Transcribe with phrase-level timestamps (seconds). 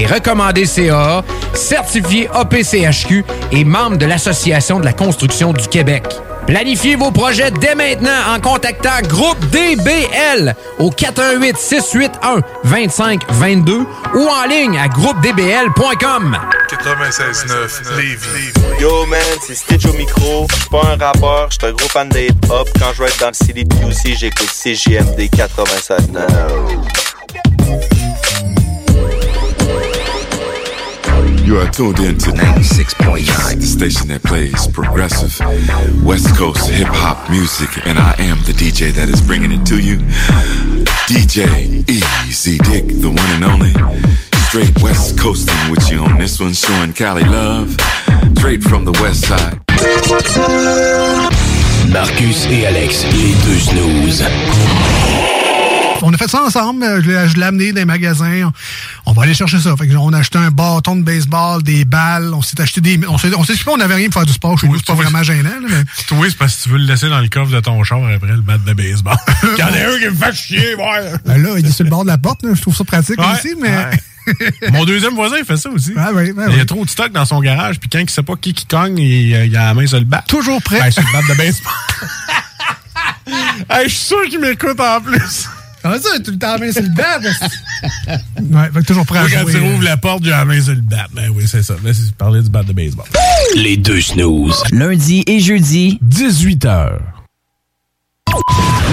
[0.00, 6.04] Et recommandé CA, certifié APCHQ et membre de l'Association de la construction du Québec.
[6.46, 13.80] Planifiez vos projets dès maintenant en contactant Groupe DBL au 418 681 2522
[14.14, 16.38] ou en ligne à groupedbl.com.
[16.70, 18.80] 96.9 Lévis.
[18.80, 20.46] Yo man, c'est Stitch au micro.
[20.48, 22.70] Je suis pas un rappeur, je suis un gros fan de hip-hop.
[22.78, 27.00] Quand je vais être dans le CDPUC, j'écoute CJMD 96.9.
[31.42, 35.38] You are tuned in to 96.9, the station that plays progressive
[36.04, 39.78] West Coast hip hop music, and I am the DJ that is bringing it to
[39.78, 39.96] you.
[41.08, 43.72] DJ Easy Dick, the one and only.
[44.48, 47.76] Straight West Coasting with you on this one, showing Cali love.
[48.36, 49.60] Straight from the West Side.
[51.92, 55.29] Marcus et Alex, les deux snooze.
[56.02, 56.82] On a fait ça ensemble.
[56.82, 58.50] euh, Je l'ai, amené dans les magasins.
[59.06, 59.76] On, va aller chercher ça.
[59.76, 62.32] Fait que on a acheté un bâton de baseball, des balles.
[62.34, 63.00] On s'est acheté des.
[63.08, 64.76] On s'est, expliqué qu'on n'avait rien pour faire du sport chez nous.
[64.78, 65.48] C'est pas vraiment gênant.
[65.48, 65.84] là, mais...
[66.16, 68.32] Oui, c'est parce que tu veux le laisser dans le coffre de ton char après
[68.32, 69.16] le bat de baseball.
[69.42, 71.12] Il y en a un qui me fait chier, ouais.
[71.24, 72.42] Ben là, il est sur le bord de la porte.
[72.42, 72.50] là.
[72.54, 73.68] Je trouve ça pratique Ouais, aussi, mais.
[73.68, 74.70] ouais.
[74.72, 75.92] Mon deuxième voisin, il fait ça aussi.
[75.96, 76.60] Ah oui, ben il y oui.
[76.60, 78.98] a trop de stock dans son garage, puis quand il sait pas qui qui cogne,
[78.98, 80.22] il, euh, il a la main sur le bat.
[80.28, 80.78] Toujours prêt.
[80.78, 81.72] Ben, sur le bat de baseball.
[83.68, 85.48] Hey, Je suis sûr qu'il m'écoute en plus.
[85.82, 87.18] Comment ça, tout le temps, mais c'est le bat?
[87.20, 90.60] ouais, fait que toujours prêt à Moi, quand tu rouvres la porte, j'ai la main
[90.60, 91.06] sur le bat.
[91.14, 91.74] Ben oui, c'est ça.
[91.82, 93.06] Mais c'est parler du bat de baseball.
[93.56, 94.62] Les deux snooze.
[94.72, 96.98] Lundi et jeudi, 18h.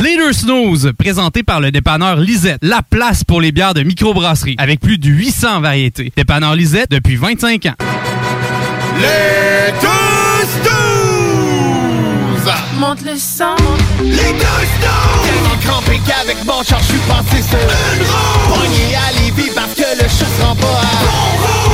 [0.04, 4.80] Leader Snooze, présenté par le dépanneur Lisette, la place pour les bières de microbrasserie, avec
[4.80, 6.12] plus de 800 variétés.
[6.16, 7.76] Dépanneur Lisette depuis 25 ans.
[9.00, 12.54] Les deux snooze!
[12.80, 13.56] Monte le sang.
[14.04, 15.27] Les deux snooze!
[15.68, 18.56] Crampé qu'avec mon char, je suis passé sur une roue.
[18.56, 20.94] Pogné à Lévis parce que le chat se rend pas à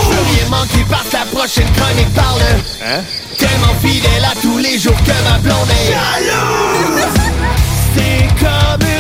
[0.01, 2.41] Je veux rien manquer parce que la prochaine chronique parle.
[2.85, 3.01] Hein?
[3.37, 7.13] Tellement fidèle à tous les jours que ma blonde est jalouse.
[7.95, 8.92] C'est comme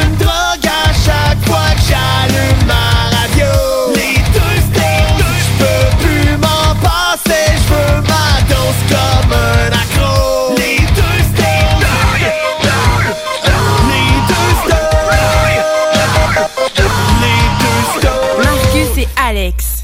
[19.03, 19.83] Et Alex.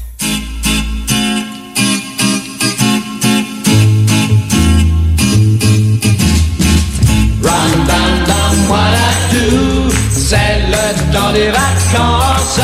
[7.42, 9.92] Ram, bam, bam, what I do.
[10.10, 12.60] C'est le temps des vacances.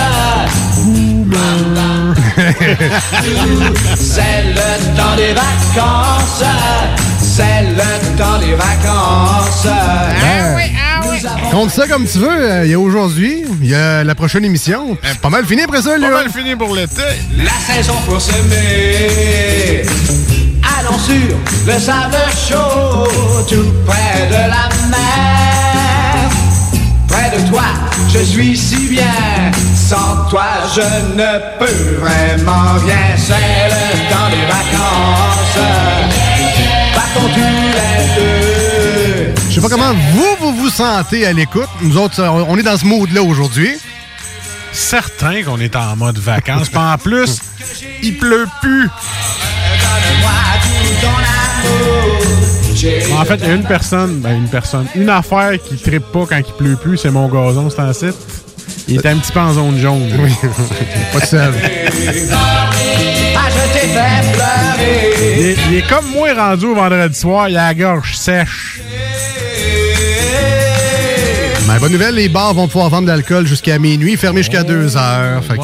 [0.78, 2.14] Ram, bam, do.
[3.98, 6.44] C'est le temps des vacances.
[7.20, 9.66] C'est le temps des vacances.
[11.56, 12.66] Compte ça comme tu veux.
[12.66, 14.98] Il y a aujourd'hui, il y a la prochaine émission.
[15.02, 16.08] C'est pas mal fini après ça, là.
[16.10, 17.00] Pas mal fini pour l'été.
[17.34, 19.80] La saison pour s'aimer.
[20.78, 21.14] Allons sur
[21.66, 22.14] le sable
[22.46, 23.08] chaud,
[23.48, 26.28] tout près de la mer.
[27.08, 27.64] Près de toi,
[28.12, 29.50] je suis si bien.
[29.74, 30.44] Sans toi,
[30.74, 33.16] je ne peux vraiment rien.
[33.16, 35.58] C'est le temps des vacances.
[36.94, 38.45] Partons-tu les deux?
[39.56, 41.70] Je sais pas comment vous, vous vous sentez à l'écoute.
[41.80, 43.70] Nous autres, on est dans ce mood-là aujourd'hui.
[44.70, 46.68] Certain qu'on est en mode vacances.
[46.68, 47.40] Puis en plus,
[48.02, 48.90] il pleut plus.
[53.14, 56.26] En fait, il y a une personne, ben une personne, une affaire qui trippe pas
[56.28, 58.14] quand il pleut plus, c'est mon gazon, c'est en site.
[58.88, 60.12] Il est un petit peu en zone jaune.
[60.18, 60.34] Oui,
[61.14, 61.54] pas de seul.
[65.38, 68.82] Il est, il est comme moi rendu au vendredi soir, il a la gorge sèche.
[71.68, 74.96] Ben, bonne nouvelle, les bars vont pouvoir vendre de l'alcool jusqu'à minuit, fermés jusqu'à 2
[74.96, 75.42] heures.
[75.44, 75.62] Fait que.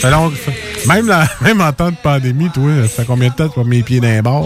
[0.00, 3.34] Fait long- fait- même, la- même en temps de pandémie, toi, ça fait combien de
[3.34, 4.44] temps que tu vas mes pieds dans les bars?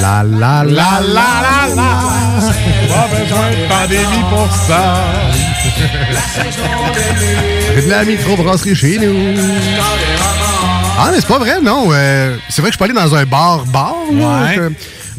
[0.00, 1.82] La la la la la la.
[2.88, 5.04] Pas besoin de pandémie pour ça.
[7.76, 9.14] J'ai de la microbrasserie chez nous.
[11.00, 11.90] Ah, mais c'est pas vrai, non.
[11.92, 13.94] euh, c'est vrai que je suis pas allé dans un bar-bar.
[14.10, 14.58] Ouais.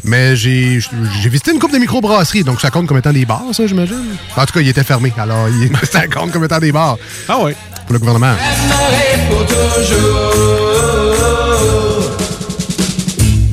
[0.04, 3.42] Mais j'ai j'ai visité une coupe de microbrasseries, donc ça compte comme étant des bars,
[3.52, 4.16] ça, j'imagine.
[4.36, 6.96] En tout cas, il était fermé, alors il- ça compte comme étant des bars.
[7.28, 7.52] Ah oui.
[7.86, 8.34] Pour le gouvernement.
[8.38, 10.30] J'aimerais pour toujours.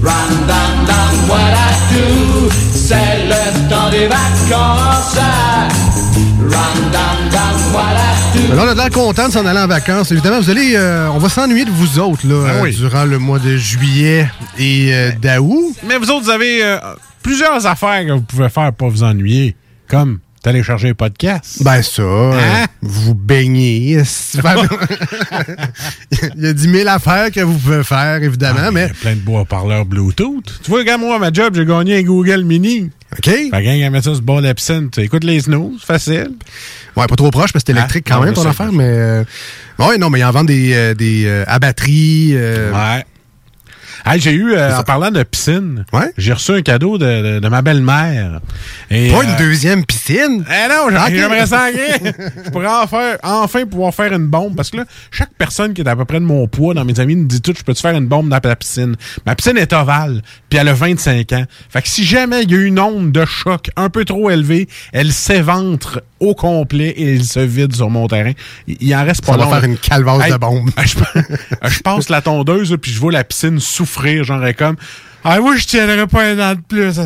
[0.04, 2.50] Run, down, down, what I do.
[2.74, 5.18] C'est le temps des vacances.
[8.50, 10.12] Mais là, on a l'air content de s'en aller en vacances.
[10.12, 13.20] Évidemment, vous allez, euh, on va s'ennuyer de vous autres là, Ah euh, durant le
[13.20, 15.76] mois de juillet et euh, d'août.
[15.88, 16.78] Mais vous autres, vous avez euh,
[17.24, 19.56] plusieurs affaires que vous pouvez faire pour vous ennuyer.
[19.90, 21.62] Comme télécharger un podcast.
[21.62, 22.66] Ben ça, Hein?
[22.82, 23.98] vous baignez.
[26.36, 28.84] Il y a 10 000 affaires que vous pouvez faire, évidemment, Ah, Il y mais...
[28.84, 30.60] a plein de bois parleurs Bluetooth.
[30.64, 32.92] Tu vois, regarde, moi, à ma job, j'ai gagné un Google Mini.
[33.13, 33.25] OK?
[33.25, 34.89] Fait que gang, à mettre ça sur le bord de la piscine.
[34.92, 36.31] Tu écoutes les snooze, facile.
[36.95, 38.83] Ouais, pas trop proche parce que c'est électrique Ah, quand non, même, ton affaire, mais...
[38.86, 39.24] euh,
[39.80, 42.31] Ouais, non, mais ils en vendent des, euh, des euh, à batterie.
[42.33, 43.06] euh, Ouais.
[44.09, 46.12] Hey, j'ai eu, euh, en parlant de piscine, Ouais?
[46.18, 48.39] j'ai reçu un cadeau de, de- de ma belle-mère.
[48.89, 50.45] Et, Pas euh, une deuxième piscine?
[50.50, 51.68] Eh non, j'aimerais ça.
[52.45, 54.56] Je pourrais en faire, enfin pouvoir faire une bombe.
[54.56, 57.00] Parce que là, chaque personne qui est à peu près de mon poids dans mes
[57.00, 58.95] amis me dit tout, je peux-tu faire une bombe dans la piscine?
[59.25, 61.44] Ma piscine est ovale, puis elle a 25 ans.
[61.69, 64.68] Fait que si jamais il y a une onde de choc un peu trop élevée,
[64.94, 68.31] elle s'éventre au complet et elle se vide sur mon terrain.
[68.68, 70.69] Il, en reste pas Ça va long, faire une calvasse Hey, de bombe.
[70.83, 73.60] je, je passe la tondeuse, puis je vois la piscine
[73.98, 74.76] souffrir, genre comme.
[75.24, 76.98] Ah, moi, je tiendrais pas un an de plus.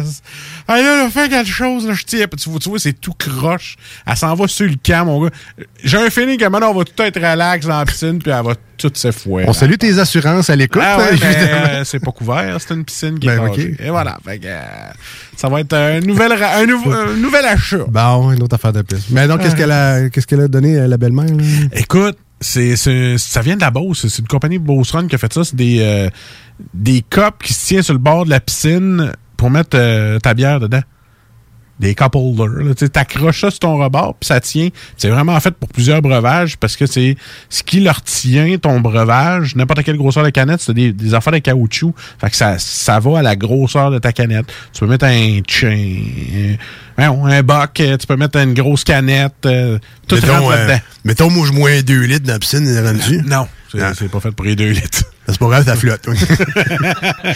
[0.68, 2.28] Ah, là, là, fais quelque chose, là, je tiens.
[2.28, 3.78] Puis tu vois, tu vois, c'est tout croche.
[4.06, 5.32] Elle s'en va sur le camp, mon gars.
[5.84, 8.46] J'ai un feeling que maintenant, on va tout être relax dans la piscine, puis elle
[8.46, 9.46] va tout s'effouer.
[9.48, 12.74] On salue tes assurances à l'écoute, Ah ouais, hein, ben, euh, c'est pas couvert, c'est
[12.76, 13.56] une piscine qui Ben, est ok.
[13.56, 13.76] cagée.
[13.80, 14.18] Et voilà.
[14.24, 14.60] Fait que, euh,
[15.36, 17.86] ça va être un nouvel, un, nouveau- un nouvel achat.
[17.88, 19.00] Bon, une autre affaire de plus.
[19.10, 21.26] Mais donc, qu'est-ce qu'elle a, qu'est-ce qu'elle a donné à la belle-mère?
[21.74, 22.76] Écoute, c'est,
[23.18, 24.08] ça vient de la Beauce.
[24.08, 25.44] C'est une compagnie Beauce Run qui a fait ça.
[25.44, 26.10] C'est des, euh,
[26.74, 30.34] des copes qui se tiennent sur le bord de la piscine pour mettre euh, ta
[30.34, 30.82] bière dedans.
[31.82, 32.76] Des cup holders.
[32.76, 34.70] Tu sais, t'accroches ça sur ton rebord, puis ça tient.
[34.98, 37.18] C'est vraiment fait pour plusieurs breuvages parce que c'est
[37.50, 41.34] ce qui leur tient ton breuvage, n'importe quelle grosseur de canette, c'est des, des affaires
[41.34, 41.94] de caoutchouc.
[42.20, 44.46] Fait que ça, ça va à la grosseur de ta canette.
[44.74, 45.98] Tu peux mettre un chain,
[46.98, 50.56] un, un boc, euh, tu peux mettre une grosse canette, euh, tout mettons, rentre euh,
[50.56, 50.80] là-dedans.
[51.04, 53.22] mettons, moi, je moins 2 litres dans la piscine, rendue.
[53.26, 55.04] Non, c'est c'est pas fait pour les deux litres.
[55.28, 56.02] C'est pas grave, ça flotte.
[56.08, 56.18] oui.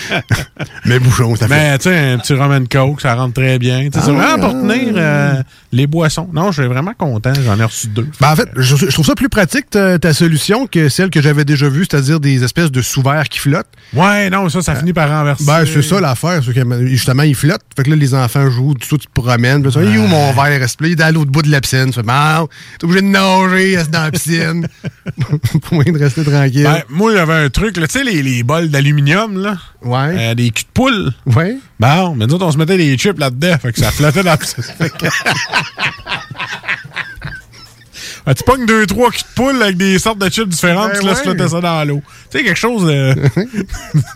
[0.85, 1.57] Mais bouchon, ça flotte.
[1.57, 3.83] Mais tu sais, un petit rum and coke, ça rentre très bien.
[3.83, 6.27] Sais, c'est Ah vraiment ouais, pour ah tenir euh, les boissons.
[6.33, 7.33] Non, je suis vraiment content.
[7.45, 8.07] J'en ai reçu deux.
[8.19, 11.21] Ben, en fait, je, je trouve ça plus pratique, ta, ta solution, que celle que
[11.21, 13.69] j'avais déjà vue, c'est-à-dire des espèces de sous-verts qui flottent.
[13.93, 15.45] Ouais, non, ça, ça finit par renverser.
[15.45, 16.41] Ben, c'est ça l'affaire.
[16.41, 17.61] Justement, ils flottent.
[17.75, 19.61] Fait que là, les enfants jouent, tout ça, tu te promènes.
[19.61, 20.59] Puis est où mon verre?
[20.59, 21.91] Reste là, il est à l'autre bout de la piscine.
[21.91, 24.67] Tu fais, t'es obligé de nager, reste dans la piscine.
[25.61, 26.63] Pour de rester tranquille.
[26.63, 29.57] Ben, moi, il y avait un truc, là, tu sais, les, les bols d'aluminium, là.
[29.81, 30.15] Ouais.
[30.31, 31.11] Euh, des culs de poule.
[31.35, 31.57] Ouais.
[31.79, 33.57] Bon, mais nous autres, on se mettait des chips là-dedans.
[33.61, 34.63] Fait que ça flottait dans la piscine.
[34.63, 35.05] Fait que-
[38.27, 40.99] Ah, tu pognes deux, trois culs de poule avec des sortes de chips différentes, Ben
[40.99, 41.23] tu laisses ouais.
[41.25, 42.01] flotter ça dans l'eau.
[42.31, 43.13] Tu sais, quelque chose de,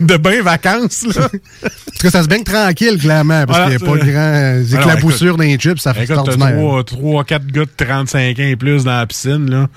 [0.04, 1.28] de bien vacances, là.
[1.28, 1.68] Tout
[2.02, 4.90] cas, ça se baigne tranquille, clairement, parce Voilà, qu'il n'y a pas tu- grand Alors,
[4.90, 6.84] éclaboussures dans les chips, ça fait Écoute, t'as extraordinaire.
[6.84, 9.68] 3, 4 gars de 35 ans et plus dans la piscine, là.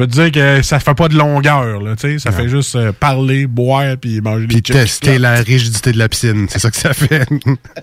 [0.00, 2.18] Je peux te dire que ça fait pas de longueur, là, tu sais.
[2.18, 4.72] Ça fait juste euh, parler, boire, puis manger des Puis chips.
[4.76, 7.28] tester la rigidité de la piscine, c'est ça que ça fait.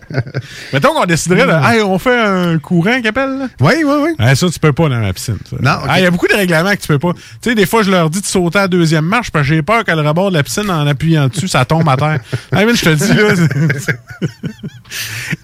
[0.73, 3.47] Mettons qu'on déciderait de, hey, on fait un courant qui appelle, là?
[3.59, 4.09] Oui, oui, oui.
[4.17, 5.37] Ah, ça, tu peux pas dans la piscine.
[5.47, 5.57] ça.
[5.61, 5.77] Non.
[5.87, 7.13] Ah, Il y a beaucoup de règlements que tu peux pas.
[7.13, 7.19] Tu
[7.49, 9.61] sais, des fois, je leur dis de sauter à la deuxième marche parce que j'ai
[9.61, 12.19] peur qu'à le rebord de la piscine, en appuyant dessus, ça tombe à terre.
[12.51, 13.99] Mais je te dis, là, c'est-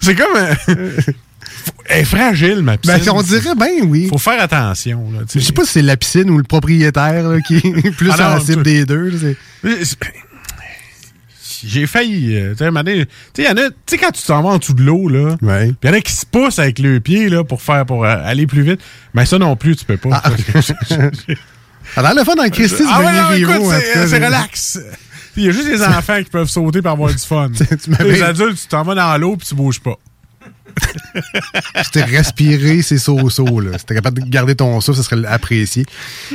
[0.00, 0.36] c'est comme.
[0.36, 0.94] euh,
[1.86, 2.98] Elle est fragile, ma piscine.
[3.04, 4.08] Ben, on dirait bien, oui.
[4.08, 5.20] Faut faire attention, là.
[5.32, 8.38] Je sais pas si c'est la piscine ou le propriétaire là, qui est plus Ah
[8.38, 9.12] sensible des deux.
[11.66, 12.36] J'ai failli.
[12.36, 13.42] euh, tu
[13.86, 15.72] sais, quand tu t'en vas en dessous de l'eau, là, Ouais.
[15.82, 18.16] il y en a qui se poussent avec le pied, là, pour faire, pour euh,
[18.22, 18.80] aller plus vite.
[19.14, 20.22] Mais ça non plus, tu peux pas.
[21.96, 24.78] Alors, le fun dans Christy, Ah ouais, non, c'est écoute, tout cas, euh, c'est relax.
[25.36, 27.48] Il y a juste les enfants qui peuvent sauter pour avoir du fun.
[28.04, 29.96] les adultes, tu t'en vas dans l'eau puis tu bouges pas.
[31.82, 33.78] C'était respirer ces sauts là.
[33.78, 35.86] Si t'es capable de garder ton souffle, ça serait apprécié.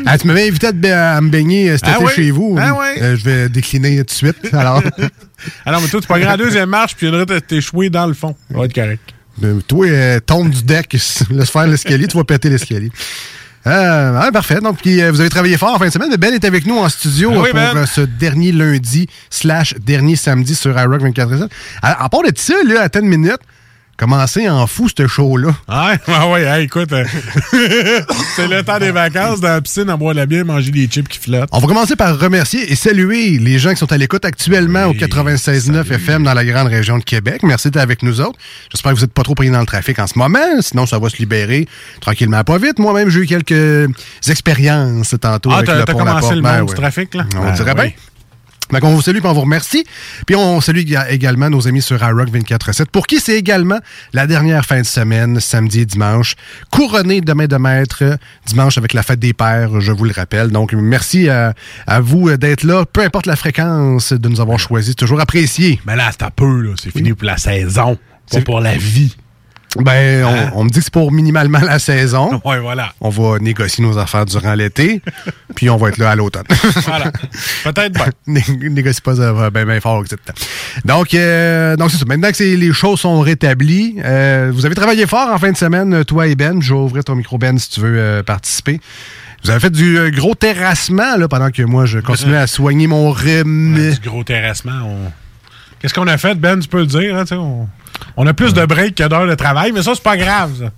[0.06, 2.12] Ah, tu m'avais invité à, me baigner euh, cet Ah été oui?
[2.16, 2.58] chez vous.
[2.60, 3.02] Ah oui?
[3.02, 4.54] Euh, je vais décliner tout de suite.
[4.54, 4.82] Alors,
[5.66, 8.14] Alors, mais toi, tu prends la deuxième marche puis il y t'es échoué dans le
[8.14, 8.36] fond.
[8.52, 9.14] Ça va être correct.
[9.44, 10.92] Euh, Toi, euh, tombe du deck,
[11.30, 12.92] laisse faire l'escalier, tu vas péter l'escalier.
[13.68, 14.60] Euh, ah, parfait.
[14.62, 16.16] Donc, puis, euh, vous avez travaillé fort en fin de semaine.
[16.18, 17.78] Ben est avec nous en studio Ah oui, pour Ben.
[17.78, 21.50] euh, ce dernier lundi slash dernier samedi sur iRock 24 heures.
[21.82, 23.40] À, à part de ça, là, à 10 minutes,
[24.00, 25.50] commencez en fou, ce show-là.
[25.68, 27.04] Ouais, ouais, ouais, hey, écoute, euh,
[28.36, 30.88] c'est le temps des vacances, dans la piscine, à boire de la bière, manger des
[30.88, 31.50] chips qui flottent.
[31.52, 34.94] On va commencer par remercier et saluer les gens qui sont à l'écoute actuellement au
[34.94, 37.42] 96.9 FM dans la grande région de Québec.
[37.44, 38.40] Merci d'être avec nous autres.
[38.72, 40.40] J'espère que vous n'êtes pas trop pris dans le trafic en ce moment.
[40.62, 41.68] Sinon, ça va se libérer
[42.00, 42.80] tranquillement, pas vite.
[42.80, 43.90] Moi-même, j'ai eu quelques
[44.28, 46.76] expériences tantôt Ah, avec t'as le pont commencé le Ben monde ouais.
[46.76, 47.26] du trafic, là?
[47.36, 47.82] On Ben dirait oui.
[47.82, 47.92] bien.
[48.72, 49.84] Donc, on vous salue et on vous remercie.
[50.26, 53.80] Puis on salue éga- également nos amis sur iRock 24-7, pour qui c'est également
[54.14, 56.36] la dernière fin de semaine, samedi et dimanche,
[56.72, 58.04] couronné de main de maître,
[58.46, 60.50] dimanche avec la fête des pères, je vous le rappelle.
[60.50, 61.54] Donc, merci à,
[61.88, 65.80] à vous d'être là, peu importe la fréquence de nous avoir choisi, toujours apprécié.
[65.86, 66.74] Mais là, c'est un peu.
[66.82, 67.98] C'est fini pour la saison,
[68.32, 69.16] pas pour la vie.
[69.78, 70.52] Ben, on, Hein?
[70.56, 72.42] on me dit que c'est pour minimalement la saison.
[72.46, 72.94] Ouais, voilà.
[73.02, 75.02] On va négocier nos affaires durant l'été,
[75.56, 76.46] puis on va être là à l'automne.
[76.88, 77.12] Voilà.
[77.64, 78.08] Peut-être bien.
[78.28, 80.36] Né- négocie pas ça ben, ben fort exactement.
[80.86, 82.06] Donc, euh, donc c'est ça.
[82.08, 86.04] Maintenant que les choses sont rétablies, euh, vous avez travaillé fort en fin de semaine,
[86.06, 86.62] toi et Ben.
[86.62, 88.80] Je vais ouvrir ton micro, Ben, si tu veux euh, participer.
[89.44, 92.88] Vous avez fait du euh, gros terrassement là, pendant que moi, je continuais à soigner
[92.88, 93.94] mon rhume.
[94.02, 94.82] Du gros terrassement.
[94.84, 95.12] on-
[95.80, 96.60] Qu'est-ce qu'on a fait, Ben?
[96.60, 97.16] Tu peux le dire.
[97.16, 97.68] Hein, on...
[98.18, 100.52] on a plus de break que d'heures de travail, mais ça, c'est pas grave.
[100.60, 100.72] ça.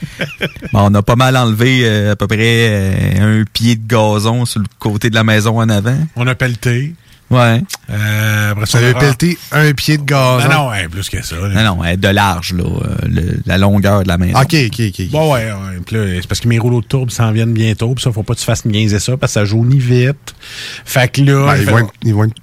[0.72, 4.44] Bon, on a pas mal enlevé euh, à peu près euh, un pied de gazon
[4.44, 5.98] sur le côté de la maison en avant.
[6.14, 6.94] On a pelleté.
[7.30, 7.60] Ouais.
[7.90, 10.48] Euh, après ça, on avez a- pelleté un pied de gazon?
[10.48, 11.34] Non, non, ouais, plus que ça.
[11.36, 11.48] là.
[11.64, 14.38] Non, non, de large, là, euh, le- la longueur de la maison.
[14.40, 15.10] OK, OK, OK.
[15.10, 16.18] Bon, ouais, ouais.
[16.22, 17.92] C'est parce que mes rouleaux de tourbe s'en viennent bientôt.
[17.94, 20.34] Puis ça, faut pas que tu fasses niaiser ça parce que ça jaunit vite.
[20.84, 21.46] Fait que là.
[21.46, 22.34] Ben, il ils, fait- vont être, ils, vont être,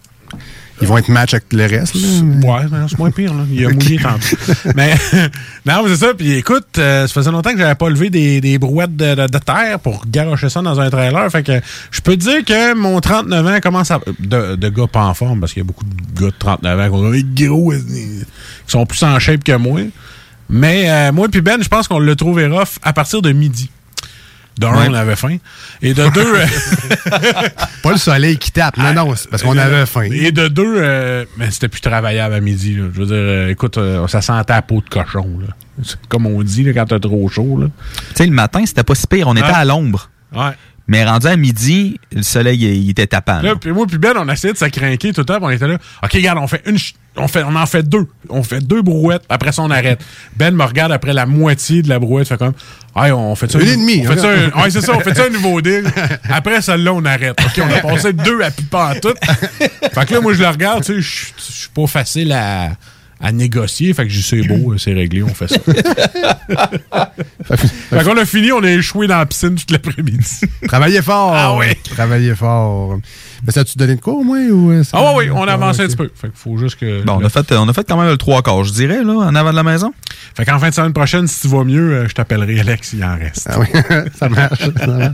[0.81, 1.95] ils vont être match avec le reste.
[1.95, 2.01] là.
[2.43, 3.43] Ouais, c'est moins pire, là.
[3.51, 4.35] Il a mouillé tantôt.
[4.75, 4.93] Mais,
[5.65, 6.13] non, c'est ça.
[6.13, 9.27] Puis écoute, euh, ça faisait longtemps que j'avais pas levé des, des brouettes de, de-
[9.27, 11.29] de terre pour garocher ça dans un trailer.
[11.31, 13.99] Fait que je peux te dire que mon 39 ans commence à.
[14.19, 16.93] De, de gars pas en forme, parce qu'il y a beaucoup de gars de 39
[16.93, 18.25] ans des gros, qui
[18.67, 19.79] sont plus en shape que moi.
[20.49, 23.69] Mais euh, moi puis Ben, je pense qu'on l'a trouvé rough à partir de midi.
[24.57, 24.87] D'un, Ouais.
[24.89, 25.37] on avait faim.
[25.81, 26.35] Et de deux.
[26.35, 26.45] euh,
[27.83, 28.77] Pas le soleil qui tape.
[28.77, 30.03] Non, non, c'est parce qu'on avait faim.
[30.11, 32.75] Et de deux, euh, mais c'était plus travaillable à midi.
[32.75, 32.85] là.
[32.93, 35.27] Je veux dire, euh, écoute, euh, ça sentait la peau de cochon.
[35.41, 35.47] Là.
[35.83, 37.59] C'est Comme on dit là, quand t'as trop chaud.
[37.59, 37.67] Là.
[37.67, 39.27] Tu sais, le matin, c'était pas si pire.
[39.27, 39.51] On était Ouais.
[39.53, 40.09] à l'ombre.
[40.33, 40.51] Ouais.
[40.87, 43.37] Mais rendu à midi, le soleil, il, était tapant.
[43.37, 43.49] là.
[43.49, 45.37] Là, puis moi puis Ben, on essayait de s'accrinquer tout le temps.
[45.37, 45.77] puis On était là.
[46.03, 46.77] OK, regarde, on fait une.
[46.77, 48.07] ch- On, fait, on en fait deux.
[48.29, 49.23] On fait deux brouettes.
[49.29, 49.99] Après ça, on arrête.
[50.35, 52.27] Ben me regarde après la moitié de la brouette.
[52.27, 52.53] Fait comme.
[52.95, 53.59] Hey, on fait ça.
[53.59, 54.51] Une et demie, On fait ça, hein.
[54.55, 54.93] un- ouais, c'est ça.
[54.95, 55.85] On fait ça un nouveau deal.
[56.29, 57.35] Après celle-là, on arrête.
[57.41, 59.13] OK, on a passé deux à piper en tout.
[59.91, 60.83] Fait que là, moi, je le regarde.
[60.83, 62.71] Tu sais, je je suis pas facile à,
[63.25, 63.93] à négocier.
[63.95, 65.57] Fait que je dis, c'est beau, c'est réglé, on fait ça.
[67.89, 70.41] fait qu'on a fini, on a échoué dans la piscine toute l'après-midi.
[70.67, 71.33] Travaillez fort.
[71.33, 71.73] Ah oui.
[71.83, 72.99] Travaillez fort.
[73.45, 74.43] Mais ça tu donné de quoi au moins?
[74.47, 76.09] Ou, euh, ça- Ah ouais, oui, on a avancé un petit peu.
[76.15, 77.03] Fait qu'il faut juste que.
[77.03, 79.13] Bon, on a, fait, on a fait quand même le trois quarts, je dirais, là,
[79.13, 79.93] en avant de la maison.
[80.35, 83.03] Fait qu'en fin de semaine prochaine, si tu vas mieux, euh, je t'appellerai Alex, il
[83.03, 83.47] en reste.
[83.51, 83.67] Ah oui,
[84.19, 84.59] ça marche.
[84.77, 85.13] ça marche.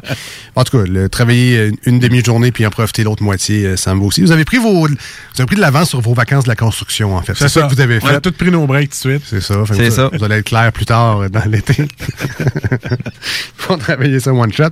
[0.55, 3.93] En tout cas, le, travailler une, une demi-journée puis en profiter l'autre moitié, euh, ça
[3.93, 4.21] me va aussi.
[4.21, 4.95] Vous avez pris vos, vous
[5.37, 7.33] avez pris de l'avance sur vos vacances de la construction, en fait.
[7.35, 7.63] C'est ça.
[7.63, 8.21] que vous avez On a fait.
[8.21, 9.23] tous pris nos breaks tout de suite.
[9.25, 9.63] C'est ça.
[9.65, 10.09] Fait que C'est vous, ça.
[10.13, 11.85] Vous allez être clair plus tard euh, dans l'été.
[13.57, 14.69] Faut travailler ça one shot.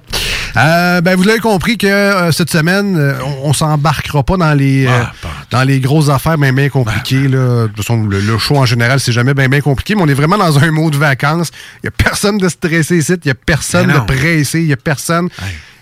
[0.58, 4.53] Euh, ben, vous l'avez compris que euh, cette semaine, euh, on, on s'embarquera pas dans
[4.53, 4.91] les euh,
[5.24, 7.27] Ah, dans les grosses affaires bien bien compliquées.
[7.27, 7.63] Là.
[7.63, 10.08] De toute façon, le, le show en général, c'est jamais bien bien compliqué, mais on
[10.08, 11.51] est vraiment dans un mode de vacances.
[11.84, 14.74] Il y a personne de stressé ici, il y a personne de pressé, il y
[14.74, 15.29] a personne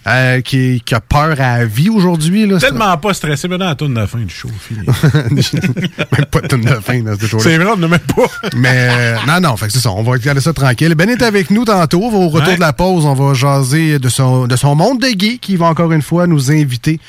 [0.08, 2.48] euh, qui, qui a peur à la vie aujourd'hui.
[2.60, 6.48] Tellement pas stressé, mais dans la tourne de la fin du show, même pas de
[6.48, 7.44] tonne de fin dans ce show-là.
[7.44, 8.50] C'est vrai, on n'a même pas.
[8.56, 9.92] Mais euh, non, non, fait que c'est ça.
[9.92, 10.94] On va regarder ça tranquille.
[10.96, 12.02] Ben est avec nous tantôt.
[12.04, 12.56] Au retour Ouais.
[12.56, 15.66] de la pause, on va jaser de son, de son monde de geek qui va
[15.68, 17.00] encore une fois nous inviter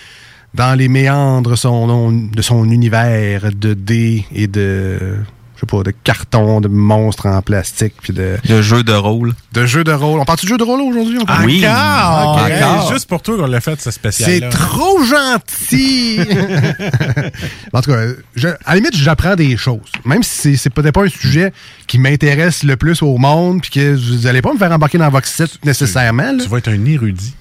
[0.54, 4.98] dans les méandres son, de son univers de dés et de
[5.58, 8.36] je sais pas, de cartons, de monstres en plastique, puis de...
[8.48, 9.34] De jeux de rôle.
[9.52, 10.20] De jeux de rôle.
[10.20, 11.18] On parle de jeux de rôle aujourd'hui?
[11.20, 11.66] On parle- Oui.
[11.66, 12.46] Encore?
[12.46, 12.92] Hey, Encore?
[12.92, 16.20] Juste pour toi qu'on l'a fait, ce spécial C'est trop gentil!
[17.72, 19.80] en tout cas, je- à la limite, j'apprends des choses.
[20.04, 21.52] Même si c'est- c'est peut-être pas un sujet
[21.88, 25.08] qui m'intéresse le plus au monde, puis que vous allez pas me faire embarquer dans
[25.10, 26.32] Vox 7 nécessairement.
[26.32, 26.42] là.
[26.42, 27.34] Tu vas être un érudit.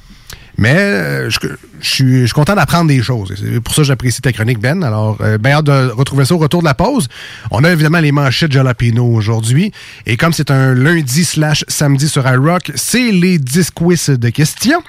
[0.57, 1.39] Mais euh, je,
[1.79, 3.33] je suis je suis content d'apprendre des choses.
[3.37, 4.83] C'est pour ça que j'apprécie ta chronique, Ben.
[4.83, 7.07] Alors, euh, ben hâte de retrouver ça au retour de la pause.
[7.51, 9.71] On a évidemment les manchettes Jalapeno aujourd'hui.
[10.05, 14.81] Et comme c'est un lundi slash samedi sur iRock, c'est les 10 quiz de questions.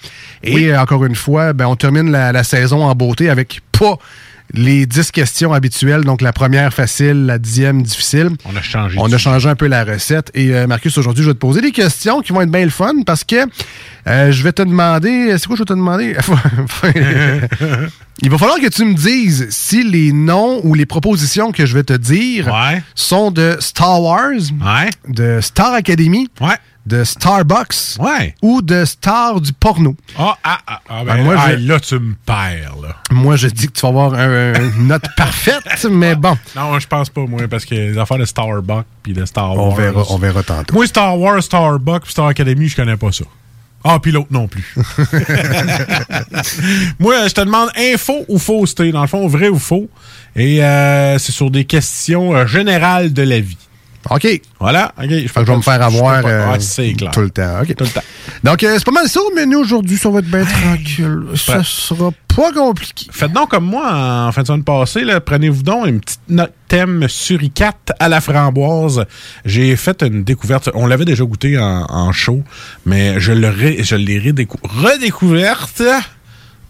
[0.43, 3.99] Et euh, encore une fois, ben, on termine la, la saison en beauté avec pas
[4.55, 6.05] les 10 questions habituelles.
[6.05, 8.31] Donc, la première facile, la dixième difficile.
[8.45, 8.97] On a changé.
[9.01, 10.31] On a changé un peu la recette.
[10.35, 12.71] Et euh, Marcus, aujourd'hui, je vais te poser des questions qui vont être bien le
[12.71, 13.37] fun parce que
[14.07, 15.37] euh, je vais te demander.
[15.39, 16.17] C'est quoi je vais te demander?
[18.21, 21.75] Il va falloir que tu me dises si les noms ou les propositions que je
[21.75, 22.53] vais te dire
[22.97, 24.41] sont de Star Wars,
[25.07, 26.29] de Star Academy,
[26.89, 27.99] de Starbucks
[28.43, 29.95] ou de Star du porno.
[30.19, 32.97] Ah, ah, ah, ah, ben, Ben, moi, ah, je- là, tu me perds, là.
[33.13, 36.37] Moi, je dis que tu vas avoir un- une note parfaite, mais bon.
[36.57, 39.67] Non, je pense pas, moi, parce que les affaires de Starbucks puis de Star Wars.
[39.67, 40.75] On verra, on verra tantôt.
[40.75, 43.25] Moi, Star Wars, Starbucks Star Academy, je connais pas ça.
[43.85, 44.75] Ah, puis l'autre non plus.
[46.99, 48.91] Moi, je te demande info ou fausseté.
[48.93, 49.89] Dans le fond, vrai ou faux.
[50.37, 53.57] Et euh, c'est sur des questions euh, générales de la vie.
[54.11, 54.41] OK.
[54.61, 54.93] Voilà.
[54.99, 55.09] OK.
[55.11, 57.11] Je Fait que je vais me faire avoir euh, Ah, clair.
[57.13, 57.61] tout le temps.
[57.63, 57.75] OK.
[57.77, 58.03] Tout le temps.
[58.45, 59.97] Donc, euh, c'est pas mal ça au menu aujourd'hui.
[59.97, 61.21] Ça va être bien tranquille.
[61.35, 63.07] Ça sera pas compliqué.
[63.11, 63.91] Faites donc comme moi
[64.29, 65.03] en fin de semaine passée.
[65.25, 69.05] Prenez-vous donc une petite note thème suricate à la framboise.
[69.45, 70.71] J'ai fait une découverte.
[70.75, 72.43] On l'avait déjà goûté en, en show,
[72.87, 75.83] mais je ré- l'ai redécou- redécouverte.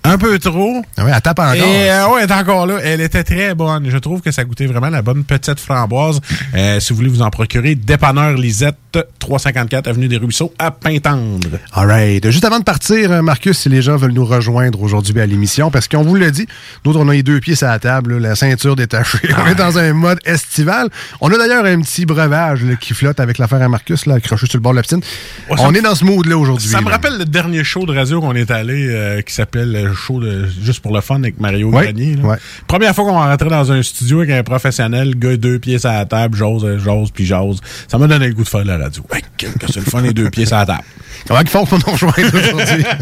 [0.08, 0.82] Un peu trop.
[0.96, 1.54] Ah oui, elle tape encore.
[1.54, 2.78] Et euh, ouais, elle est encore là.
[2.82, 3.90] Elle était très bonne.
[3.90, 6.20] Je trouve que ça goûtait vraiment la bonne petite framboise.
[6.54, 8.76] Euh, si vous voulez vous en procurer, dépanneur Lisette,
[9.18, 11.58] 354 Avenue des Ruisseaux, à Pintendre.
[11.74, 12.30] All right.
[12.30, 15.70] Juste avant de partir, euh, Marcus, si les gens veulent nous rejoindre aujourd'hui à l'émission,
[15.70, 16.46] parce qu'on vous l'a dit,
[16.86, 19.18] nous on a les deux pieds sur la table, là, la ceinture détachée.
[19.38, 20.88] On est dans un mode estival.
[21.20, 24.46] On a d'ailleurs un petit breuvage là, qui flotte avec l'affaire à Marcus, là, accroché
[24.46, 25.02] sur le bord de la piscine.
[25.50, 26.68] Ouais, on est dans ce mood-là aujourd'hui.
[26.68, 29.92] Ça me rappelle le dernier show de radio qu'on est allé, euh, qui s'appelle le
[29.98, 32.16] show de Juste pour le fun avec Mario Ouais, Grenier.
[32.16, 32.22] là.
[32.24, 32.36] ouais.
[32.66, 36.04] Première fois qu'on rentrait dans un studio avec un professionnel, gars deux pieds sur la
[36.06, 37.60] table, j'ose, euh, j'ose, puis j'ose.
[37.88, 39.04] Ça m'a donné le goût de faire la radio.
[39.12, 40.82] Hey, que c'est le fun, les deux pieds sur la table.
[41.26, 42.84] Comment ils font pour nous rejoindre aujourd'hui?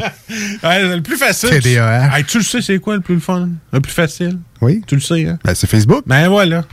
[0.64, 1.50] Ouais, le plus facile.
[1.60, 2.16] TDAH.
[2.18, 3.48] Hey, tu le sais, c'est quoi le plus fun?
[3.72, 4.38] Le plus facile?
[4.60, 4.82] Oui.
[4.86, 5.38] Tu le sais, hein?
[5.44, 6.02] Ben, c'est Facebook.
[6.06, 6.64] Ben voilà.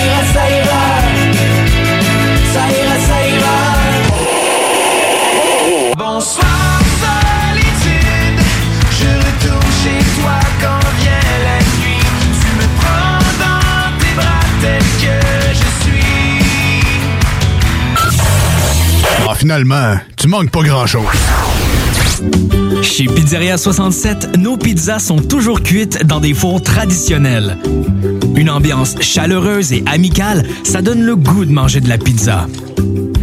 [0.00, 0.82] ira saira
[2.52, 2.64] sa
[19.42, 21.02] finalement, tu manques pas grand-chose.
[22.80, 27.58] Chez Pizzeria 67, nos pizzas sont toujours cuites dans des fours traditionnels.
[28.36, 32.46] Une ambiance chaleureuse et amicale, ça donne le goût de manger de la pizza.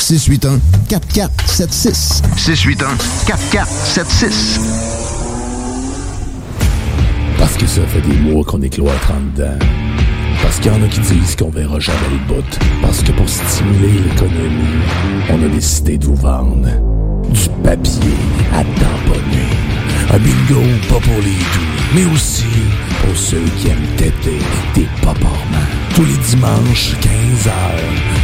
[0.00, 2.22] 681 4476.
[2.36, 4.60] 681 4476.
[7.38, 9.58] Parce que ça fait des mois qu'on est cloître en dedans.
[10.42, 12.58] Parce qu'il y en a qui disent qu'on verra jamais le bout.
[12.80, 14.80] Parce que pour stimuler l'économie,
[15.28, 16.66] on a décidé de vous vendre
[17.30, 18.16] du papier
[18.52, 19.50] à tamponner.
[20.12, 22.46] Un bingo pas pour les doux, mais aussi
[23.00, 24.38] pour ceux qui aiment têter
[24.74, 25.26] des paparmans.
[25.94, 27.50] Tous les dimanches, 15h,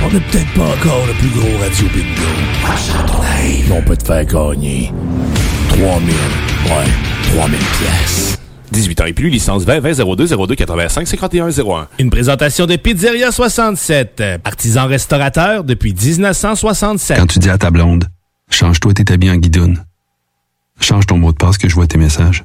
[0.05, 2.31] on n'est peut-être pas encore le plus gros radio bingo.
[3.23, 4.93] Mais on peut te faire gagner
[5.69, 8.39] 3000, ouais, 3000 pièces.
[8.73, 11.89] 18 ans et plus, licence 20 20 02 02 85 51 01.
[11.99, 17.17] Une présentation de Pizzeria 67, artisan restaurateur depuis 1967.
[17.19, 18.05] Quand tu dis à ta blonde,
[18.51, 19.85] change-toi tes habits en guidoune.
[20.81, 22.45] Change ton mot de passe que je vois tes messages.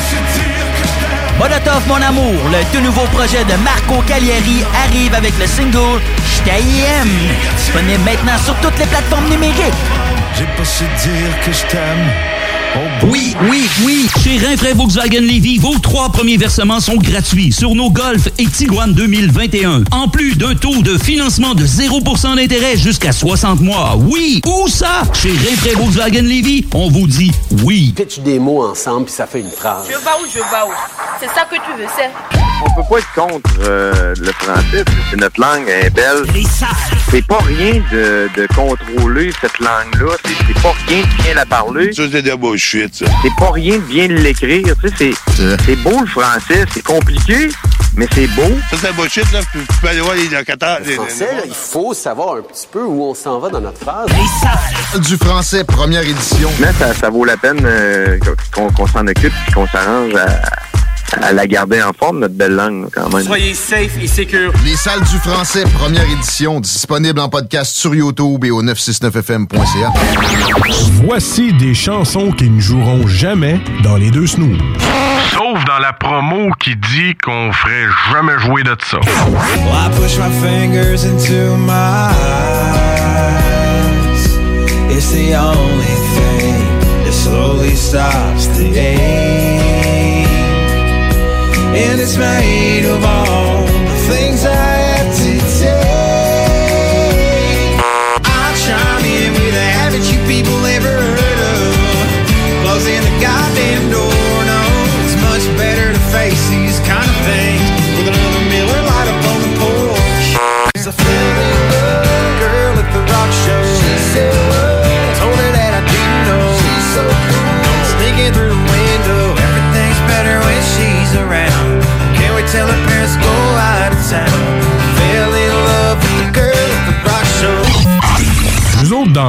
[1.41, 5.99] Molotov mon amour, le tout nouveau projet de Marco Cagliari arrive avec le single
[6.35, 7.09] J't'aime.
[7.57, 9.73] Disponible maintenant sur toutes les plateformes numériques.
[10.37, 12.40] J'ai pas su dire que.
[13.03, 14.07] Oui, oui, oui.
[14.23, 18.93] Chez Rinfraie Volkswagen Levy, vos trois premiers versements sont gratuits sur nos Golf et Tiguan
[18.93, 19.83] 2021.
[19.91, 23.95] En plus d'un taux de financement de 0% d'intérêt jusqu'à 60 mois.
[23.97, 25.03] Oui, où ça?
[25.13, 27.31] Chez Rinfraie Volkswagen Levy, on vous dit
[27.63, 27.93] oui.
[27.95, 29.85] Pitch des mots ensemble puis ça fait une phrase.
[29.87, 30.73] Je vais où, je vais où?
[31.19, 32.09] C'est ça que tu veux, c'est?
[32.63, 35.89] On peut pas être contre euh, le français, parce que c'est notre langue, elle est
[35.89, 36.23] belle.
[37.09, 40.15] C'est pas rien de, de contrôler cette langue-là.
[40.47, 41.91] C'est pas rien de bien la parler.
[41.91, 43.05] Ça, c'est de la ça.
[43.23, 44.75] C'est pas rien de bien l'écrire.
[44.81, 46.65] Tu sais, c'est- c'est beau le français.
[46.73, 47.49] C'est compliqué,
[47.95, 48.43] mais c'est beau.
[48.69, 49.39] Ça, c'est bullshit, là.
[49.51, 50.79] Tu tu peux aller voir les locataires.
[50.85, 53.79] Le français, là, il faut savoir un petit peu où on s'en va dans notre
[53.79, 54.09] phrase.
[55.07, 56.49] Du français, première édition.
[56.59, 58.17] Mais ça, ça vaut la peine euh,
[58.53, 60.27] qu'on qu'on s'en occupe et qu'on s'arrange à,
[61.21, 63.23] à la garder en forme, notre belle langue, quand même.
[63.25, 64.53] Soyez safe et secure.
[64.65, 69.91] Les salles du français, première édition, disponible en podcast sur YouTube et au 969fm.ca.
[71.03, 74.57] Voici des chansons qui ne joueront jamais dans les deux snooze.
[75.31, 78.99] Sauf dans la promo qui dit qu'on ferait jamais jouer de ça.
[78.99, 83.31] Well, I push my fingers into my eyes.
[84.89, 89.60] It's the only thing that slowly stops the ache.
[91.73, 93.50] And it's made of all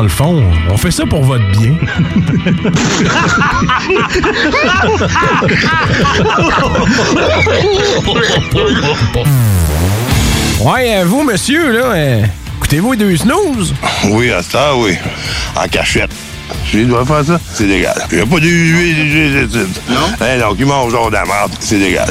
[0.03, 1.77] dans le fond, on fait ça pour votre bien.
[10.61, 12.25] Ouais, euh, vous, monsieur, là, euh,
[12.57, 13.75] écoutez-vous les deux snooze?
[14.09, 14.97] Oui, à ça, oui.
[15.55, 16.11] En cachette.
[16.73, 17.95] Je dois faire ça, c'est légal.
[18.11, 20.01] Il n'y a pas de Non?
[20.21, 22.09] Eh non, qui mange genre de la merde, c'est légal.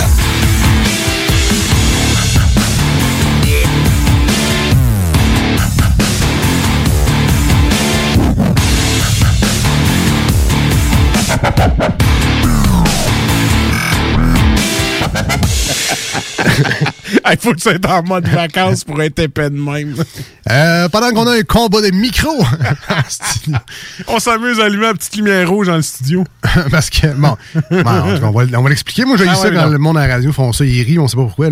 [17.33, 19.95] Il faut que tu sois en mode vacances pour être épais de même.
[20.49, 22.45] Euh, pendant qu'on a un combat de micro en
[23.09, 23.57] studio.
[24.07, 26.23] On s'amuse à allumer la petite lumière rouge dans le studio.
[26.71, 27.37] Parce que, bon,
[27.71, 29.05] on va, on va l'expliquer.
[29.05, 29.69] Moi, j'ai Ah ça ouais, quand non.
[29.69, 31.47] le monde à la radio font ça, ils rient, on sait pas pourquoi.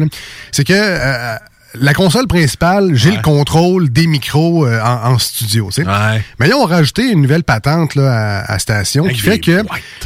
[0.51, 1.35] C'est que euh,
[1.75, 5.69] la console principale, j'ai le contrôle des micros euh, en, en studio.
[5.71, 5.87] tu sais.
[6.39, 9.39] Mais là, on a rajouté une nouvelle patente là, à, à station Avec qui fait
[9.39, 9.63] que,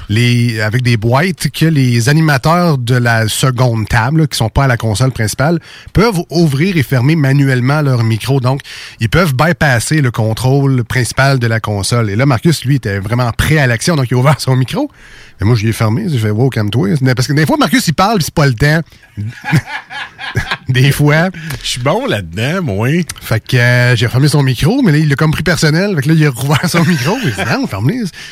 [0.09, 4.65] les, avec des boîtes, que les animateurs de la seconde table, là, qui sont pas
[4.65, 5.59] à la console principale,
[5.93, 8.39] peuvent ouvrir et fermer manuellement leur micro.
[8.39, 8.61] Donc,
[8.99, 12.09] ils peuvent bypasser le contrôle principal de la console.
[12.09, 14.91] Et là, Marcus, lui, était vraiment prêt à l'action, donc il a ouvert son micro.
[15.39, 16.07] Mais moi, je l'ai fermé.
[16.09, 16.89] Je fais, wow, calme-toi.
[17.15, 18.81] Parce que des fois, Marcus, il parle, c'est pas le temps.
[20.69, 21.29] des fois.
[21.61, 22.89] Je suis bon là-dedans, moi.
[23.21, 25.95] Fait que euh, j'ai refermé son micro, mais là, il l'a comme pris personnel.
[25.95, 27.17] Fait que là, il a rouvert son micro.
[27.23, 27.67] Il dit, non.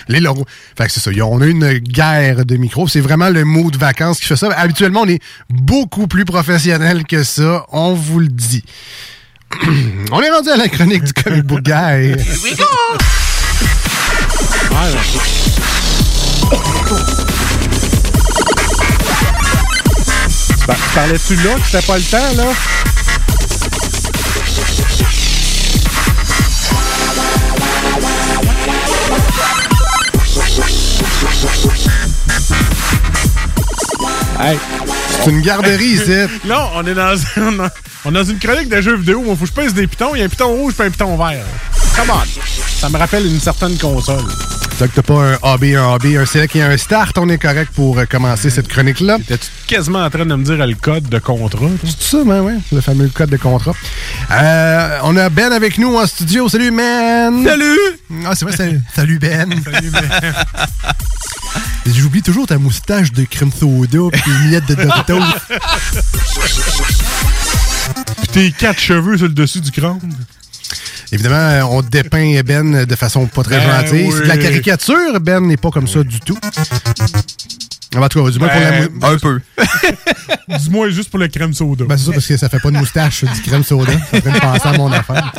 [0.08, 0.46] Là, l'a rou-
[0.78, 1.12] Fait que c'est ça.
[1.26, 2.88] On a une guerre de micros.
[2.88, 4.50] C'est vraiment le mot de vacances qui fait ça.
[4.54, 7.66] Habituellement, on est beaucoup plus professionnel que ça.
[7.72, 8.64] On vous le dit.
[10.12, 12.16] on est rendu à la chronique du comic book guy.
[20.72, 22.54] Par- Parlais-tu là que c'était pas le temps, là?
[34.40, 34.58] Hey.
[35.24, 36.12] C'est une garderie ici.
[36.46, 37.14] Non, on est dans,
[38.06, 39.22] on est dans une chronique de jeux vidéo.
[39.22, 40.16] Moi, faut que je pèse des pitons.
[40.16, 41.46] Il y a un piton rouge et un piton vert.
[41.96, 42.24] Come on.
[42.80, 44.24] Ça me rappelle une certaine console.
[44.78, 47.16] Fait que t'as pas un AB, un AB, un select et un start.
[47.20, 49.18] On est correct pour euh, commencer cette chronique-là.
[49.28, 51.68] T'es-tu quasiment en train de me dire le code de contrat?
[51.86, 53.74] C'est ça, ben ouais, le fameux code de contrat.
[54.32, 56.50] Euh, on a Ben avec nous en studio.
[56.50, 57.44] Salut, Ben!
[57.46, 57.78] Salut!
[58.26, 59.50] Ah, c'est vrai, c'est- salut, Ben!
[59.72, 60.34] Salut, Ben!
[61.86, 65.20] J'oublie toujours ta moustache de crème soda pis tes miettes de Doritos.
[68.18, 70.00] Puis tes quatre cheveux sur le dessus du crâne.
[71.12, 74.06] Évidemment, on dépeint Ben de façon pas très Ben gentille.
[74.08, 74.14] oui.
[74.16, 75.20] C'est de la caricature.
[75.22, 76.38] Ben n'est pas comme ça du tout.
[77.96, 79.40] En tout cas, du moins pour la mou- Un peu.
[80.58, 81.84] Dis-moi juste pour le crème soda.
[81.86, 83.92] Ben, c'est ça parce que ça fait pas de moustache, du crème soda.
[84.12, 85.34] Ça fait me penser à mon affaire.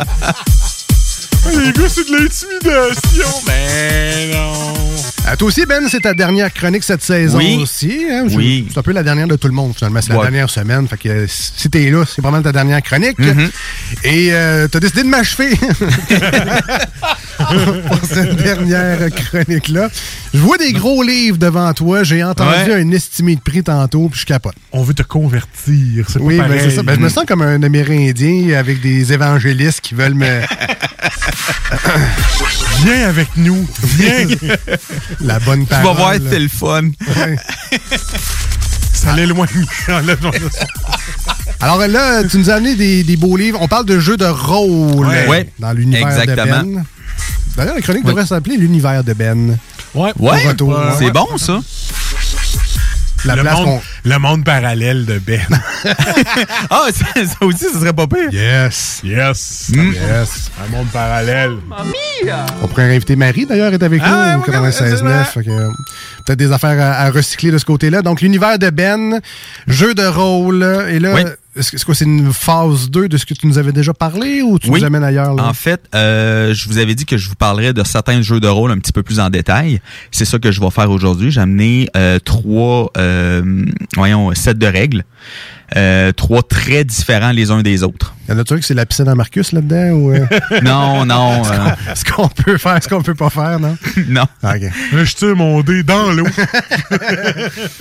[1.50, 3.28] Les gars, c'est de l'intimidation.
[3.46, 4.52] Ben non.
[5.28, 7.56] Euh, toi aussi, Ben, c'est ta dernière chronique cette saison Oui.
[7.60, 8.04] aussi.
[8.10, 8.24] hein?
[8.28, 8.66] Je- Oui.
[8.72, 10.00] C'est un peu la dernière de tout le monde, finalement.
[10.02, 10.86] C'est la dernière semaine.
[10.88, 13.18] Fait que euh, si t'es là, c'est vraiment ta dernière chronique.
[13.18, 13.50] Mhm.
[14.04, 15.50] Et euh, t'as décidé de m'achever
[17.86, 19.90] pour cette dernière chronique-là.
[20.34, 22.02] Je vois des gros livres devant toi.
[22.04, 22.74] J'ai entendu Ouais.
[22.82, 24.54] un estimé de prix tantôt, puis je capote.
[24.72, 26.06] On veut te convertir.
[26.08, 26.70] C'est Oui, pas ben, pareil.
[26.70, 26.82] c'est ça.
[26.82, 30.40] Ben, je me sens comme un Amérindien avec des évangélistes qui veulent me...
[32.84, 33.66] Viens avec nous.
[33.82, 34.26] Viens.
[35.20, 35.86] la bonne Tu parole.
[35.86, 36.82] vas voir, c'est le fun.
[37.16, 37.36] Ouais.
[38.92, 39.48] Ça l'éloigne.
[41.60, 43.58] Alors là, tu nous as amené des, des beaux livres.
[43.60, 45.26] On parle de jeux de rôle Ouais.
[45.28, 45.48] Ouais.
[45.58, 46.62] dans l'univers de Exactement.
[46.64, 46.84] Ben.
[47.56, 49.58] D'ailleurs, la chronique devrait s'appeler l'univers de Ben.
[49.94, 50.40] Ouais, ouais.
[50.98, 51.60] c'est bon, ça.
[53.24, 55.40] La le, place monde, le monde parallèle de Ben.
[56.70, 58.30] Ah, ça, ça aussi, ça serait pas pire.
[58.32, 59.00] Yes.
[59.04, 59.70] Yes.
[59.74, 59.92] Mm.
[59.92, 60.50] Yes.
[60.64, 61.52] Un monde parallèle.
[62.62, 64.98] On pourrait inviter Marie, d'ailleurs, est avec Ah, nous au oui, oui, c'est 96.9.
[65.02, 65.24] vrai.
[65.24, 65.68] Fait que, euh,
[66.26, 68.02] Peut-être des affaires à, à recycler de ce côté-là.
[68.02, 69.20] Donc, l'univers de Ben,
[69.66, 70.62] jeu de rôle.
[70.88, 71.22] Et là, Oui.
[71.54, 74.40] Est-ce que c'est c'est une phase 2 de ce que tu nous avais déjà parlé
[74.42, 74.80] ou tu Oui.
[74.80, 75.34] nous amènes ailleurs?
[75.34, 75.44] Là?
[75.46, 78.48] En fait, euh, je vous avais dit que je vous parlerais de certains jeux de
[78.48, 79.80] rôle un petit peu plus en détail.
[80.10, 81.30] C'est ça que je vais faire aujourd'hui.
[81.30, 83.64] J'ai amené euh, trois, euh,
[83.96, 85.04] voyons, sets de règles,
[85.76, 88.14] euh, trois très différents les uns des autres.
[88.28, 89.90] Y en a-tu que c'est la piscine à Marcus là-dedans?
[89.90, 90.26] Ou, euh,
[90.62, 93.76] Non, non, euh, ce qu'on peut faire, ce qu'on peut pas faire, non?
[94.08, 94.24] non.
[94.42, 94.62] Ah, OK.
[94.92, 96.26] Je tire mon dé dans l'eau.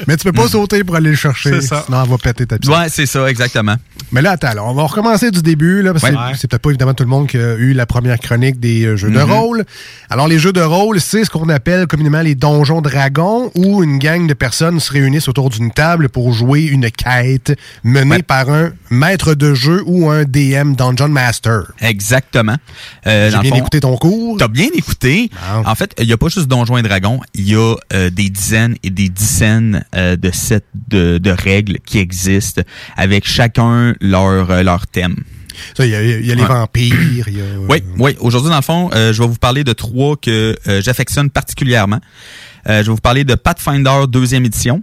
[0.07, 1.61] Mais tu peux pas sauter pour aller le chercher.
[1.61, 1.83] Ça.
[1.85, 2.75] Sinon, elle va péter ta piscine.
[2.75, 3.75] Ouais, c'est ça, exactement.
[4.11, 6.33] Mais là, attends, là, on va recommencer du début, là, parce que Ouais.
[6.35, 8.95] c'est- peut-être pas évidemment tout le monde qui a eu la première chronique des euh,
[8.97, 9.31] jeux de Mhm.
[9.31, 9.65] rôle.
[10.09, 13.99] Alors, les jeux de rôle, c'est ce qu'on appelle communément les donjons dragons, où une
[13.99, 18.71] gang de personnes se réunissent autour d'une table pour jouer une quête menée par un
[18.89, 21.63] maître de jeu ou un DM Dungeon Master.
[21.81, 22.57] Exactement.
[23.07, 24.37] Euh, J'ai bien fond, écouté ton cours.
[24.37, 25.29] T'as bien écouté.
[25.65, 28.29] En fait, il n'y a pas juste Donjons et Dragons, il y a euh, des
[28.29, 32.61] dizaines et des dizaines euh, de sets de, de règles qui existent
[32.97, 35.15] avec chacun leur, euh, leur thème.
[35.75, 36.47] Ça, il y a, y a les Ouais.
[36.47, 37.43] vampires, y a...
[37.69, 38.15] Oui, oui.
[38.19, 41.99] Aujourd'hui, dans le fond, euh, je vais vous parler de trois que euh, j'affectionne particulièrement.
[42.69, 44.81] Euh, je vais vous parler de Pathfinder deuxième édition,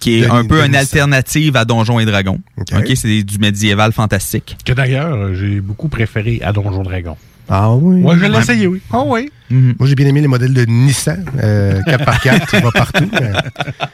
[0.00, 2.40] qui est De- un peu une alternative à Donjons et Dragons.
[2.58, 2.68] OK.
[2.76, 4.56] Ok, c'est du médiéval fantastique.
[4.64, 7.16] Que d'ailleurs, euh, j'ai beaucoup préféré à Donjon Dragon.
[7.48, 8.02] Ah oui?
[8.02, 8.80] Ouais, je l'ai essayé, oui.
[8.92, 9.30] Ah oui.
[9.50, 9.74] Mhm.
[9.78, 13.08] Moi, j'ai bien aimé les modèles de Nissan, euh, 4x4, ça va partout.
[13.12, 13.32] mais-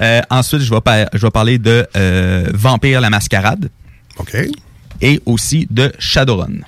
[0.00, 3.68] Euh, ensuite, je vais, par- je vais parler de euh, Vampire la Mascarade.
[4.18, 4.34] OK.
[5.02, 6.60] Et aussi de Shadowrun.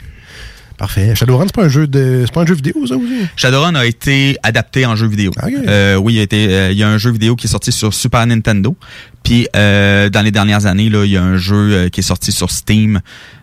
[0.82, 1.14] Parfait.
[1.14, 2.24] Shadowrun, c'est pas un jeu de.
[2.26, 3.28] C'est pas un jeu vidéo, ça aussi?
[3.36, 5.30] Shadowrun a été adapté en jeu vidéo.
[5.68, 7.50] Euh, oui, il y, a été, euh, il y a un jeu vidéo qui est
[7.50, 8.76] sorti sur Super Nintendo.
[9.22, 12.02] Puis euh, dans les dernières années, là, il y a un jeu euh, qui est
[12.02, 13.00] sorti sur Steam.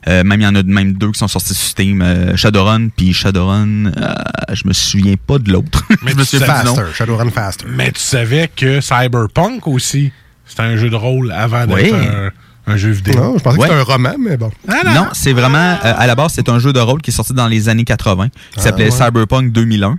[0.09, 2.01] Euh, même il y en a même deux qui sont sortis sur Steam.
[2.01, 4.13] Euh, Shadowrun, puis Shadowrun, euh,
[4.51, 5.85] je me souviens pas de l'autre.
[6.05, 6.75] je me souviens du nom.
[6.75, 6.93] Faster.
[6.93, 7.67] Shadowrun Faster.
[7.69, 10.11] Mais tu savais que Cyberpunk aussi,
[10.45, 11.93] c'était un jeu de rôle avant d'être Oui.
[11.93, 12.31] un,
[12.69, 13.15] un jeu vidéo.
[13.19, 13.67] Non, je pensais Ouais.
[13.67, 14.51] que c'était un roman, mais bon.
[14.93, 17.33] non, c'est vraiment euh, à la base c'est un jeu de rôle qui est sorti
[17.33, 18.91] dans les années 80 qui Ah, s'appelait ouais.
[18.91, 19.97] Cyberpunk 2001.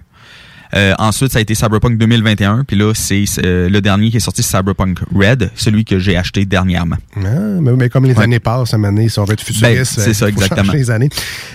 [0.75, 4.17] Euh, ensuite, ça a été Cyberpunk 2021, puis là c'est c'est, euh, le dernier qui
[4.19, 6.97] est sorti Cyberpunk Red, celui que j'ai acheté dernièrement.
[7.17, 7.21] Ah,
[7.61, 10.11] mais, mais comme les années passent, à donné, si on veut être futuriste, Ben, c'est
[10.11, 10.73] euh, ça, faut changer exactement.
[10.73, 11.09] les années.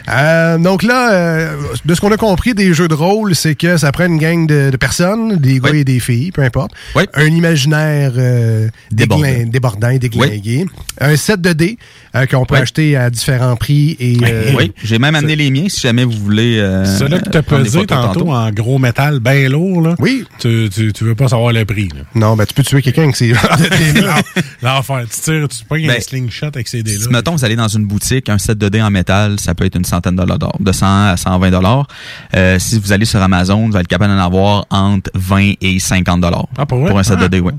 [0.09, 3.77] Euh, donc là, euh, de ce qu'on a compris des jeux de rôle, c'est que
[3.77, 6.71] ça prend une gang de, de personnes, des gars et des filles, peu importe.
[7.13, 9.27] Un imaginaire euh, Débordant.
[9.47, 10.65] débordant et déglingué.
[10.99, 11.77] Un set de dés
[12.15, 13.95] euh, qu'on peut acheter à différents prix.
[13.99, 16.57] et euh, oui, j'ai même amené les miens si jamais vous voulez.
[16.59, 19.95] Euh, Celui-là que prendre des pesé tantôt, en gros métal bien lourd, là.
[19.99, 20.25] Oui.
[20.39, 22.01] Tu, tu, tu veux pas savoir le prix, là.
[22.15, 23.33] Non, ben tu peux tuer quelqu'un avec ces
[24.61, 25.05] L'enfer.
[25.11, 27.03] Tu tires, tu un Ben, slingshot avec ces dés-là.
[27.03, 29.65] Si, mettons, vous allez dans une boutique, un set de dés en métal, ça peut
[29.65, 31.87] être une centaine de dollars, de 100 à 120 dollars.
[32.35, 35.79] Euh, si vous allez sur Amazon, vous allez être capable d'en avoir entre 20 et
[35.79, 36.93] 50 dollars Ah, pour vrai?
[36.95, 37.23] un set Ah.
[37.23, 37.53] de dés, oui.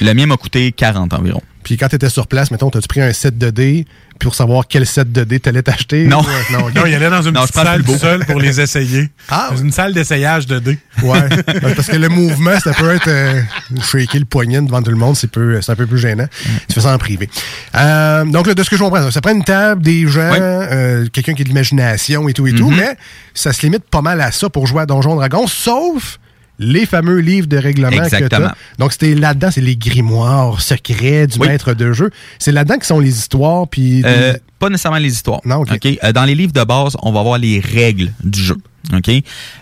[0.00, 1.40] Le mien m'a coûté 40 environ.
[1.64, 3.86] Puis quand tu étais sur place, mettons, t'as-tu pris un set de dés
[4.22, 6.06] pour savoir quel set de dés t'allais t'acheter?
[6.06, 6.20] Non.
[6.22, 6.68] Ou, euh, non.
[6.74, 7.92] Non, il allait dans une Non, petite salle plus beau.
[7.94, 9.10] tout seul pour les essayer.
[9.28, 10.78] Ah, Dans une salle d'essayage de dés.
[11.02, 11.20] Ouais.
[11.62, 13.40] Ouais, Parce que le mouvement, ça peut être euh,
[13.82, 16.26] shaker le poignet devant tout le monde, c'est peu, c'est un peu plus gênant.
[16.68, 17.28] Tu fais ça en privé.
[17.74, 21.06] Euh, donc, là, de ce que je comprends, ça prend une table, des gens, euh,
[21.12, 22.76] quelqu'un qui a de l'imagination et tout et tout, Mhm.
[22.76, 22.96] mais
[23.34, 26.18] ça se limite pas mal à ça pour jouer à Donjon Dragon, sauf
[26.62, 28.48] les fameux livres de règlement que Exactement.
[28.48, 28.54] t'as.
[28.78, 31.48] Donc, c'était là-dedans, c'est les grimoires secrets du Oui.
[31.48, 32.10] maître de jeu.
[32.38, 34.02] C'est là-dedans que sont les histoires, puis...
[34.04, 35.40] Euh, pas nécessairement les histoires.
[35.44, 35.70] Non, ok.
[35.74, 35.98] OK?
[36.04, 38.56] Euh, dans les livres de base, on va avoir les règles du jeu.
[38.94, 39.10] OK?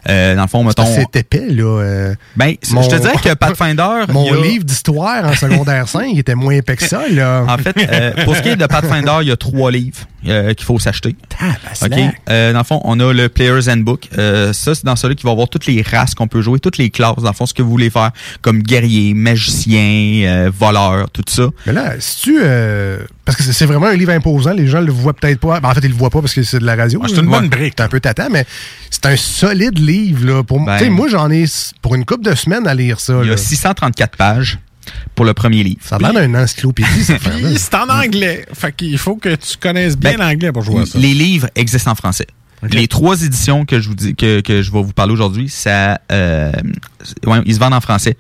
[0.09, 0.85] Euh, dans le fond, mettons.
[0.87, 1.63] C'est épais, là.
[1.65, 4.05] euh, Ben, mon- je te dirais que Pathfinder.
[4.13, 7.45] Mon il a- livre d'histoire en secondaire 5 était moins épais que ça, là.
[7.49, 10.53] En fait, euh, pour ce qui est de Pathfinder, il y a trois livres euh,
[10.55, 11.17] qu'il faut s'acheter.
[11.83, 12.15] OK.
[12.29, 14.09] Euh, dans le fond, on a le Player's Handbook.
[14.19, 16.79] Euh, ça, c'est dans celui qui va avoir toutes les races qu'on peut jouer, toutes
[16.79, 18.11] les classes, dans le fond, ce que vous voulez faire,
[18.43, 21.49] comme guerrier, magicien, euh, voleur, tout ça.
[21.67, 22.41] Mais là, si tu.
[22.43, 25.61] euh, parce que c'est- vraiment un livre imposant, les gens le voient peut-être pas.
[25.61, 27.01] Ben, en fait, ils le voient pas parce que c'est de la radio.
[27.05, 27.75] Ah, c'est une bonne brique.
[27.79, 28.45] C'est un peu tâtant, mais
[28.91, 30.27] c'est un solide livre.
[30.27, 31.45] Là, pour, Ben- tu sais, moi, j'en ai
[31.83, 33.21] pour une couple de semaines à lire ça.
[33.23, 34.59] Il y a 634 pages
[35.15, 35.81] pour le premier livre.
[35.83, 37.31] Ça a l'air d'une encyclopédie, ça fait.
[37.31, 38.47] Puis c'est en anglais.
[38.53, 40.99] Fait qu'il faut que tu connaisses bien Ben, l'anglais pour jouer à ça.
[40.99, 42.27] Les livres existent en français.
[42.63, 46.01] Les trois éditions que je vous dis que, que je vais vous parler aujourd'hui, ça
[46.13, 46.53] euh,
[47.27, 48.17] ouais, ils se vendent en français.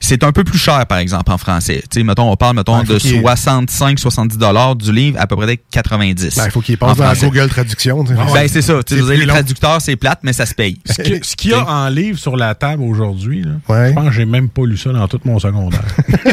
[0.00, 1.82] C'est un peu plus cher par exemple en français.
[1.90, 5.26] Tu sais mettons on parle mettons faut de qu'il- 65 70 dollars du livre à
[5.26, 6.36] peu près 90.
[6.36, 7.28] Ben, il faut qu'il en passe dans.
[7.28, 8.04] Google Traduction.
[8.04, 9.34] Ben c'est ça, dire, les long.
[9.34, 10.78] traducteurs c'est plate mais ça se paye.
[10.86, 13.88] Ce qu'il y a en livre sur la table aujourd'hui, Ouais.
[13.90, 15.82] je pense que j'ai même pas lu ça dans tout mon secondaire.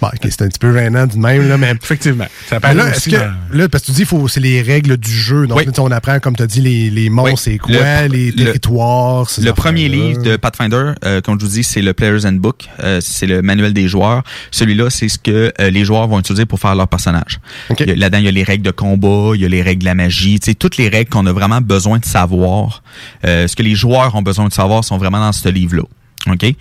[0.00, 1.72] Bon, ok, c'est un petit peu gênant du même, là, mais.
[1.72, 2.24] Effectivement.
[2.48, 4.96] Ça Mais paraît là, que, dans- là, parce que tu dis, faut, c'est les règles
[4.96, 5.46] du jeu.
[5.46, 5.66] Donc, Oui.
[5.78, 7.32] on apprend, comme tu as dit, les, les Oui.
[7.36, 9.26] c'est quoi, Le- les le- territoires.
[9.38, 12.68] Le premier livre de Pathfinder, euh, comme je vous dis, c'est le Player's Handbook.
[12.82, 14.22] Euh, c'est le manuel des joueurs.
[14.50, 17.40] Celui-là, c'est ce que euh, les joueurs vont utiliser pour faire leur personnage.
[17.70, 17.80] Ok.
[17.80, 19.62] Il y a- Là-dedans, il y a les règles de combat, il y a les
[19.62, 22.82] règles de la magie, tu sais, toutes les règles qu'on a vraiment besoin de savoir.
[23.26, 25.82] Euh, ce que les joueurs ont besoin de savoir sont vraiment dans ce livre-là.
[26.30, 26.54] OK?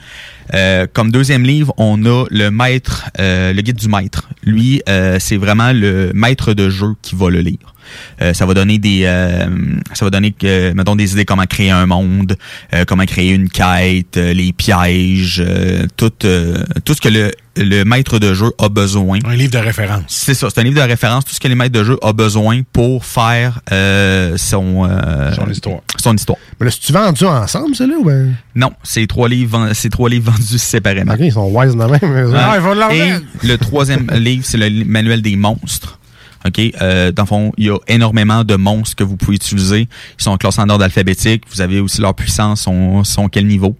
[0.54, 4.30] Euh, comme deuxième livre, on a le maître, euh, le guide du maître.
[4.44, 7.76] Lui, euh, c'est vraiment le maître de jeu qui va le lire.
[8.22, 9.48] Euh, ça va donner des, euh,
[9.94, 12.38] ça va donner, que, mettons, des idées comment créer un monde,
[12.74, 17.32] euh, comment créer une quête, euh, les pièges, euh, tout, euh, tout ce que le,
[17.58, 19.20] le maître de jeu a besoin.
[19.26, 20.04] Un livre de référence.
[20.08, 22.14] C'est ça, c'est un livre de référence, tout ce que les maîtres de jeu a
[22.14, 25.80] besoin pour faire euh, son, euh, Son histoire.
[25.98, 26.40] Son histoire.
[26.60, 28.34] Mais là, si tu vendu ensemble, ça, là, ou ben?
[28.56, 31.14] Non, c'est trois livres, c'est trois livres vendus séparément.
[31.14, 32.34] Ok, ils sont wise de même.
[32.36, 35.99] Ah, il va de Et le troisième livre, c'est le manuel des monstres.
[36.46, 36.60] OK?
[36.82, 39.82] Euh, dans le fond, il y a énormément de monstres que vous pouvez utiliser.
[40.18, 41.44] Ils sont classés en ordre alphabétique.
[41.50, 43.76] Vous avez aussi leur puissance, sont, sont quel niveau?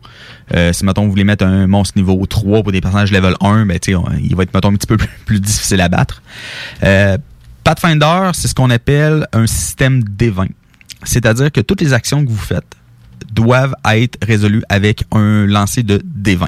[0.54, 3.66] Euh, si, mettons, vous voulez mettre un monstre niveau 3 pour des personnages level 1,
[3.66, 6.22] ben, tu sais, on- il va être, mettons, un petit peu plus, difficile à battre.
[6.84, 7.18] Euh,
[7.64, 10.48] Pathfinder, c'est ce qu'on appelle un système d'évin.
[11.04, 12.76] C'est-à-dire que toutes les actions que vous faites
[13.32, 16.48] doivent être résolues avec un lancer de D20.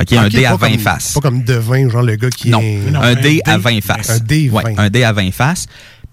[0.00, 1.12] OK, un dé à pas 20 comme- faces.
[1.14, 2.80] Pas comme devin, genre le gars qui Non, est.
[2.94, 4.10] un dé à 20 faces.
[4.10, 4.78] Un dé Ouais, 20.
[4.78, 5.66] un dé à 20 faces,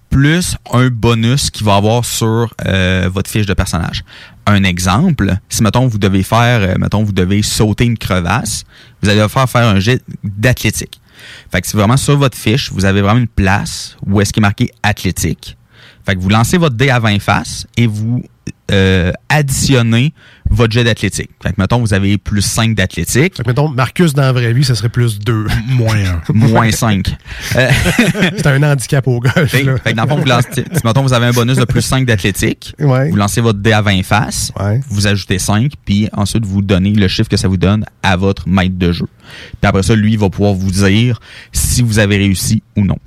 [0.10, 4.04] plus un bonus qu'il va avoir sur euh, votre fiche de personnage.
[4.48, 8.64] Un exemple, si mettons vous devez faire, euh, mettons vous devez sauter une crevasse,
[9.02, 11.00] vous allez faire faire un jet d'athlétique.
[11.52, 14.42] Fait que c'est vraiment sur votre fiche, vous avez vraiment une place où est-ce qu'il
[14.42, 15.58] est marqué athlétique.
[16.06, 18.24] Fait que vous lancez votre dé à 20 faces et vous
[18.72, 20.14] euh, additionnez
[20.50, 21.30] votre jet d'athlétique.
[21.41, 23.38] Fait que, mettons, vous avez plus 5 d'athlétique.
[23.38, 25.48] Fait que, mettons, Marcus, dans la vraie vie, ça serait plus 2.
[25.68, 25.98] Moins
[26.30, 26.34] 1.
[26.34, 27.16] Moins 5.
[27.52, 29.50] c'est un handicap au golf.
[29.50, 29.78] Fait, là.
[29.78, 32.06] fait que dans le fond, vous lancez, mettons, vous avez un bonus de plus 5
[32.06, 32.76] d'athlétique.
[32.80, 33.10] Ouais.
[33.10, 34.52] Vous lancez votre dé à 20 faces.
[34.89, 38.48] Vous ajoutez 5, puis ensuite, vous donnez le chiffre que ça vous donne à votre
[38.48, 39.08] maître de jeu.
[39.62, 41.20] Puis après ça, lui, il va pouvoir vous dire
[41.52, 42.98] si vous avez réussi ou non.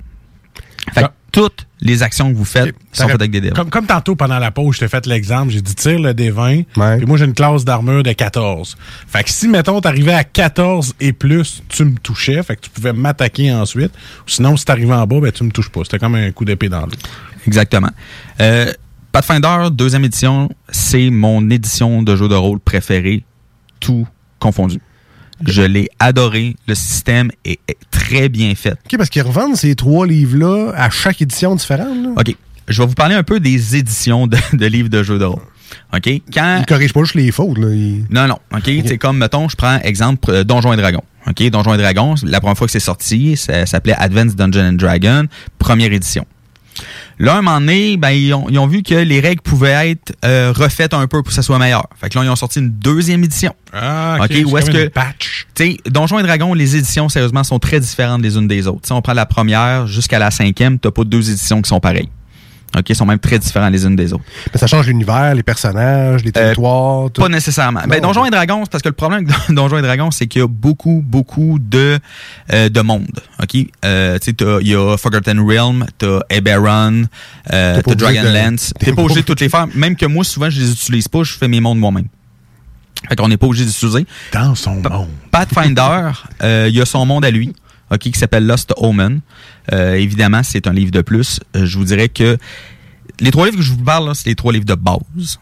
[0.93, 3.51] Fait que toutes les actions que vous faites sont faites avec des dés.
[3.51, 6.65] Comme, comme tantôt, pendant la pause, je t'ai fait l'exemple, j'ai dit tire le D20,
[6.97, 8.77] puis moi j'ai une classe d'armure de 14.
[9.07, 12.69] Fait que si, mettons, t'arrivais à 14 et plus, tu me touchais, fait que tu
[12.69, 13.91] pouvais m'attaquer ensuite.
[14.27, 15.81] Sinon, si t'arrivais en bas, ben tu me touches pas.
[15.83, 16.97] C'était comme un coup d'épée dans l'eau.
[17.47, 17.89] Exactement.
[18.41, 18.71] Euh,
[19.11, 23.23] Pathfinder, deuxième édition, c'est mon édition de jeu de rôle préférée,
[23.79, 24.07] tout
[24.39, 24.79] confondu.
[25.45, 26.55] Je l'ai adoré.
[26.67, 28.71] Le système est, est très bien fait.
[28.71, 31.97] OK, parce qu'ils revendent ces trois livres-là à chaque édition différente.
[32.03, 32.09] là.
[32.17, 32.35] OK.
[32.67, 35.41] Je vais vous parler un peu des éditions de, de livres de jeux de rôle.
[35.93, 36.07] OK?
[36.33, 36.57] Quand...
[36.59, 37.57] Ils corrigent pas juste les fautes.
[37.57, 37.67] Là.
[38.09, 38.37] Non, non.
[38.55, 38.69] OK?
[38.85, 41.03] C'est comme, mettons, je prends exemple euh, Donjons et Dragons.
[41.27, 41.49] OK?
[41.49, 45.25] Donjons et Dragons, la première fois que c'est sorti, ça s'appelait Advanced Dungeon and Dragon,
[45.57, 46.25] première édition.
[47.21, 50.13] Là, un moment donné, ben, ils, ont, ils ont vu que les règles pouvaient être
[50.23, 51.85] euh, refaites un peu pour que ça soit meilleur.
[51.99, 53.53] Fait que là, ils ont sorti une deuxième édition.
[53.73, 54.87] Ah, OK, où est-ce que.
[54.87, 55.47] patch.
[55.53, 58.85] Tu sais, Donjons et Dragons, les éditions, sérieusement, sont très différentes les unes des autres.
[58.85, 62.09] Si on prend la première jusqu'à la cinquième, t'as pas deux éditions qui sont pareilles.
[62.77, 64.23] OK, ils sont même très différents les unes des autres.
[64.53, 67.09] Mais ça change l'univers, les personnages, les territoires.
[67.11, 67.19] tout.
[67.21, 67.81] Pas nécessairement.
[67.87, 68.09] Ben, Non.
[68.09, 70.47] Donjons et Dragons, parce que le problème avec Donjons et Dragons, c'est qu'il y a
[70.47, 71.97] beaucoup, beaucoup de,
[72.53, 73.07] euh, de monde.
[73.41, 73.57] OK?
[73.85, 77.05] Euh, tu sais, il y a Forgotten Realm, t'as Eberron,
[77.51, 78.73] euh, t'as obligé de- Dragonlance.
[78.79, 79.65] T'es pas obligé de toutes les faire.
[79.73, 82.07] Même que moi, souvent, je les utilise pas, je fais mes mondes moi-même.
[83.07, 84.05] Fait qu'on n'est pas obligé d'utiliser.
[84.31, 85.07] Dans son monde.
[85.31, 86.11] Pathfinder,
[86.43, 87.55] euh, il y a son monde à lui,
[87.97, 89.21] qui s'appelle Lost Omen.
[89.73, 91.39] Euh, évidemment, c'est un livre de plus.
[91.55, 92.37] Euh, je vous dirais que
[93.19, 95.39] les trois livres que je vous parle, c'est les trois livres de base.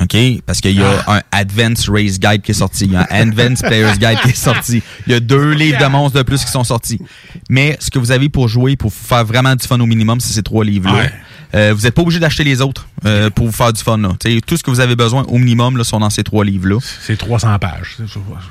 [0.00, 0.16] OK?
[0.46, 2.84] Parce qu'il y a un Advanced Race Guide qui est sorti.
[2.84, 4.82] Il y a un Advanced Player's Guide qui est sorti.
[5.06, 7.00] Il y a deux livres de monstres de plus qui sont sortis.
[7.48, 10.32] Mais ce que vous avez pour jouer, pour faire vraiment du fun au minimum, c'est
[10.32, 10.94] ces trois livres-là.
[10.94, 11.12] Ouais.
[11.54, 13.98] Euh, vous n'êtes pas obligé d'acheter les autres euh, pour vous faire du fun.
[13.98, 14.10] Là.
[14.18, 16.78] T'sais, tout ce que vous avez besoin au minimum là, sont dans ces trois livres-là.
[17.02, 17.96] C'est 300 pages.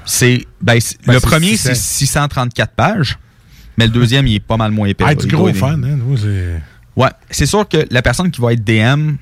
[0.06, 1.70] C'est ben, Ben, le c'est premier 600.
[1.70, 3.18] c'est 634 pages,
[3.80, 5.06] mais le deuxième il est pas mal moins épais.
[5.08, 5.98] Ah, du gros fun, hein.
[5.98, 6.62] Nous, c'est-
[6.96, 9.16] Ouais, c'est sûr que la personne qui va être DM,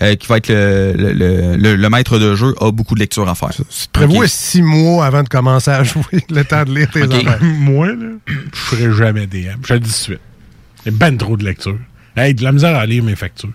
[0.00, 3.00] euh, qui va être le, le, le- le- le maître de jeu, a beaucoup de
[3.00, 3.50] lecture à faire.
[3.92, 7.12] Prévois six mois avant de commencer à jouer, le temps de lire tes Ok.
[7.14, 7.38] affaires.
[7.42, 7.94] Moi, là,
[8.26, 9.58] je ferai jamais DM.
[9.66, 10.20] Je le dis tout de suite.
[10.86, 11.76] Il y a ben trop de lecture.
[12.16, 13.50] Hey, de la misère à lire mes factures.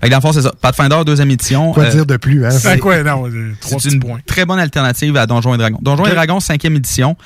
[0.00, 0.52] Fait que dans le fond, c'est ça.
[0.60, 1.72] Pathfinder, deuxième édition.
[1.72, 2.50] Quoi euh, dire de plus, hein?
[2.50, 3.24] C'est quoi, non?
[3.60, 4.18] Trois une points.
[4.26, 5.78] très bonne alternative à Donjons et Dragons.
[5.80, 6.10] Donjons et.
[6.10, 7.16] Dragons, cinquième édition,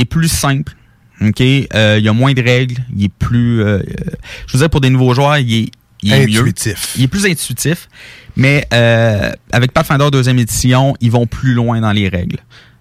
[0.00, 0.74] est plus simple.
[1.20, 1.40] OK?
[1.40, 2.76] Euh, Il y a moins de règles.
[2.96, 3.62] Il est plus...
[3.62, 3.82] euh, euh,
[4.46, 5.70] je vous disais, pour des nouveaux joueurs, il est,
[6.02, 6.40] il est mieux.
[6.40, 6.94] Intuitif.
[6.96, 7.88] Il est plus intuitif.
[8.36, 12.38] Mais euh, avec Pathfinder deuxième édition, ils vont plus loin dans les règles.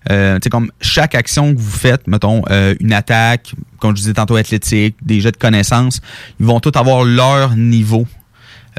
[0.09, 4.37] Euh, comme chaque action que vous faites, mettons, euh, une attaque, comme je disais tantôt,
[4.37, 5.99] athlétique, des jets de connaissances,
[6.39, 8.07] ils vont tous avoir leur niveau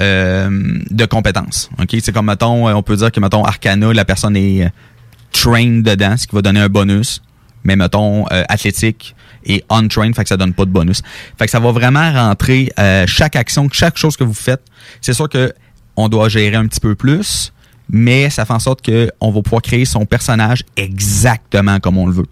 [0.00, 0.48] euh,
[0.90, 1.68] de compétences.
[1.78, 1.94] OK?
[2.00, 4.72] C'est comme, mettons, on peut dire que, mettons, Arcana, la personne est
[5.32, 7.20] trained dedans, ce qui va donner un bonus.
[7.64, 11.02] Mais, mettons, euh, athlétique et untrained, fait que ça donne pas de bonus.
[11.38, 14.62] Fait que ça va vraiment rentrer euh, chaque action, chaque chose que vous faites.
[15.00, 15.52] C'est sûr que
[15.96, 17.52] on doit gérer un petit peu plus,
[17.90, 22.06] mais ça fait en sorte que on va pouvoir créer son personnage exactement comme on
[22.06, 22.26] le veut.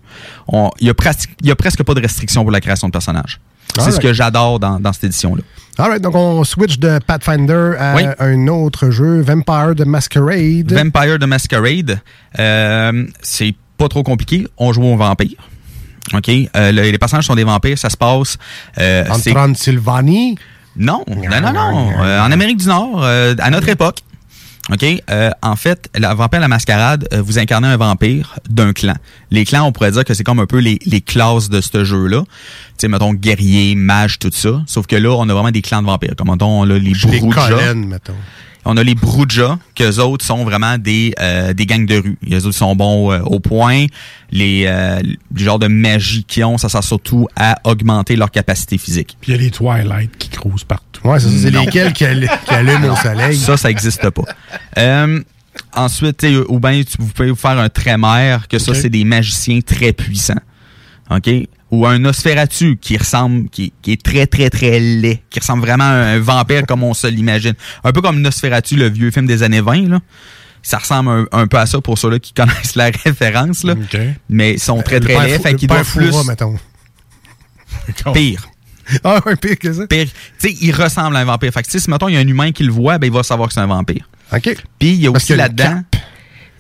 [0.81, 2.93] Il y, a prati- il y a presque pas de restriction pour la création de
[2.93, 3.41] personnage.
[3.79, 5.43] C'est ce que j'adore dans, dans cette édition-là.
[5.79, 8.03] Alright, donc on switch de Pathfinder à Oui.
[8.18, 10.72] un autre jeu, Vampire de Masquerade.
[10.72, 12.01] Vampire de Masquerade,
[12.39, 14.47] euh, c'est pas trop compliqué.
[14.59, 15.39] On joue au vampire.
[16.14, 16.29] OK?
[16.29, 17.79] Euh, le- les personnages sont des vampires.
[17.79, 18.37] Ça se passe...
[18.79, 20.37] Euh, en Transylvanie?
[20.76, 21.91] Non, non, non, non.
[22.03, 23.99] Euh, en Amérique du Nord, à notre époque.
[24.70, 24.85] OK?
[25.43, 28.95] En fait, la Vampire la Mascarade, vous incarnez un vampire d'un clan.
[29.31, 31.85] Les clans, on pourrait dire que c'est comme un peu les, les classes de ce
[31.85, 32.20] jeu-là.
[32.22, 32.29] Tu
[32.83, 34.62] sais, mettons, guerrier, mage, tout ça.
[34.66, 36.12] Sauf que là, on a vraiment des clans de vampires.
[36.18, 37.74] Comme, mettons, on a les Les Brujas.
[37.74, 38.12] Mettons.
[38.65, 42.19] On a les Brujas, qu'eux autres sont vraiment des, euh, des gangs de rue.
[42.23, 43.87] Les autres sont bons euh, au point.
[44.31, 48.77] Les, euh, le genre de magie qu'ils ont, ça sert surtout à augmenter leur capacité
[48.77, 49.17] physique.
[49.21, 51.07] Puis il y a les Twilight qui crousent partout.
[51.07, 51.63] Ouais, ça, c'est Non.
[51.63, 53.37] lesquels qui, allu- qui allument au soleil.
[53.39, 54.25] Ça, ça n'existe pas.
[54.77, 55.21] Euh,
[55.75, 58.91] ensuite, tu sais, ou bien tu- vous pouvez vous faire un trémère, que ça, c'est
[58.91, 60.35] des magiciens très puissants.
[61.11, 61.31] OK?
[61.71, 65.85] Ou un Nosferatu qui ressemble, qui, qui est très, très, très laid, qui ressemble vraiment
[65.85, 67.55] à un vampire comme on se l'imagine.
[67.85, 70.01] Un peu comme Nosferatu, le vieux film des années 20, là.
[70.62, 73.64] Ça ressemble un, un peu à ça pour ceux-là qui connaissent la référence.
[73.64, 73.75] Là.
[74.29, 75.39] Mais ils sont très, Euh, très père laids.
[75.39, 76.12] Fait qu'ils doivent plus...
[76.27, 76.57] Mettons.
[78.12, 78.49] Pire.
[79.05, 79.87] Ah, ouais, pire que ça.
[79.87, 80.07] Pire.
[80.41, 81.53] Tu sais, il ressemble à un vampire.
[81.53, 83.23] Fait que, si, mettons, il y a un humain qui le voit, ben, il va
[83.23, 84.09] savoir que c'est un vampire.
[84.33, 84.57] OK.
[84.79, 85.83] Puis, il y a Parce aussi là-dedans...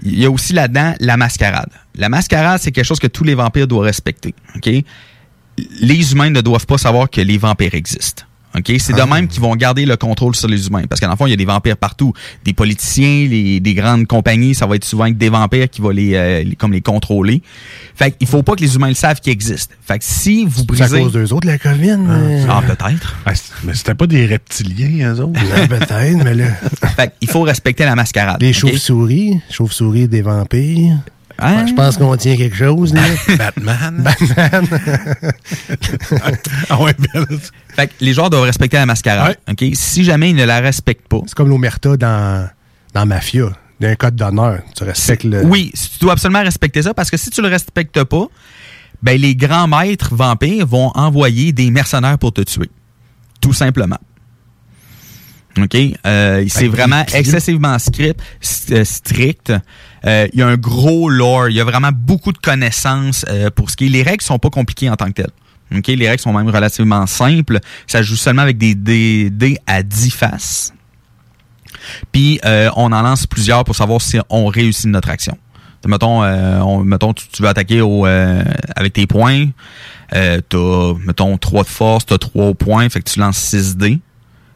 [0.02, 1.70] Il y a aussi là-dedans la mascarade.
[1.94, 4.34] La mascarade, c'est quelque chose que tous les vampires doivent respecter.
[4.56, 4.70] OK?
[5.80, 8.24] Les humains ne doivent pas savoir que les vampires existent.
[8.58, 8.72] OK?
[8.78, 9.06] C'est de Ah.
[9.06, 10.84] même qu'ils vont garder le contrôle sur les humains.
[10.88, 12.12] Parce qu'en fond, il y a des vampires partout.
[12.44, 15.90] Des politiciens, les- des grandes compagnies, ça va être souvent avec des vampires qui vont
[15.90, 17.42] les, euh, les- comme les contrôler.
[17.94, 19.74] Fait qu'il faut pas que les humains le savent qu'ils existent.
[19.86, 21.00] Fait que si vous C'est à brisez...
[21.02, 21.96] cause d'eux autres, la COVID.
[21.98, 23.16] mais- Ah, peut-être.
[23.64, 25.40] mais c'était pas des reptiliens, eux autres.
[25.40, 26.46] Ouais, Peut-être, mais là.
[26.96, 28.40] Fait qu'il faut respecter la mascarade.
[28.40, 30.96] Les chauves-souris, chauves-souris des vampires.
[31.40, 31.62] Hein?
[31.62, 33.02] Ouais, je pense qu'on tient quelque chose, là.
[33.38, 34.02] Batman.
[34.02, 34.66] Batman.
[36.70, 36.96] ah ouais,
[37.76, 39.36] Fait que les joueurs doivent respecter la mascarade.
[39.48, 39.64] OK?
[39.74, 41.20] Si jamais ils ne la respectent pas.
[41.26, 42.48] C'est comme l'omerta dans,
[42.92, 43.50] dans Mafia.
[43.78, 44.62] d'un code d'honneur.
[44.76, 45.44] Tu respectes le.
[45.44, 48.26] Oui, tu dois absolument respecter ça parce que si tu le respectes pas,
[49.02, 52.68] ben les grands maîtres vampires vont envoyer des mercenaires pour te tuer.
[53.40, 53.98] Tout simplement.
[55.56, 55.76] OK?
[56.06, 58.20] Euh, c'est vraiment excessivement script,
[58.70, 59.52] euh, strict.
[60.06, 61.48] Euh, Il y a un gros lore.
[61.48, 63.88] Il y a vraiment beaucoup de connaissances euh, pour ce qui est.
[63.88, 65.30] Les règles sont pas compliquées en tant que telles.
[65.76, 65.86] OK?
[65.88, 67.58] Les règles sont même relativement simples.
[67.86, 70.72] Ça joue seulement avec des dés, dés à 10 faces.
[72.12, 75.36] Puis euh, on en lance plusieurs pour savoir si on réussit notre action.
[75.86, 78.42] Mettons, euh, on- mettons tu, tu veux attaquer au, euh,
[78.76, 79.46] avec tes points.
[80.14, 84.00] Euh, t'as, mettons, 3 de force, t'as 3 points, fait que tu lances 6 dés.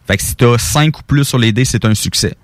[0.06, 2.34] Fait que si t'as 5 ou plus sur les dés, c'est un succès.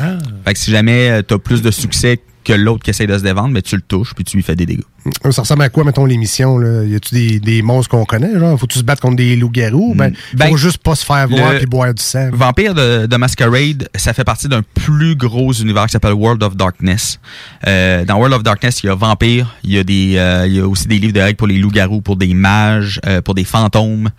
[0.00, 0.18] Ah.
[0.44, 3.22] Fait que si jamais euh, t'as plus de succès que l'autre qui essaie de se
[3.22, 4.82] défendre, mais tu le touches puis tu lui fais des dégâts.
[5.30, 6.58] Ça ressemble à quoi, mettons, l'émission?
[6.58, 6.84] là?
[6.84, 8.38] Y a-tu des, des monstres qu'on connaît?
[8.38, 9.94] Genre, faut-tu se battre contre des loups-garous?
[9.94, 12.28] Ben, Ben, faut juste pas se faire voir puis boire du sang.
[12.32, 16.54] Vampire de, de Masquerade, ça fait partie d'un plus gros univers qui s'appelle World of
[16.56, 17.18] Darkness.
[17.66, 20.60] Euh, dans World of Darkness, il y a Vampire, il y a des, euh, y
[20.60, 23.44] a aussi des livres de règles pour les loups-garous, pour des mages, euh, pour des
[23.44, 24.10] fantômes,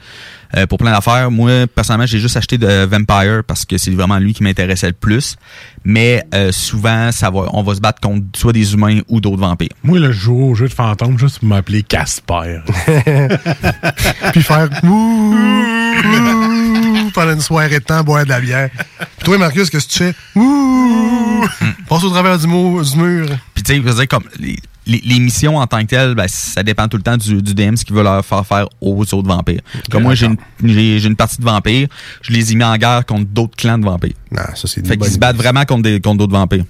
[0.56, 1.32] euh, pour plein d'affaires.
[1.32, 4.94] Moi, personnellement, j'ai juste acheté de Vampire parce que c'est vraiment lui qui m'intéressait le
[4.94, 5.36] plus.
[5.84, 9.42] Mais euh, souvent, ça va, on va se battre contre soit des humains ou d'autres
[9.42, 9.70] vampires.
[9.84, 12.60] Moi, le jour au jeu de fantôme, juste pour m'appeler Casper.
[14.32, 18.70] puis faire ouh, ouh, pendant une soirée de temps, boire de la bière.
[19.18, 20.14] Puis toi, Marcus, qu'est-ce que tu fais?
[20.36, 21.46] Ouh,
[21.88, 23.28] passe au travers du, mot, du mur.
[23.54, 24.58] Puis tu sais, comme les,
[24.88, 27.54] les- les missions en tant que telles, ben, ça dépend tout le temps du, du
[27.54, 29.62] DM, ce qu'il veut leur faire faire aux autres vampires.
[29.92, 31.88] Comme moi, j'ai une, j'ai, j'ai une partie de vampires,
[32.22, 34.14] je les ai mis en guerre contre d'autres clans de vampires.
[34.32, 36.66] Non, ça c'est Fait qu'ils se battent vraiment contre des- contre d'autres vampires.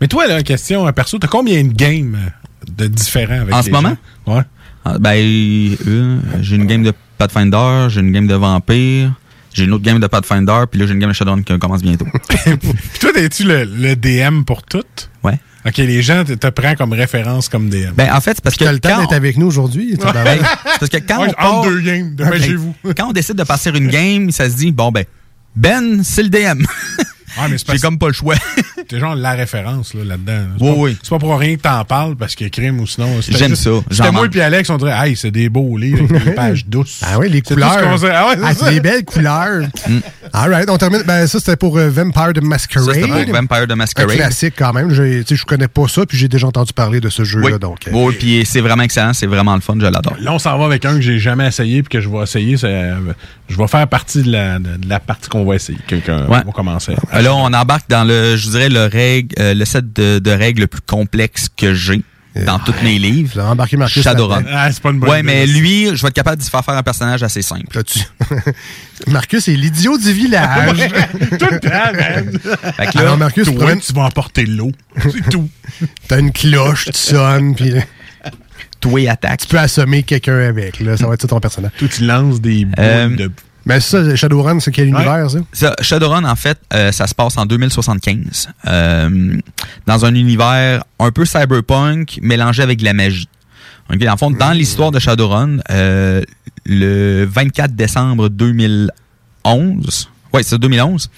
[0.00, 2.18] Mais toi, là, question, perso, t'as combien de games
[2.76, 3.96] de différents avec En les ce moment?
[4.26, 4.42] Ouais.
[4.84, 9.12] Ah, Ben, euh, j'ai une game de Pathfinder, j'ai une game de vampire,
[9.54, 11.80] j'ai une autre game de Pathfinder, puis là, j'ai une game de Shadowrun qui commence
[11.82, 12.06] bientôt.
[12.28, 15.10] Puis toi, es-tu le, le DM pour toutes?
[15.22, 15.38] Ouais.
[15.66, 17.92] OK, les gens te, te prennent comme référence comme DM.
[17.96, 19.96] Ben, en fait, c'est parce que Tu as le temps d'être avec nous aujourd'hui.
[19.98, 20.12] Ben,
[20.78, 22.74] parce que quand Ouais, on part, deux games, dépêchez-vous.
[22.96, 25.04] quand on décide de passer une game, ça se dit bon ben
[25.56, 26.64] Ben, c'est le DM.
[27.38, 28.34] Ouais, mais c'est J'ai comme pas le choix.
[28.88, 30.46] T'es genre la référence là, là-dedans.
[30.58, 30.98] C'est Oui, pas- oui.
[31.02, 33.08] C'est pas pour rien que t'en parles parce qu'il y a crime ou sinon.
[33.28, 36.30] J'aime ça, C'était moi et Alex, on dirait, hey, c'est des beaux livres avec des
[36.32, 37.00] pages douces.
[37.02, 37.80] Ah oui, les C'est couleurs.
[37.80, 38.10] qu'on sait.
[38.12, 39.62] Ah ouais, c'est Ah, c'est des belles couleurs.
[40.32, 41.02] All right, on termine.
[41.06, 42.84] Ben, ça, c'était pour euh, Vampire de Masquerade.
[42.86, 44.10] Ça, c'était pour Vampire de Un Masquerade.
[44.16, 44.92] classique quand même.
[44.92, 47.46] J'ai- tu sais, Je connais pas ça, puis j'ai déjà entendu parler de ce jeu-là.
[47.52, 47.58] Oui.
[47.58, 50.16] Donc, euh, Oui, puis c'est vraiment excellent, c'est vraiment le fun, je l'adore.
[50.20, 52.56] Là, on s'en va avec un que j'ai jamais essayé puis que je vais essayer.
[52.56, 52.94] c'est, euh,
[53.48, 55.78] je vais faire partie de la, de la partie qu'on va essayer.
[55.86, 56.38] que- que- Ouais.
[56.44, 56.92] On va commencer.
[57.12, 60.30] Euh, Là, on embarque dans le, je dirais, le, règle, euh, le set de, de
[60.30, 62.02] règles le plus complexe que j'ai
[62.46, 63.40] dans tous mes livres.
[63.40, 64.42] Embarqué Marcus Shadowrun.
[64.50, 65.52] Ah, c'est pas une bonne Ouais, idée, mais ça.
[65.52, 67.80] lui, je vais être capable de faire faire un personnage assez simple.
[69.06, 70.78] Marcus est l'idiot du village.
[71.38, 72.38] Tout le temps, man.
[72.76, 74.72] Fait que là, Alors, Marcus, tu Toi, tu vas emporter l'eau.
[75.00, 75.48] C'est tout.
[76.08, 77.72] T'as une cloche, tu sonnes, puis
[78.80, 79.40] toi, attaque.
[79.40, 80.80] tu peux assommer quelqu'un avec.
[80.80, 81.72] Là, ça va être ça ton personnage.
[81.78, 83.30] Toi, tu lances des boules Euh, de.
[83.66, 85.38] Mais ça, Shadowrun, c'est quel univers, ça?
[85.52, 88.48] Ça, Shadowrun, en fait, euh, ça se passe en 2075.
[88.66, 89.36] euh,
[89.86, 93.28] dans un univers un peu cyberpunk, mélangé avec de la magie.
[93.92, 96.22] Ok, En fond, dans l'histoire de Shadowrun, euh,
[96.66, 101.10] le 24 décembre 2011, ouais, c'est 2011,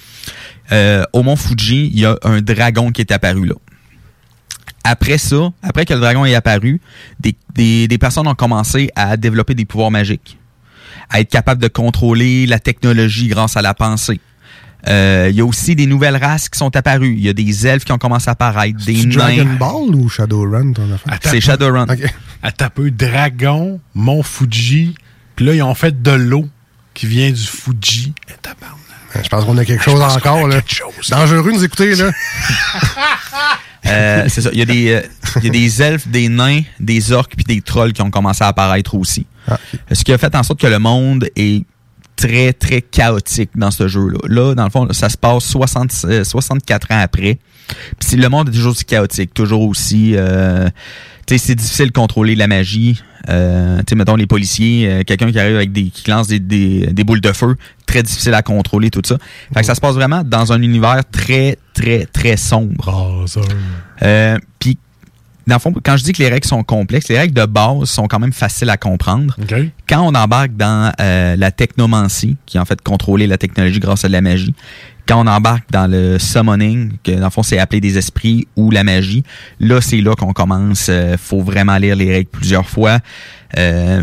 [0.72, 3.54] euh, au mont Fuji, il y a un dragon qui est apparu là.
[4.84, 6.80] Après ça, après que le dragon est apparu,
[7.18, 10.38] des, des, des personnes ont commencé à développer des pouvoirs magiques
[11.10, 14.20] à être capable de contrôler la technologie grâce à la pensée.
[14.88, 17.14] Euh, Il y a aussi des nouvelles races qui sont apparues.
[17.16, 19.46] Il y a des elfes qui ont commencé à apparaître, des C'est Dragon.
[19.58, 21.12] Ball ou Shadowrun, ton affaire?
[21.12, 21.86] Attends, C'est Shadowrun.
[22.42, 24.94] À taper Dragon, Mont Fuji.
[25.34, 26.46] Puis là, ils ont fait de l'eau
[26.94, 28.14] qui vient du Fuji.
[28.28, 28.76] Et tabarnak.
[29.24, 30.44] Je pense qu'on a quelque chose encore.
[30.44, 30.54] a Là.
[30.62, 31.08] quelque chose.
[31.10, 31.94] Dangereux nous écouter.
[31.96, 32.10] Là.
[33.88, 34.50] Euh, c'est ça.
[34.52, 35.00] Il y, a des, euh,
[35.36, 38.42] il y a des elfes, des nains, des orques puis des trolls qui ont commencé
[38.42, 39.26] à apparaître aussi.
[39.92, 41.64] Ce qui a fait en sorte que le monde est
[42.16, 44.18] très, très chaotique dans ce jeu-là.
[44.26, 47.38] Là, dans le fond, ça se passe 60, euh, 64 ans après.
[48.00, 50.14] Puis le monde est toujours aussi chaotique, toujours aussi...
[50.16, 50.68] euh,
[51.28, 53.02] c'est difficile de contrôler la magie.
[53.28, 55.86] Euh, tu sais, mettons, les policiers, euh, quelqu'un qui arrive avec des...
[55.90, 59.18] qui lance des, des, des boules de feu, très difficile à contrôler, tout ça.
[59.52, 62.88] Fait que ça se passe vraiment dans un univers très, très, très sombre.
[64.02, 64.78] Euh, Puis,
[65.46, 67.84] dans le fond, quand je dis que les règles sont complexes, les règles de base
[67.84, 69.36] sont quand même faciles à comprendre.
[69.88, 74.04] Quand on embarque dans euh, la technomancie, qui est en fait contrôler la technologie grâce
[74.04, 74.54] à de la magie,
[75.06, 78.72] quand on embarque dans le summoning, que dans le fond c'est appeler des esprits ou
[78.72, 79.22] la magie,
[79.60, 80.88] là c'est là qu'on commence.
[80.88, 82.98] euh, faut vraiment lire les règles plusieurs fois.
[83.56, 84.02] Euh,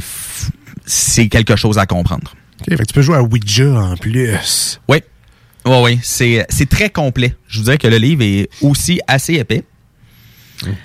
[0.85, 2.33] c'est quelque chose à comprendre.
[2.61, 4.79] OK, fait que tu peux jouer à Ouija en plus.
[4.87, 4.99] Oui.
[5.65, 5.99] Oui, oui.
[6.03, 7.35] C'est, c'est très complet.
[7.47, 9.63] Je vous dirais que le livre est aussi assez épais.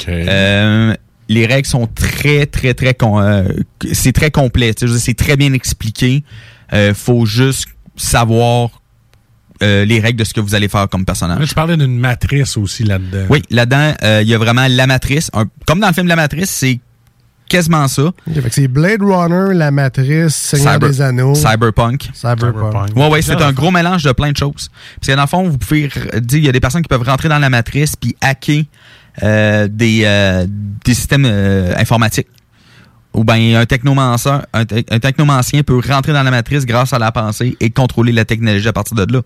[0.08, 0.94] Euh,
[1.28, 2.96] les règles sont très, très, très...
[3.02, 3.48] euh,
[3.92, 4.72] c'est très complet.
[4.80, 6.24] Je C'est très bien expliqué.
[6.72, 7.66] Euh, faut juste
[7.96, 8.82] savoir
[9.62, 11.40] euh, les règles de ce que vous allez faire comme personnage.
[11.40, 13.26] Là, tu parlais d'une matrice aussi là-dedans.
[13.28, 15.30] Oui, là-dedans, euh, il y a vraiment la matrice.
[15.32, 16.78] Un- comme dans le film La Matrice, c'est
[17.48, 18.10] quasiment ça.
[18.50, 21.34] C'est Blade Runner, La Matrice, Seigneur Cyber- des Anneaux.
[21.34, 22.08] Cyberpunk.
[22.14, 22.96] Cyberpunk.
[22.96, 24.70] Ouais, ouais, c'est un gros mélange de plein de choses.
[25.00, 25.88] Parce que dans le fond, vous pouvez
[26.20, 28.62] dire, il y a des personnes qui peuvent rentrer dans la matrice puis hacker
[29.22, 30.46] euh, des, euh,
[30.84, 32.28] des systèmes euh, informatiques.
[33.14, 36.98] Ou bien un technomancien, un, te- un technomancien peut rentrer dans la matrice grâce à
[36.98, 39.22] la pensée et contrôler la technologie à partir de là.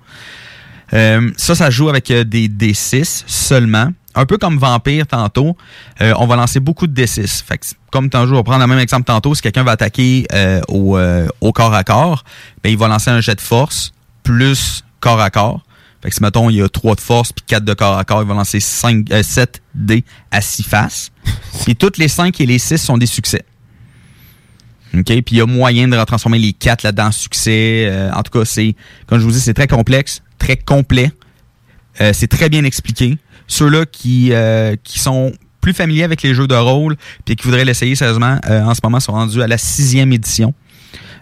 [0.95, 3.89] Euh, ça, ça joue avec euh, des D6 seulement.
[4.15, 5.57] Un peu comme Vampire tantôt,
[6.03, 7.43] euh, on va lancer beaucoup de D6.
[7.43, 9.73] Fait que, c'est- comme tantôt, on va prendre le même exemple tantôt, si quelqu'un va
[9.73, 12.25] attaquer euh, au, euh, au corps à corps,
[12.63, 13.93] ben, il va lancer un jet de force
[14.23, 15.63] plus corps à corps.
[16.03, 18.05] Fait que si, mettons, il y a 3 de force puis 4 de corps à
[18.05, 21.11] corps, il va lancer 5, euh, 7 dés à 6 faces.
[21.65, 23.45] puis toutes les 5 et les 6 sont des succès.
[24.95, 25.05] OK?
[25.07, 27.91] Puis il y a moyen de transformer les 4 là-dedans en succès.
[28.15, 28.75] En tout cas, c'est,
[29.07, 31.11] comme je vous dis, c'est très complexe, très complet.
[32.13, 33.17] C'est très bien expliqué.
[33.53, 35.30] Ceux-là qui, euh, qui sont
[35.61, 36.96] plus familiers avec les jeux de rôle
[37.26, 40.55] puis qui voudraient l'essayer sérieusement, euh, en ce moment, sont rendus à la sixième édition.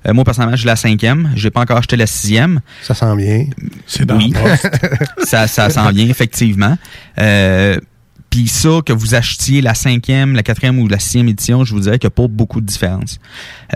[0.06, 1.32] Euh, moi, personnellement, j'ai la cinquième.
[1.34, 2.60] J'ai pas encore acheté la sixième.
[2.82, 3.46] Ça sent bien.
[3.86, 4.32] C'est dans Oui.
[4.32, 4.70] le poste.
[5.28, 6.78] ça, ça s'en vient, effectivement.
[7.18, 7.76] Euh,
[8.30, 11.80] puis ça, que vous achetiez la cinquième, la quatrième ou la sixième édition, je vous
[11.80, 13.18] dirais qu'il n'y a pas beaucoup de différence.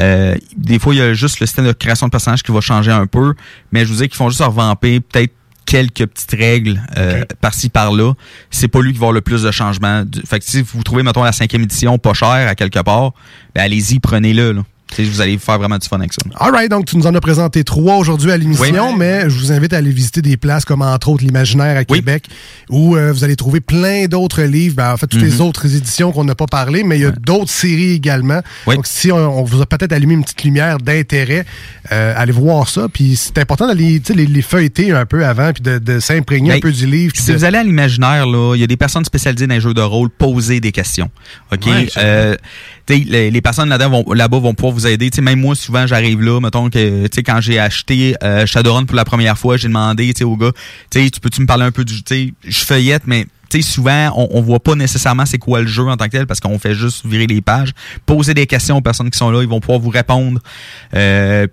[0.00, 2.61] Euh, des fois, il y a juste le système de création de personnages qui va
[2.61, 3.34] changer un peu,
[3.72, 5.32] mais je vous dirais qu'ils font juste revamper peut-être
[5.67, 8.12] quelques petites règles euh, par-ci par-là.
[8.51, 10.05] C'est pas lui qui va avoir le plus de changements.
[10.27, 13.12] Fait que si vous trouvez, mettons, la cinquième édition pas chère à quelque part,
[13.55, 14.53] ben allez-y, prenez-le.
[14.53, 14.62] Là.
[15.03, 16.22] Vous allez faire vraiment du fun avec ça.
[16.38, 18.95] All right, donc tu nous en as présenté trois aujourd'hui à l'émission, Oui.
[18.99, 22.24] mais je vous invite à aller visiter des places comme entre autres l'Imaginaire à Québec,
[22.70, 25.40] où euh, vous allez trouver plein d'autres livres, ben, en fait toutes les Mhm.
[25.40, 28.40] autres éditions qu'on n'a pas parlé, mais il y a d'autres séries également.
[28.66, 28.76] Oui.
[28.76, 31.45] Donc si on, on vous a peut-être allumé une petite lumière d'intérêt,
[31.92, 32.88] euh, allez voir ça.
[32.92, 36.61] Puis c'est important d'aller les, les feuilleter un peu avant, puis de, de s'imprégner un
[36.61, 37.12] peu du livre.
[37.16, 39.61] Si de- vous allez à l'imaginaire, là, il y a des personnes spécialisées dans les
[39.61, 41.11] jeux de rôle, posez des questions.
[41.53, 41.66] OK?
[41.66, 42.36] Ouais, Euh,
[42.89, 45.11] les, personnes là-bas vont pouvoir vous aider.
[45.11, 48.97] Tu sais, même moi, souvent, j'arrive là, mettons que, quand j'ai acheté euh, Shadowrun pour
[48.97, 50.53] la première fois, j'ai demandé, au gars,
[50.91, 52.03] tu peux-tu me parler un peu du,
[52.45, 53.26] je feuillette, mais
[53.62, 56.41] souvent, on, on voit pas nécessairement c'est quoi le jeu en tant que tel parce
[56.41, 57.72] qu'on fait juste virer les pages.
[58.07, 60.41] Posez des questions aux personnes qui sont là, ils vont pouvoir vous répondre.
[60.95, 61.47] Euh,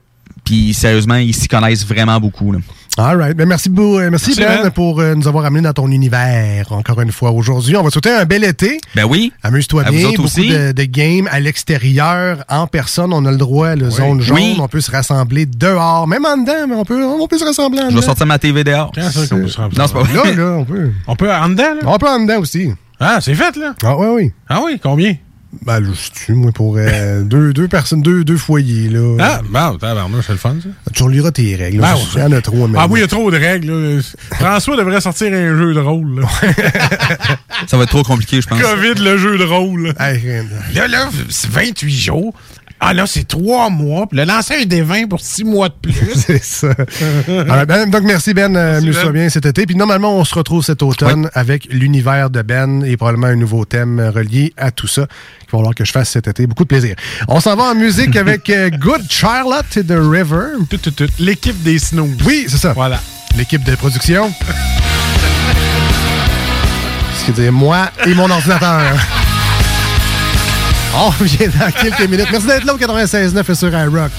[0.43, 2.51] puis sérieusement, ils s'y connaissent vraiment beaucoup.
[2.51, 2.59] Là.
[2.97, 3.37] All right.
[3.37, 4.69] Ben, merci, beau- euh, merci, Merci, Ben, Ben.
[4.69, 7.77] pour euh, nous avoir amené dans ton univers encore une fois aujourd'hui.
[7.77, 8.81] On va te souhaiter un bel été.
[8.95, 9.31] Ben oui.
[9.43, 10.07] Amuse-toi À vous bien.
[10.07, 10.49] autres Beaucoup aussi.
[10.49, 13.13] de, de games à l'extérieur, en personne.
[13.13, 14.35] On a le droit, le zone jaune.
[14.37, 14.57] Oui.
[14.59, 17.81] On peut se rassembler dehors, même en dedans, mais on peut, on peut se rassembler
[17.81, 18.91] en Je vais sortir ma TV dehors.
[18.93, 20.35] Quand ça qu'on peut se Non, c'est pas vrai.
[20.35, 20.91] Là, là, on peut.
[21.07, 21.81] On peut en dedans, là?
[21.85, 22.71] On peut en dedans aussi.
[22.99, 23.73] Ah, c'est fait, là?
[23.83, 24.31] Ah, oui, oui.
[24.49, 25.15] Ah oui, combien?
[25.65, 29.17] Ben, je moi, pour euh, deux, deux personnes, deux, deux foyers, là.
[29.19, 30.69] Ah, bon, tabarnouche, c'est le fun, ça.
[30.93, 31.79] Tu reliras tes règles.
[31.81, 31.95] Ben là.
[31.95, 32.01] ouais.
[32.15, 33.69] Il y en a trop, mais Ah oui, il y a trop de règles.
[33.71, 34.01] là.
[34.39, 36.21] François devrait sortir un jeu de rôle.
[36.21, 36.27] là.
[37.67, 38.61] Ça va être trop compliqué, je pense.
[38.61, 39.93] COVID, le jeu de rôle.
[39.99, 42.33] Hey, rien de- Là, là, c'est 28 jours.
[42.83, 44.07] Ah là, c'est 3 mois.
[44.07, 45.93] Puis le lancer un des 20 pour 6 mois de plus.
[46.15, 46.69] C'est ça.
[47.27, 49.11] Alors, ben, donc, merci Ben, euh, Ben.
[49.11, 49.67] bien cet été.
[49.67, 53.65] Puis normalement, on se retrouve cet automne avec l'univers de Ben et probablement un nouveau
[53.65, 56.47] thème euh, relié à tout ça qu'il va falloir que je fasse cet été.
[56.47, 56.95] Beaucoup de plaisir.
[57.27, 60.57] On s'en va en musique avec euh, Good Charlotte et The River.
[61.19, 62.09] L'équipe des Snows.
[62.25, 62.73] Oui, c'est ça.
[62.73, 62.99] Voilà.
[63.37, 64.33] L'équipe de production.
[67.19, 69.20] Ce qui dire moi et mon ordinateur.
[70.93, 72.27] On revient dans quelques minutes.
[72.31, 74.11] Merci d'être là au 96.9 et sur iRock.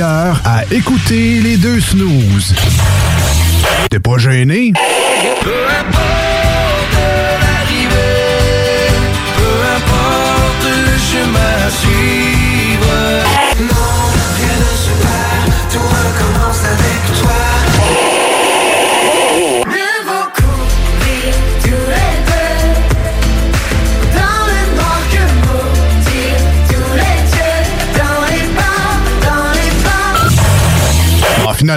[0.00, 2.54] À écouter les deux snooze.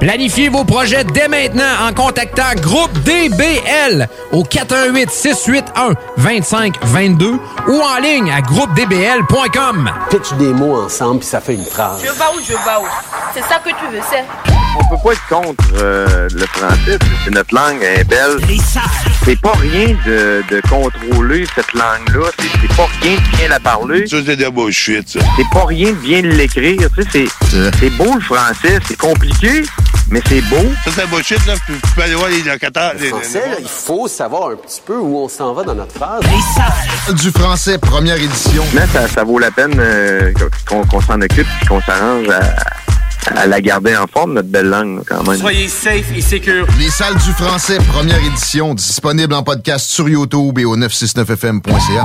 [0.00, 7.38] Planifiez vos projets dès maintenant en contactant Groupe DBL au 418 681 2522
[7.68, 9.90] ou en ligne à groupedbl.com.
[10.10, 12.00] Pitch des mots ensemble puis ça fait une phrase.
[12.02, 12.86] Je vais où, je vais où?
[13.34, 14.24] C'est ça que tu veux, c'est.
[14.78, 18.36] On peut pas être contre euh, le français, c'est notre langue, elle est belle.
[19.24, 24.06] C'est pas rien de, de contrôler cette langue-là, c'est pas rien de bien la parler.
[24.06, 25.20] Ça, c'est de la bullshit, ça.
[25.36, 27.26] C'est pas rien de bien l'écrire, tu sais, c'est
[27.80, 29.62] c'est beau le français, c'est compliqué,
[30.10, 30.56] mais c'est beau.
[30.84, 31.54] Ça, c'est bullshit, là.
[31.66, 32.92] Tu peux aller voir les locataires.
[32.98, 35.94] Le français, là, il faut savoir un petit peu où on s'en va dans notre
[35.94, 36.22] phrase.
[37.22, 38.64] Du français, première édition.
[38.74, 40.32] Mais ça, ça vaut la peine euh,
[40.68, 44.68] qu'on qu'on s'en occupe et qu'on s'arrange à, à la garder en forme, notre belle
[44.68, 45.38] langue, quand même.
[45.40, 46.66] Soyez safe et secure.
[46.78, 52.04] Les salles du français, première édition, disponible en podcast sur YouTube et au 969fm.ca.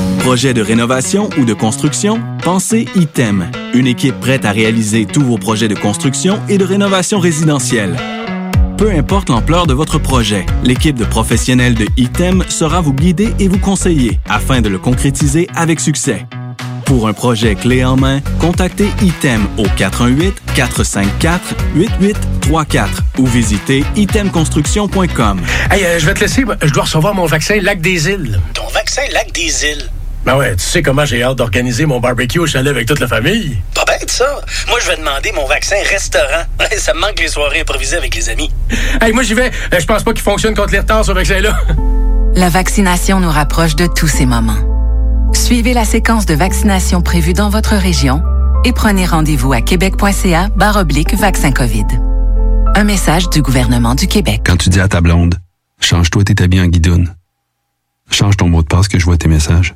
[0.21, 2.21] Projet de rénovation ou de construction?
[2.43, 3.49] Pensez ITEM.
[3.73, 7.95] Une équipe prête à réaliser tous vos projets de construction et de rénovation résidentielle.
[8.77, 13.47] Peu importe l'ampleur de votre projet, l'équipe de professionnels de ITEM sera vous guider et
[13.47, 16.27] vous conseiller afin de le concrétiser avec succès.
[16.85, 19.65] Pour un projet clé en main, contactez ITEM au
[20.55, 25.41] 418-454-8834 ou visitez itemconstruction.com.
[25.71, 26.43] Hey, euh, je vais te laisser.
[26.61, 28.39] Je dois recevoir mon vaccin Lac des Îles.
[28.53, 29.89] Ton vaccin Lac des Îles.
[30.25, 33.07] Ben ouais, tu sais comment j'ai hâte d'organiser mon barbecue au chalet avec toute la
[33.07, 33.57] famille.
[33.73, 34.39] Pas bête, ça.
[34.67, 36.43] Moi, je vais demander mon vaccin restaurant.
[36.77, 38.51] ça me manque les soirées improvisées avec les amis.
[39.01, 39.51] Hey, moi j'y vais.
[39.73, 41.57] Euh, Je pense pas qu'il fonctionne contre les retards, ce vaccin-là.
[42.35, 44.57] La vaccination nous rapproche de tous ces moments.
[45.33, 48.21] Suivez la séquence de vaccination prévue dans votre région
[48.63, 51.85] et prenez rendez-vous à québec.ca oblique vaccin COVID.
[52.75, 54.41] Un message du gouvernement du Québec.
[54.45, 55.35] Quand tu dis à ta blonde,
[55.81, 57.13] change-toi tes habits en guidoune.
[58.11, 59.75] Change ton mot de passe que je vois tes messages.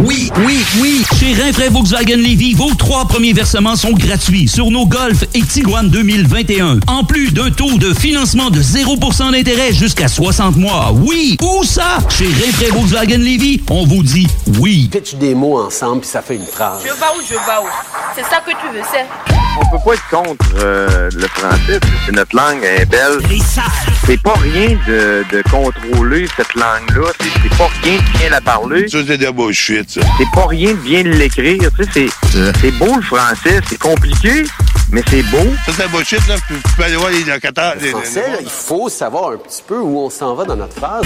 [0.00, 1.04] Oui, oui, oui.
[1.18, 5.88] Chez Rinfraie Volkswagen Levy, vos trois premiers versements sont gratuits sur nos Golf et Tiguan
[5.88, 6.80] 2021.
[6.88, 10.92] En plus d'un taux de financement de 0% d'intérêt jusqu'à 60 mois.
[10.92, 11.98] Oui, où ça?
[12.10, 14.26] Chez Rinfraie Volkswagen Levy, on vous dit
[14.58, 14.88] oui.
[14.90, 16.80] Pitch des mots ensemble, puis ça fait une phrase.
[16.82, 17.68] Je vais où, je vais où?
[18.16, 19.06] C'est ça que tu veux, c'est?
[19.56, 21.78] On peut pas être contre euh, le français.
[22.04, 23.20] C'est notre langue, elle est belle.
[24.04, 27.12] C'est pas rien de, de contrôler cette langue-là.
[27.20, 28.88] C'est c'est pas rien de bien la parler.
[28.88, 30.00] Ça, c'est de la bullshit, ça.
[30.18, 31.70] C'est pas rien de bien l'écrire.
[31.78, 33.60] Tu sais, c'est c'est beau le français.
[33.68, 34.44] C'est compliqué,
[34.90, 35.38] mais c'est beau.
[35.66, 36.36] Ça, c'est de la bullshit, là.
[36.46, 37.74] Tu tu peux aller voir les locataires.
[37.80, 40.74] Le français, là, il faut savoir un petit peu où on s'en va dans notre
[40.76, 41.04] phrase.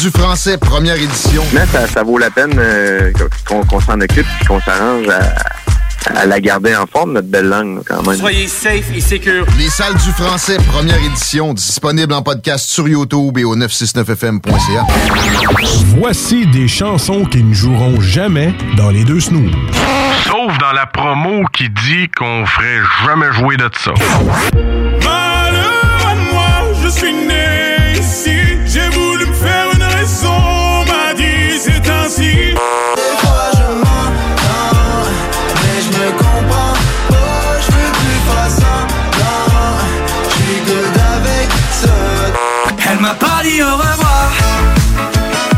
[0.00, 1.42] Du français, première édition.
[1.52, 3.12] Mais ça, ça vaut la peine euh,
[3.46, 5.71] qu'on qu'on s'en occupe et qu'on s'arrange à,
[6.14, 8.18] à la garder en forme, notre belle langue, là, quand même.
[8.18, 9.46] Soyez safe et secure.
[9.58, 14.86] Les salles du français, première édition, disponible en podcast sur YouTube et au 969fm.ca.
[15.98, 19.52] Voici des chansons qui ne joueront jamais dans les deux snooze.
[20.24, 23.92] Sauf dans la promo qui dit qu'on ferait jamais jouer de ça.
[43.42, 44.32] Pas dit au revoir.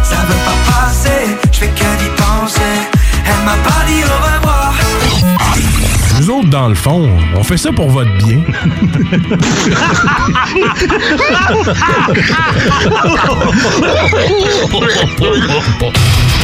[0.02, 2.60] Ça veut pas passer, je fais que d'y penser.
[3.26, 4.74] Elle m'a pas dit au revoir.
[6.20, 8.40] Nous autres, dans le fond, on fait ça pour votre bien.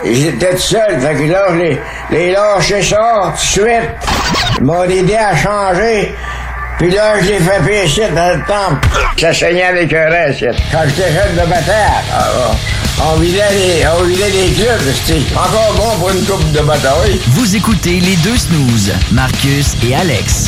[0.05, 1.80] J'étais tout seul, fait que là, je les,
[2.11, 3.91] les lâché ça tout de suite.
[4.59, 6.14] Ils m'ont aidé à changer.
[6.81, 8.89] Puis là, je l'ai fait pécher dans le temple.
[9.18, 10.47] Ça saignait avec un reste.
[10.72, 11.76] Quand j'étais jeune de bataille,
[12.11, 12.53] ah,
[13.12, 17.20] on vidait les, on vidait les clubs, c'était encore bon pour une coupe de bataille.
[17.33, 20.47] Vous écoutez les deux snooze, Marcus et Alex.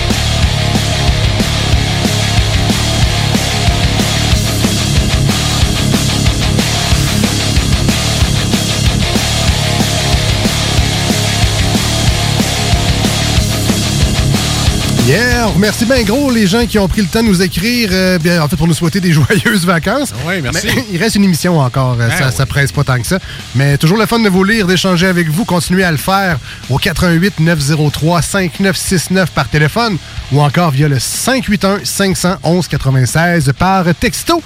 [15.09, 17.88] Yeah, on remercie bien gros les gens qui ont pris le temps de nous écrire,
[17.92, 20.14] euh, bien, en fait, pour nous souhaiter des joyeuses vacances.
[20.24, 20.68] Oui, merci.
[20.76, 22.32] Mais il reste une émission encore, euh, Ah, ça, oui.
[22.36, 23.18] ça presse pas tant que ça.
[23.57, 25.44] Mais toujours le fun de vous lire, d'échanger avec vous.
[25.44, 26.38] Continuez à le faire
[26.70, 29.96] au 88 903 5969 par téléphone
[30.30, 34.40] ou encore via le 581 511 96 par texto.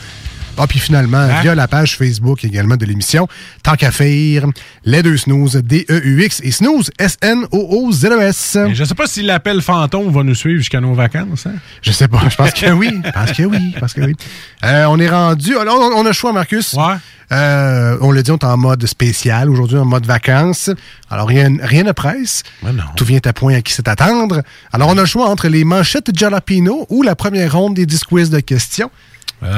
[0.58, 1.40] Ah, puis finalement, Hein?
[1.42, 3.28] via la page Facebook également de l'émission,
[3.62, 4.44] tant qu'à faire,
[4.84, 8.58] les deux snooze, D-E-U-X et snooze, S-N-O-O-Z-E-S.
[8.62, 11.46] Mais Je sais pas si l'appel fantôme va nous suivre jusqu'à nos vacances.
[11.46, 11.54] Hein?
[11.82, 12.20] Je sais pas.
[12.30, 12.90] Je pense que oui.
[13.04, 13.72] Je pense que oui.
[13.74, 14.14] Je pense que oui.
[14.64, 15.54] Euh, on est rendu.
[15.56, 16.74] On, on a le choix, Marcus.
[17.32, 20.70] Euh, on l'a dit, on est en mode spécial aujourd'hui, en mode vacances.
[21.10, 22.42] Alors, rien, rien ne presse.
[22.96, 24.42] Tout vient à point à qui c'est attendre.
[24.72, 28.04] Alors, on a le choix entre les manchettes jalapino ou la première ronde des 10
[28.04, 28.90] quiz de questions.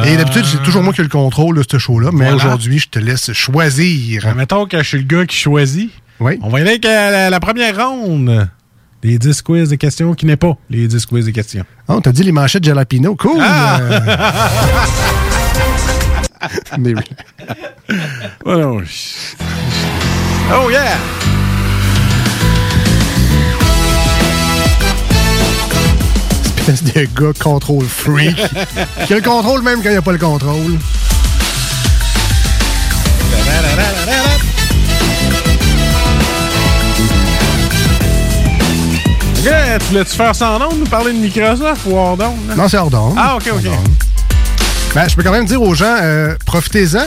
[0.04, 2.36] Et d'habitude, c'est toujours moi qui ai le contrôle de ce show-là, mais Voilà.
[2.36, 4.24] aujourd'hui, je te laisse choisir.
[4.24, 5.90] Ben, mettons que je suis le gars qui choisit.
[6.20, 6.38] Oui.
[6.42, 8.48] On va y aller avec euh, la, la première ronde.
[9.04, 11.64] Les 10 quiz de questions qui n'est pas les 10 quiz de questions.
[11.86, 13.14] Ah, on t'a dit les manchettes jalapino.
[13.14, 13.38] Cool.
[13.40, 13.78] Ah!
[13.80, 14.00] Euh,
[16.78, 17.02] mais oui.
[20.50, 20.96] Oh yeah!
[26.68, 28.36] Espèce de gars contrôle freak.
[29.06, 30.78] qui a le contrôle même quand il n'y a pas le contrôle.
[39.38, 42.36] Ok, tu voulais-tu faire sans nom, nous parler de Microsoft ou hors d'onde?
[42.56, 43.14] Non, c'est hors d'onde.
[43.16, 43.70] Ah, ok, ok.
[44.94, 47.06] Ben, je peux quand même dire aux gens, euh, profitez-en.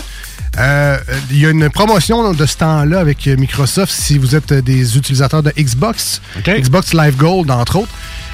[0.59, 0.97] Euh,
[1.29, 5.43] Il y a une promotion de ce temps-là avec Microsoft si vous êtes des utilisateurs
[5.43, 6.21] de Xbox.
[6.45, 7.91] Xbox Live Gold, entre autres.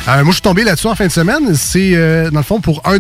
[0.08, 1.53] Euh, moi, je suis tombé là-dessus en fin de semaine.
[1.55, 2.99] C'est, euh, dans le fond, pour 1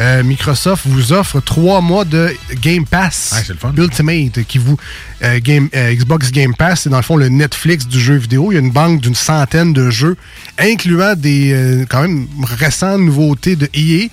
[0.00, 3.32] euh, Microsoft vous offre trois mois de Game Pass
[3.76, 4.76] Ultimate qui vous
[5.22, 6.82] euh, Game, euh, Xbox Game Pass.
[6.82, 8.50] C'est dans le fond le Netflix du jeu vidéo.
[8.50, 10.16] Il y a une banque d'une centaine de jeux
[10.58, 14.08] incluant des euh, quand même récentes nouveautés de EA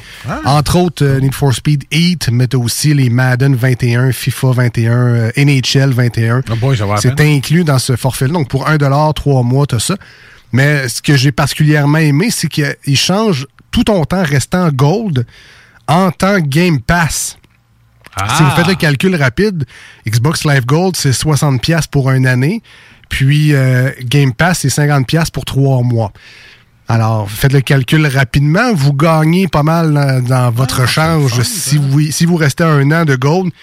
[0.45, 5.93] entre autres Need for Speed 8 mais aussi les Madden 21 FIFA 21 euh, NHL
[5.93, 6.43] 21
[7.01, 8.33] c'est inclus dans ce forfait-là.
[8.33, 8.77] Donc pour 1
[9.13, 9.95] trois mois t'as ça
[10.51, 15.25] mais ce que j'ai particulièrement aimé c'est qu'il change tout ton temps restant gold
[15.87, 17.37] en tant que Game Pass.
[18.35, 19.65] Si vous faites le calcul rapide,
[20.07, 22.61] Xbox Live Gold, c'est 60$ pour une année.
[23.09, 26.11] Puis euh, Game Pass, c'est 50$ pour trois mois.
[26.87, 28.73] Alors, faites le calcul rapidement.
[28.73, 33.05] Vous gagnez pas mal dans, dans votre change si, vous, si vous restez un an
[33.05, 33.53] de Gold.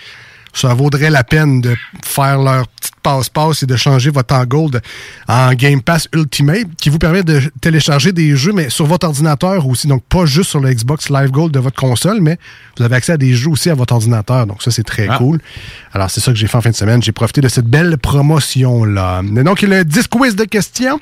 [0.52, 4.80] Ça vaudrait la peine de faire leur petite passe-passe et de changer votre en Gold
[5.28, 9.66] en Game Pass Ultimate qui vous permet de télécharger des jeux, mais sur votre ordinateur
[9.66, 9.86] aussi.
[9.86, 12.38] Donc, pas juste sur le Xbox Live Gold de votre console, mais
[12.76, 14.46] vous avez accès à des jeux aussi à votre ordinateur.
[14.46, 15.38] Donc, ça, c'est très cool.
[15.92, 17.02] Alors, c'est ça que j'ai fait en fin de semaine.
[17.02, 19.22] J'ai profité de cette belle promotion-là.
[19.22, 21.00] Donc, le 10 quiz de questions.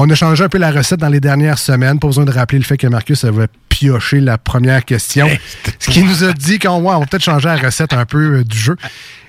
[0.00, 1.98] On a changé un peu la recette dans les dernières semaines.
[1.98, 5.28] Pas besoin de rappeler le fait que Marcus avait pioché la première question.
[5.80, 8.36] ce qui nous a dit qu'on ouais, on va peut-être changer la recette un peu
[8.38, 8.76] euh, du jeu.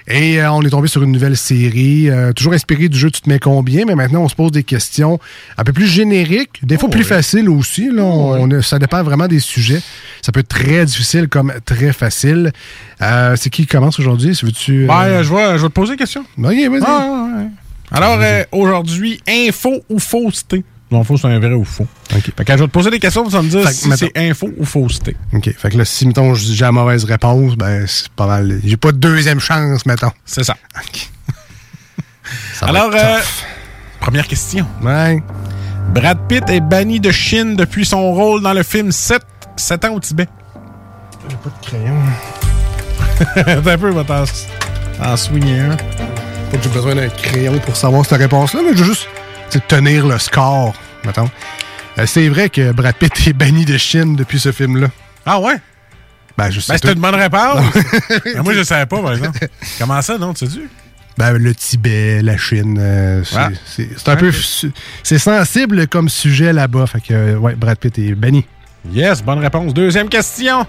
[0.08, 3.22] Et euh, on est tombé sur une nouvelle série, euh, toujours inspirée du jeu Tu
[3.22, 5.20] te mets combien, mais maintenant on se pose des questions
[5.58, 7.90] un peu plus génériques, des fois plus faciles aussi.
[7.92, 9.82] Là, On- on- ça dépend vraiment des sujets.
[10.22, 12.52] Ça peut être très difficile comme très facile.
[13.02, 14.36] Euh, C'est qui commence aujourd'hui?
[14.36, 16.22] Si veux-tu, euh, Ben, je, vais, je vais te poser une question.
[16.38, 16.82] Ok, vas-y.
[16.86, 17.46] Ah, ouais.
[17.92, 20.64] Alors, euh, aujourd'hui, info ou fausseté?
[20.92, 21.88] Non, faux, c'est un vrai ou faux.
[22.10, 24.50] Fait que je vais te poser des questions, tu vas me dire si c'est info
[24.58, 25.16] ou fausseté.
[25.34, 25.54] OK.
[25.56, 28.60] Fait que là, si, mettons, j'ai la mauvaise réponse, ben, c'est pas mal.
[28.64, 30.12] J'ai pas de deuxième chance, mettons.
[30.26, 30.56] C'est ça.
[32.54, 33.20] Ça va Alors, euh,
[34.00, 34.66] première question.
[34.82, 35.22] Ouais.
[35.94, 39.22] Brad Pitt est banni de Chine depuis son rôle dans le film 7,
[39.58, 40.28] 7 ans au Tibet.
[41.30, 41.98] J'ai pas de crayon.
[43.58, 45.78] Attends un peu, va t'en swinguer un.
[46.52, 49.08] Pas que j'ai besoin d'un crayon pour savoir cette réponse-là, mais je veux juste
[49.68, 50.74] tenir le score,
[51.06, 51.30] mettons.
[51.98, 54.88] Euh, c'est vrai que Brad Pitt est banni de Chine depuis ce film-là.
[55.26, 55.56] Ah ouais?
[56.38, 57.66] Ben, je sais Ben, c'était une bonne réponse.
[58.26, 59.40] Ben, moi, je savais pas, par exemple.
[59.80, 60.70] Comment ça, non, tu sais-tu?
[61.18, 63.50] Ben, le Tibet, la Chine, euh, c'est Ah.
[63.66, 64.32] c'est- un peu...
[65.04, 66.88] C'est sensible comme sujet là-bas.
[66.88, 68.46] Fait que, euh, ouais, Brad Pitt est banni.
[68.92, 69.74] Yes, bonne réponse.
[69.74, 70.66] Deuxième question.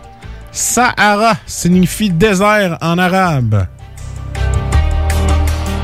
[0.51, 3.67] Sahara signifie désert en arabe.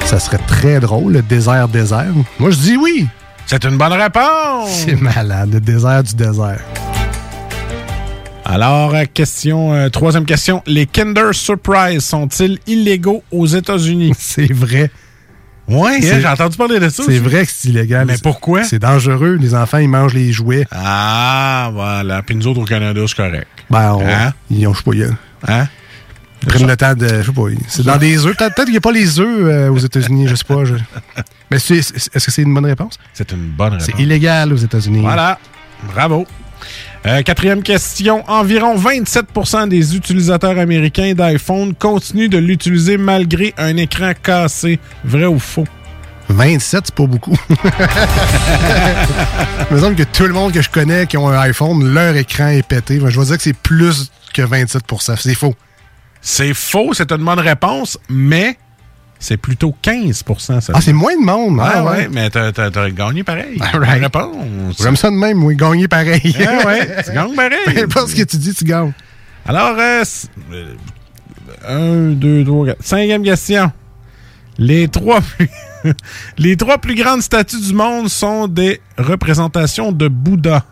[0.06, 2.06] Ça serait très drôle, le désert, désert.
[2.38, 3.06] Moi, je dis oui.
[3.46, 4.70] C'est une bonne réponse.
[4.70, 6.60] C'est malade, le désert du désert.
[8.44, 10.62] Alors, euh, question, euh, troisième question.
[10.66, 14.12] Les Kinder Surprise sont-ils illégaux aux États-Unis?
[14.18, 14.90] C'est vrai.
[15.68, 17.02] Hein, j'ai entendu parler de ça.
[17.04, 18.06] C'est vrai que c'est illégal.
[18.06, 18.62] Mais pourquoi?
[18.62, 19.34] C'est dangereux.
[19.34, 20.64] Les enfants, ils mangent les jouets.
[20.70, 22.22] Ah, voilà.
[22.22, 23.48] Puis nous autres au Canada, c'est correct.
[23.68, 24.32] Ben, on- Hein?
[24.48, 25.08] ils ont, je sais
[25.40, 25.66] pas, Hein?
[26.44, 27.08] Le temps de.
[27.22, 27.42] Je sais pas.
[27.68, 28.36] C'est dans des œufs.
[28.36, 30.64] Peut-être qu'il n'y a pas les œufs euh, aux États-Unis, je sais pas.
[30.64, 30.74] je-
[31.50, 32.98] Mais est-ce que c'est une bonne réponse?
[33.14, 33.86] C'est une bonne réponse.
[33.86, 35.00] C'est illégal aux États-Unis.
[35.00, 35.38] Voilà.
[35.94, 36.26] Bravo.
[37.06, 38.24] Euh, quatrième question.
[38.28, 44.80] Environ 27% des utilisateurs américains d'iPhone continuent de l'utiliser malgré un écran cassé.
[45.04, 45.66] Vrai ou faux?
[46.28, 47.36] 27, c'est pas beaucoup.
[49.70, 52.16] Il me semble que tout le monde que je connais qui ont un iPhone, leur
[52.16, 52.98] écran est pété.
[53.04, 54.82] Je vais dire que c'est plus que 27
[55.18, 55.54] C'est faux.
[56.28, 58.58] C'est faux, c'est une bonne réponse, mais
[59.20, 60.58] c'est plutôt 15 ça.
[60.74, 61.60] Ah, c'est moins de monde.
[61.62, 62.08] Ah, ouais, ouais.
[62.10, 63.60] mais t'as gagné pareil.
[63.60, 64.02] Right.
[64.02, 64.76] Réponse.
[64.82, 65.54] J'aime ça de même, oui.
[65.54, 66.36] Gagner pareil.
[66.40, 67.80] Ah ouais, tu gagnes pareil.
[67.80, 68.90] Importe ce que tu dis, tu gagnes.
[69.46, 70.02] Alors, euh,
[70.52, 70.74] euh,
[71.64, 72.82] un, deux, trois, quatre.
[72.82, 73.70] Cinquième question.
[74.58, 75.48] Les trois plus,
[76.38, 80.64] les trois plus grandes statues du monde sont des représentations de Bouddha.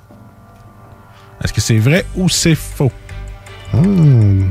[1.44, 2.90] Est-ce que c'est vrai ou c'est faux?
[3.72, 4.48] Hmm.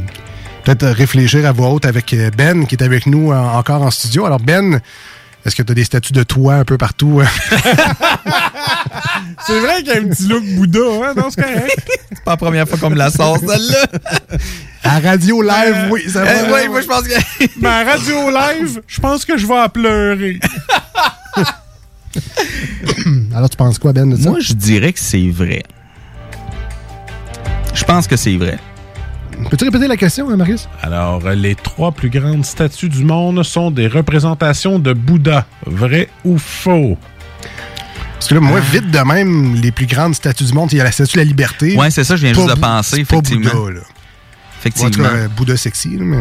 [0.63, 3.81] Peut-être euh, réfléchir à voix haute avec euh, Ben qui est avec nous euh, encore
[3.81, 4.25] en studio.
[4.25, 4.79] Alors Ben,
[5.45, 7.19] est-ce que tu as des statues de toi un peu partout?
[7.21, 7.25] euh?
[9.45, 11.13] C'est vrai qu'il y a un petit look Bouddha, hein?
[11.17, 11.75] Non, c'est correct.
[12.09, 13.87] C'est pas la première fois qu'on me la sort, celle-là.
[14.83, 16.31] à radio live, oui, ça va.
[16.33, 17.13] Eh, oui, moi, je pense que.
[17.59, 20.39] Mais à radio live, je pense que je vais en pleurer.
[23.35, 24.29] Alors tu penses quoi, Ben, de ça?
[24.29, 25.63] Moi, je dirais que c'est vrai.
[27.73, 28.57] Je pense que c'est vrai.
[29.49, 30.67] Peux-tu répéter la question, hein, Marius?
[30.81, 35.45] Alors, les trois plus grandes statues du monde sont des représentations de Bouddha.
[35.65, 36.97] Vrai ou faux?
[38.13, 40.81] Parce que là, moi, vite de même, les plus grandes statues du monde, il y
[40.81, 41.75] a la statue de la liberté.
[41.75, 43.51] Ouais, c'est ça, je viens juste de penser, c'est pas effectivement.
[43.53, 43.79] Bouddha, là.
[44.59, 44.87] Effectivement.
[44.87, 46.17] En tout cas, Bouddha sexy, là, mais...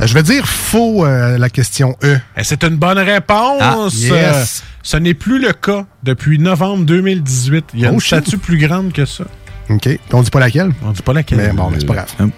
[0.00, 2.18] Euh, Je vais dire faux, euh, la question E.
[2.36, 3.62] Et C'est une bonne réponse.
[3.62, 4.10] Ah, yes.
[4.12, 4.44] Euh,
[4.82, 7.64] ce n'est plus le cas depuis novembre 2018.
[7.72, 9.24] Il y a Oh, une statue plus grande que ça.
[9.70, 9.88] OK.
[10.12, 10.70] On dit pas laquelle?
[10.84, 11.38] On dit pas laquelle.
[11.38, 12.12] Mais bon, mais c'est pas grave.
[12.20, 12.30] Hum.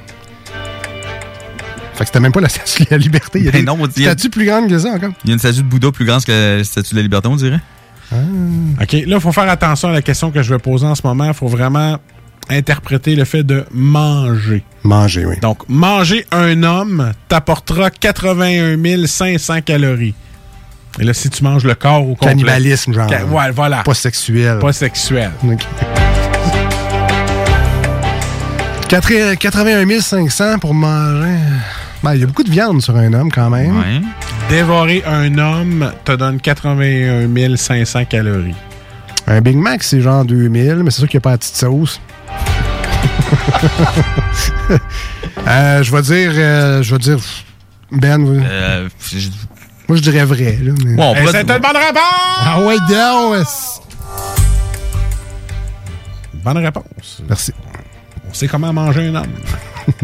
[1.94, 3.38] Fait que c'était même pas la statue de la liberté.
[3.40, 5.10] Il y a Ben non, on dit- statues plus grandes que ça encore.
[5.24, 7.28] Il y a une statue de Bouddha plus grande que la statue de la liberté,
[7.28, 7.60] on dirait.
[8.12, 11.02] OK, là, il faut faire attention à la question que je vais poser en ce
[11.04, 11.26] moment.
[11.26, 11.98] Il faut vraiment
[12.48, 14.64] interpréter le fait de manger.
[14.82, 15.34] Manger, oui.
[15.42, 20.14] Donc, manger un homme t'apportera 81 500 calories.
[21.00, 22.28] Et là, si tu manges le corps au complet...
[22.28, 23.10] Cannibalisme, genre.
[23.10, 23.82] Ca- ouais, voilà.
[23.82, 24.58] Pas sexuel.
[24.60, 25.30] Pas sexuel.
[28.88, 31.36] Quatre- 81 500 pour manger.
[32.02, 33.76] Ben, il y a beaucoup de viande sur un homme quand même.
[33.76, 34.00] Ouais.
[34.48, 38.54] Dévorer un homme te donne 81 500 calories.
[39.26, 41.56] Un Big Mac, c'est genre 2000, mais c'est sûr qu'il n'y a pas la petite
[41.56, 42.00] sauce.
[45.46, 46.32] Euh, je vais dire.
[46.34, 47.18] euh, je vais dire.
[47.90, 48.38] Ben, oui.
[48.44, 49.28] Euh, je-
[49.88, 50.58] moi je dirais vrai.
[50.62, 52.02] Là, mais- Ouais, c'est une bonne réponse!
[52.44, 52.76] Ah ouais.
[56.44, 57.22] Bonne réponse.
[57.26, 57.52] Merci.
[58.30, 59.26] On sait comment manger un homme.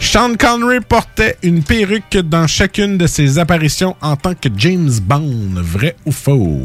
[0.00, 5.50] Sean Connery portait une perruque dans chacune de ses apparitions en tant que James Bond.
[5.56, 6.60] Vrai ou faux?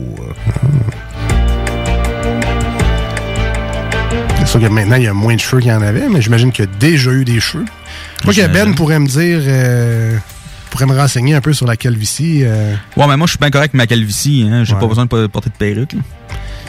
[4.39, 6.21] C'est sûr que maintenant, il y a moins de cheveux qu'il y en avait, mais
[6.21, 7.65] j'imagine qu'il y a déjà eu des cheveux.
[8.17, 9.39] Je crois que Ben pourrait me dire.
[9.45, 10.17] euh,
[10.69, 12.41] pourrait me renseigner un peu sur la calvitie.
[12.43, 12.73] euh.
[12.95, 14.47] Ouais, mais moi, je suis bien correct avec ma calvitie.
[14.49, 14.63] Hein.
[14.63, 14.79] J'ai Ouais.
[14.79, 15.93] pas besoin de po- porter de perruque.
[15.93, 15.99] là.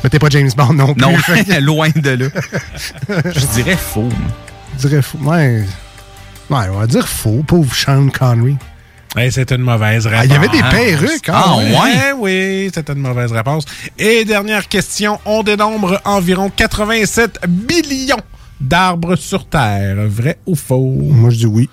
[0.02, 1.02] Mais t'es pas James Bond non plus.
[1.02, 2.26] Non, Fait loin de là.
[3.34, 4.08] Je dirais faux.
[4.78, 5.18] Je dirais faux.
[5.22, 5.64] Ouais.
[6.50, 8.56] Ouais, on va dire faux, pauvre Sean Connery.
[9.18, 10.22] Eh, c'était une mauvaise réponse.
[10.22, 11.42] Ah, il y avait des perruques, hein?
[11.44, 11.92] Ah, ouais?
[12.08, 13.64] Eh oui, c'était une mauvaise réponse.
[13.98, 18.16] Et dernière question, on dénombre environ 87 billions
[18.58, 19.96] d'arbres sur Terre.
[20.08, 20.96] Vrai ou faux?
[20.98, 21.68] Moi, je dis oui.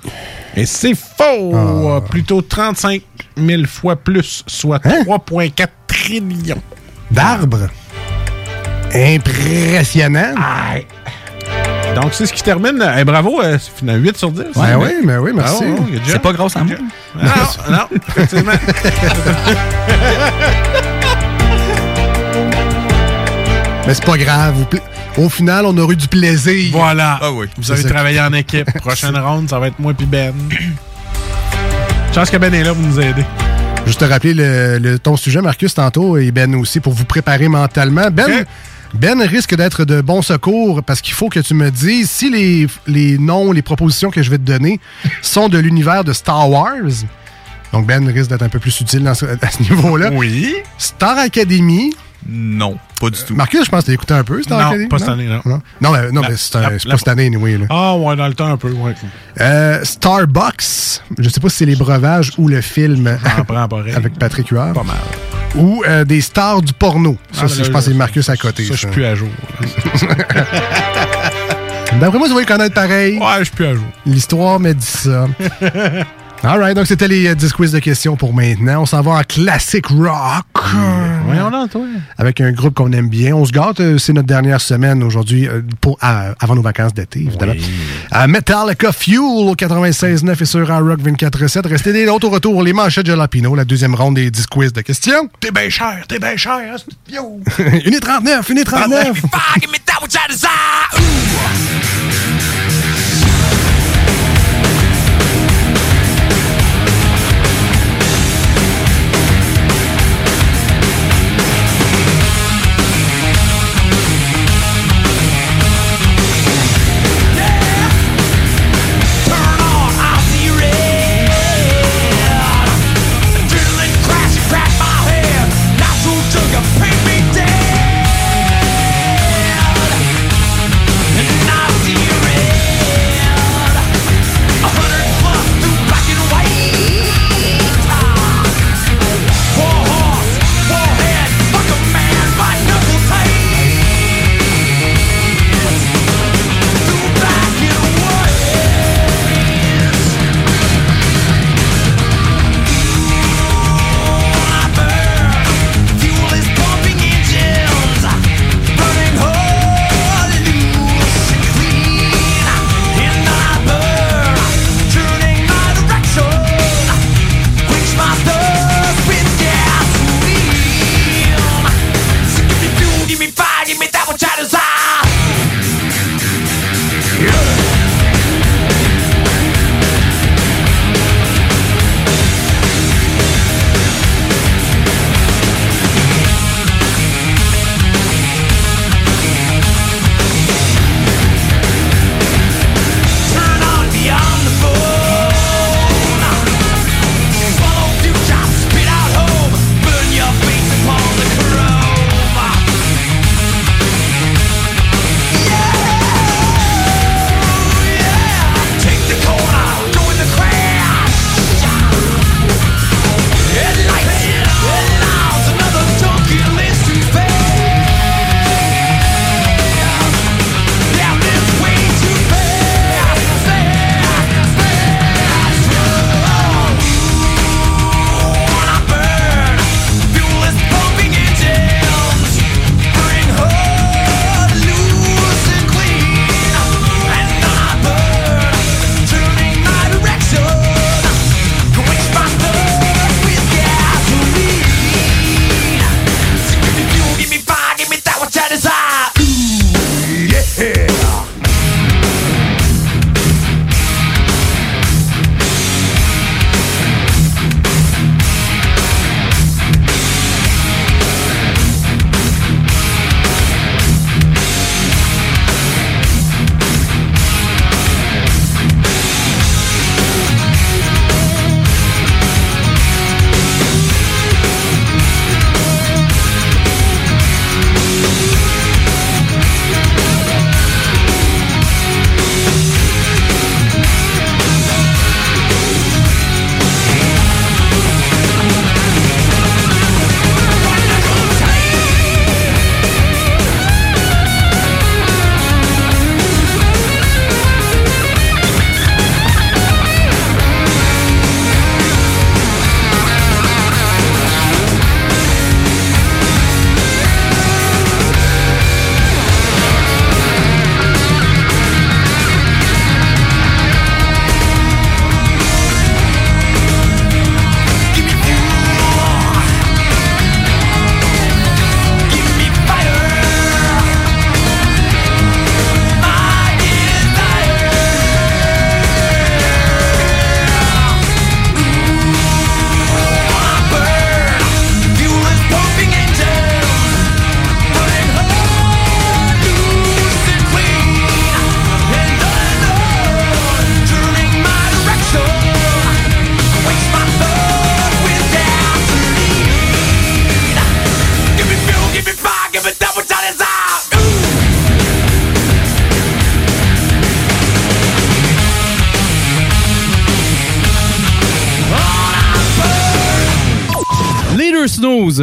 [0.55, 2.01] Et c'est faux!
[2.09, 3.01] Plutôt 35
[3.37, 6.61] 000 fois plus, soit 3,4 trillions.
[7.09, 7.69] D'arbres?
[8.93, 10.33] Impressionnant.
[11.95, 12.83] Donc, c'est ce qui termine.
[12.97, 14.41] Eh, bravo, euh, c'est finalement 8 sur 10.
[14.55, 15.63] Ben oui, ben oui, merci.
[15.65, 16.01] Bravo, good job.
[16.07, 16.75] C'est pas grâce à moi.
[17.15, 17.21] Non,
[17.71, 18.51] non, effectivement.
[23.87, 24.55] Mais c'est pas grave.
[25.17, 26.69] Au final, on aura eu du plaisir.
[26.71, 27.17] Voilà.
[27.21, 27.47] Ah oui.
[27.57, 28.71] Vous avez travaillé en équipe.
[28.81, 30.33] Prochaine ronde, ça va être moi puis Ben.
[32.13, 33.23] Chance que Ben est là pour nous aider.
[33.87, 37.47] Juste te rappeler le, le- ton sujet, Marcus, tantôt, et Ben aussi, pour vous préparer
[37.47, 38.09] mentalement.
[38.11, 38.45] Ben.
[38.93, 42.67] Ben risque d'être de bon secours parce qu'il faut que tu me dises si les,
[42.87, 44.79] les noms, les propositions que je vais te donner
[45.21, 46.73] sont de l'univers de Star Wars.
[47.71, 50.09] Donc, Ben risque d'être un peu plus utile dans ce- à ce niveau-là.
[50.11, 50.55] Oui.
[50.79, 51.93] Star Academy.
[52.27, 53.33] Non, pas du tout.
[53.35, 54.87] Marcus, je pense que tu as écouté un peu Star Non, Academy.
[54.89, 55.41] pas cette année, non.
[55.45, 56.51] Non, non, mais, non, c'est
[56.89, 57.65] pas cette année, anyway, là.
[57.69, 58.95] Ah, ouais, dans le temps un peu, ouais.
[59.39, 61.01] Euh, Starbucks.
[61.17, 63.07] Je sais pas si c'est les breuvages ou le film
[63.95, 64.73] avec Patrick Huard.
[64.73, 64.97] Pas mal.
[65.55, 67.17] Ou euh, des stars du porno.
[67.31, 68.63] Ça, Ah, là, je pense que c'est Marcus à côté.
[68.65, 69.29] Ça, je suis plus à jour.
[71.99, 73.17] D'après moi, tu vas le connaître pareil.
[73.17, 73.83] Ouais, je suis plus à jour.
[74.05, 75.27] L'histoire me dit ça.
[76.41, 78.83] Alright, donc c'était les euh, 10 quiz de questions pour maintenant.
[78.83, 80.45] On s'en va en classique rock.
[81.25, 81.81] Voyons là, toi.
[82.17, 83.35] Avec un groupe qu'on aime bien.
[83.35, 87.19] On se gâte, euh, c'est notre dernière semaine aujourd'hui, euh, pour avant nos vacances d'été,
[87.19, 87.53] évidemment.
[88.15, 91.67] Euh, Metallica Fuel au 96.9 et sur Rock 24.7.
[91.67, 94.71] Restez des nôtres au retour, les manchettes de Jalapino, la deuxième ronde des 10 quiz
[94.71, 95.29] de questions.
[95.41, 96.53] T'es bien cher, t'es bien cher.
[96.53, 96.77] hein,
[97.11, 97.41] Yo.
[97.57, 99.13] 1h39, 1h39.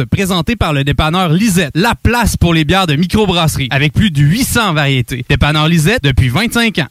[0.05, 4.21] présenté par le dépanneur Lisette, la place pour les bières de microbrasserie, avec plus de
[4.21, 5.25] 800 variétés.
[5.29, 6.87] Dépanneur Lisette depuis 25 ans.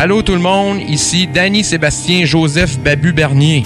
[0.00, 3.62] Allô tout le monde, ici Danny Sébastien Joseph Babu Bernier.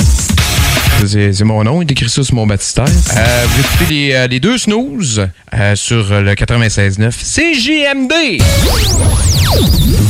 [1.07, 2.87] C'est mon nom, il écrit ça sur mon baptistère.
[3.17, 8.43] Euh, vous écoutez les, euh, les deux snooze euh, sur le 96.9 CGMD.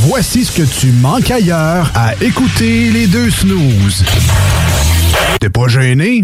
[0.07, 4.05] Voici ce que tu manques ailleurs à écouter les deux snooze.
[5.39, 6.23] T'es pas gêné?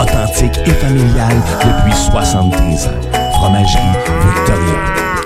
[0.00, 2.90] Authentique et familial depuis 73 ans.
[3.34, 3.80] Fromagerie
[4.34, 5.09] Victoria.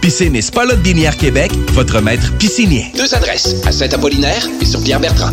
[0.00, 0.42] Piscine et
[0.82, 2.92] Binière Québec, votre maître piscinier.
[2.96, 5.32] Deux adresses, à Saint-Apollinaire et sur Pierre-Bertrand.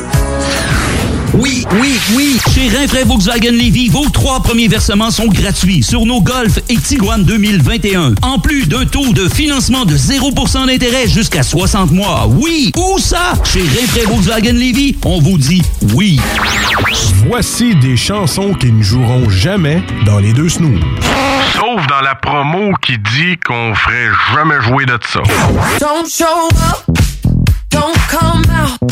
[1.33, 2.37] Oui, oui, oui.
[2.53, 7.23] Chez Rinfraie Volkswagen Lévy, vos trois premiers versements sont gratuits sur nos Golf et Tiguan
[7.23, 8.15] 2021.
[8.21, 12.27] En plus d'un taux de financement de 0% d'intérêt jusqu'à 60 mois.
[12.27, 13.33] Oui, où ça?
[13.45, 15.61] Chez Rinfraie Volkswagen Lévy, on vous dit
[15.93, 16.19] oui.
[17.27, 20.81] Voici des chansons qui ne joueront jamais dans les deux snooze.
[21.53, 25.21] Sauf dans la promo qui dit qu'on ferait jamais jouer de ça.
[25.79, 26.25] Don't show
[26.69, 26.97] up,
[27.69, 28.91] don't come out,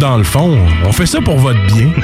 [0.00, 1.92] dans dans le fond, on fait ça pour votre bien.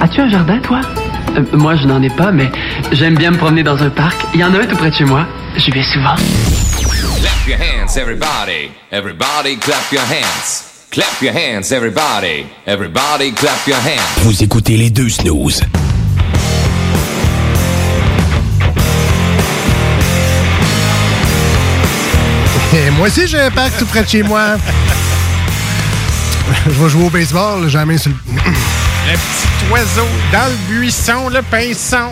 [0.00, 0.80] As-tu un jardin, toi?
[1.36, 2.50] Euh, Moi, je n'en ai pas, mais
[2.92, 4.16] j'aime bien me promener dans un parc.
[4.34, 5.26] Il y en a un tout près de chez moi.
[5.56, 6.14] J'y vais souvent.
[6.14, 8.70] Clap your hands, everybody.
[8.92, 10.64] Everybody clap your hands.
[10.90, 12.46] Clap your hands, everybody.
[12.66, 14.20] Everybody clap your hands.
[14.22, 15.62] Vous écoutez les deux snooze.
[22.96, 24.56] Moi aussi, j'ai un parc tout près de chez moi.
[26.66, 28.16] Je vais jouer au baseball, jamais sur le...
[29.06, 32.08] Le petit oiseau dans le buisson, le pinson.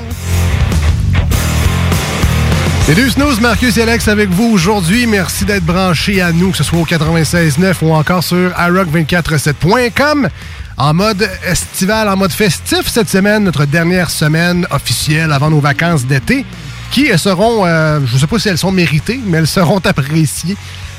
[2.86, 5.06] Les deux snooze, Marcus et Alex avec vous aujourd'hui.
[5.06, 10.28] Merci d'être branchés à nous, que ce soit au 96.9 ou encore sur iRock247.com.
[10.76, 16.04] En mode estival, en mode festif cette semaine, notre dernière semaine officielle avant nos vacances
[16.04, 16.44] d'été,
[16.92, 20.56] qui seront, euh, je ne sais pas si elles sont méritées, mais elles seront appréciées.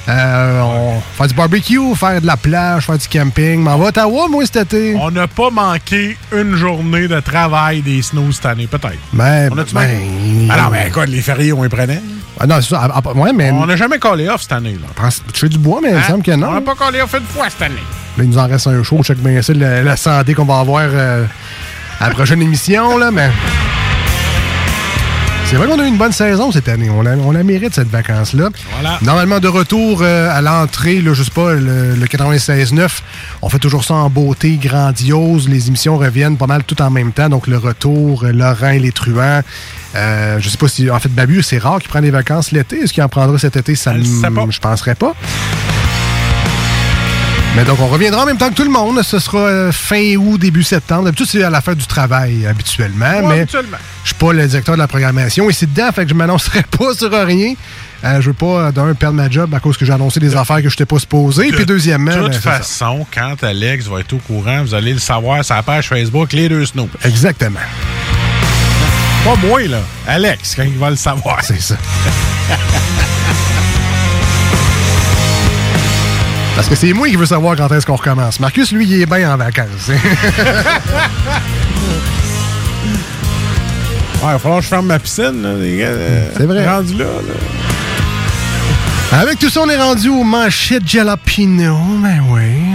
[0.10, 3.64] Euh, on faire du barbecue, faire de la plage, faire du camping.
[3.64, 4.98] Mais on va à Ottawa, moi, cet été.
[5.00, 8.98] On n'a pas manqué une journée de travail des snows cette année, peut-être.
[9.14, 10.48] Ben, On a-tu ben, manqué?
[10.50, 12.02] Ah non, mais quoi, les fériés, on les prenait.
[12.38, 12.82] Ah non, c'est ça.
[12.94, 13.52] Ah, ah, ouais, mais.
[13.52, 14.74] On n'a jamais collé off cette année.
[14.74, 14.88] Là.
[14.94, 16.04] Pense- Tu fais du bois, mais il me Hein?
[16.06, 16.48] semble que non.
[16.50, 17.76] On n'a pas collé off une fois cette année.
[18.18, 19.02] Là, il nous en reste un show.
[19.04, 21.24] Check bien ça, la, la santé qu'on va avoir euh,
[22.02, 23.30] à la prochaine émission, là, mais.
[25.54, 26.90] C'est vrai qu'on a eu une bonne saison cette année.
[26.90, 28.50] On la, on la mérite, cette vacance-là.
[28.72, 28.98] Voilà.
[29.04, 32.90] Normalement, de retour euh, à l'entrée, là, je sais pas, le, le 96.9,
[33.44, 35.48] on fait toujours ça en beauté, grandiose.
[35.48, 37.30] Les émissions reviennent pas mal tout en même temps.
[37.30, 39.42] Donc, le retour, euh, Laurent et les truands.
[39.94, 40.90] Euh, je sais pas si...
[40.90, 42.78] En fait, Babu, c'est rare qu'il prenne des vacances l'été.
[42.80, 43.76] Est-ce qu'il en prendra cet été?
[43.76, 45.14] Ça, Je penserais pas.
[47.56, 49.04] Mais donc, on reviendra en même temps que tout le monde.
[49.04, 51.04] Ce sera euh, fin août, début septembre.
[51.04, 53.06] D'habitude, c'est à la fin du travail, habituellement.
[53.06, 53.78] Ouais, mais habituellement.
[54.04, 56.94] Je suis pas le directeur de la programmation ici dedans, fait que je m'annoncerai pas
[56.94, 57.54] sur rien.
[58.04, 60.58] Euh, je veux pas, d'un, perdre ma job à cause que j'ai annoncé des affaires
[60.58, 61.52] que je n'étais pas supposé.
[61.52, 62.12] De Puis deuxièmement...
[62.12, 62.58] De ben, toute c'est ça.
[62.58, 66.34] façon, quand Alex va être au courant, vous allez le savoir sur la page Facebook
[66.34, 66.90] Les Deux Snows.
[67.06, 67.62] Exactement.
[69.24, 69.80] Pas moi, là.
[70.06, 71.40] Alex, quand il va le savoir.
[71.44, 71.76] C'est ça.
[76.56, 78.38] Parce que c'est moi qui veux savoir quand est-ce qu'on recommence.
[78.40, 79.90] Marcus, lui, il est bien en vacances.
[84.26, 85.92] Il va falloir que je ferme ma piscine, là, les gars.
[86.38, 86.66] C'est vrai.
[86.66, 87.34] Rendu là, là.
[89.20, 91.78] Avec tout ça, on est rendu au manchette jalapino.
[92.02, 92.73] Ben oui.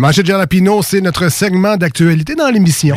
[0.00, 2.96] Les manchettes jalapino, c'est notre segment d'actualité dans l'émission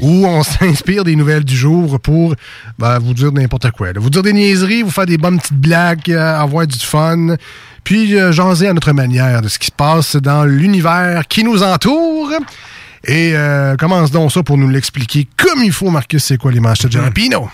[0.00, 2.34] où on s'inspire des nouvelles du jour pour
[2.76, 3.92] ben, vous dire n'importe quoi.
[3.92, 4.00] là.
[4.00, 7.36] Vous dire des niaiseries, vous faire des bonnes petites blagues, euh, avoir du fun,
[7.84, 11.62] puis euh, jaser à notre manière de ce qui se passe dans l'univers qui nous
[11.62, 12.32] entoure.
[13.04, 16.58] Et euh, commence donc ça pour nous l'expliquer comme il faut, Marcus, c'est quoi les
[16.58, 17.48] manchettes jalapino?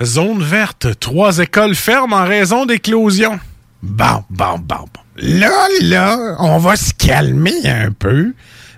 [0.00, 3.40] Zone verte, trois écoles ferment en raison d'éclosion.
[3.82, 5.00] Bon, bon, bon, bon.
[5.20, 8.32] Là, là, on va se calmer un peu,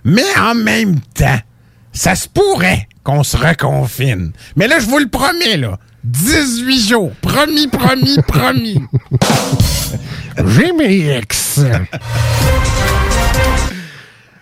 [0.05, 1.39] mais en même temps,
[1.93, 4.33] ça se pourrait qu'on se reconfine.
[4.57, 7.13] Mais là, je vous le promets, là, 18 jours.
[7.21, 8.83] Promis, promis, promis.
[10.45, 11.61] J'ai mes ex.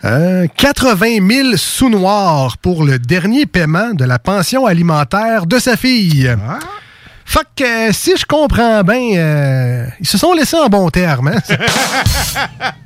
[0.02, 6.34] Euh, 80 000 sous-noirs pour le dernier paiement de la pension alimentaire de sa fille.
[7.32, 11.28] Fait que, euh, si je comprends bien, euh, ils se sont laissés en bon terme.
[11.28, 11.40] hein?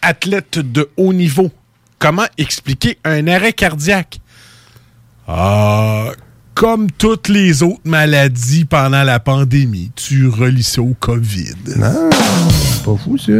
[0.00, 1.50] Athlète de haut niveau,
[1.98, 4.20] comment expliquer un arrêt cardiaque?
[5.26, 6.10] Ah,
[6.54, 11.56] comme toutes les autres maladies pendant la pandémie, tu relis ça au COVID.
[11.78, 12.10] Non,
[12.48, 13.32] c'est pas fou, ça.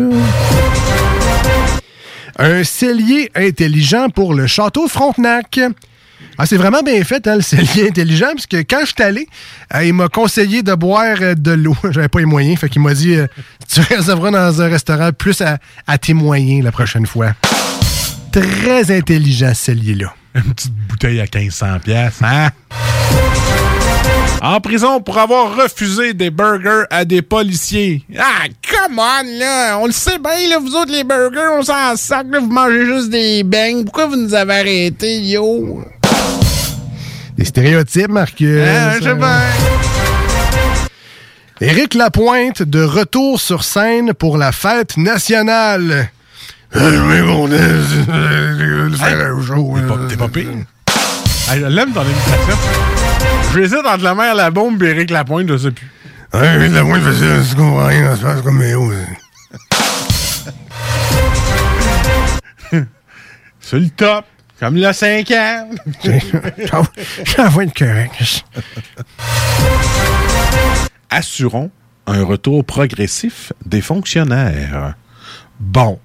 [2.40, 5.60] Un cellier intelligent pour le château Frontenac.
[6.38, 9.26] Ah, c'est vraiment bien fait, hein, le cellier intelligent, parce que quand je suis allé,
[9.74, 11.76] euh, il m'a conseillé de boire euh, de l'eau.
[11.90, 13.26] J'avais pas les moyens, fait qu'il m'a dit euh,
[13.72, 17.32] tu réserveras dans un restaurant plus à, tes moyens la prochaine fois.
[18.32, 20.12] Très intelligent, ce cellier-là.
[20.34, 22.50] Une petite bouteille à 1500 pièces, hein?
[24.42, 28.04] En prison pour avoir refusé des burgers à des policiers.
[28.18, 29.78] Ah, come on, là!
[29.78, 32.84] On le sait bien, là, vous autres, les burgers, on s'en sac, là, vous mangez
[32.84, 33.84] juste des beignes.
[33.84, 35.82] Pourquoi vous nous avez arrêtés, yo?
[37.36, 38.62] Des stéréotypes, Marcus.
[38.62, 39.40] Hein, je sais bien.
[41.60, 46.10] Éric Lapointe de retour sur scène pour la fête nationale.
[46.74, 47.48] Euh, oui, bon,
[49.42, 49.74] show,
[50.08, 50.48] T'es pas, pire?
[51.48, 52.58] Ah, je l'aime ton imitation.
[53.58, 55.90] Essayer entre la mère la bombe et Eric Lapointe, je sais plus.
[56.34, 58.92] Ouais, oui, la moins facile, tu comprends rien, ça se passe comme Méo.
[63.60, 64.24] C'est le top.
[64.58, 65.68] Comme le 5 ans.
[67.36, 68.44] J'envoie une correct.
[71.10, 71.70] Assurons
[72.06, 74.94] un retour progressif des fonctionnaires.
[75.60, 75.98] Bon.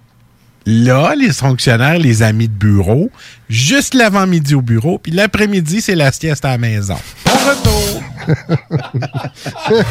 [0.68, 3.10] Là, les fonctionnaires, les amis de bureau,
[3.50, 6.98] juste l'avant-midi au bureau, puis l'après-midi, c'est la sieste à la maison.
[7.26, 8.04] Bon retour!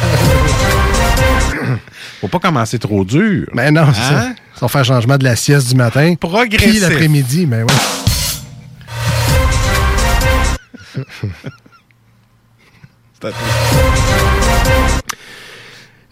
[2.21, 3.47] Faut pas commencer trop dur.
[3.53, 4.21] Ben non, c'est ça.
[4.21, 4.35] Hein?
[4.55, 6.15] Ça va faire changement de la sieste du matin.
[6.15, 6.69] Progressif.
[6.69, 8.10] Puis l'après-midi, mais ouais.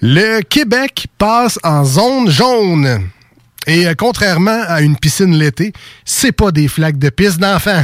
[0.01, 3.09] Le Québec passe en zone jaune.
[3.67, 5.73] Et euh, contrairement à une piscine l'été,
[6.05, 7.83] c'est pas des flaques de pisse d'enfants.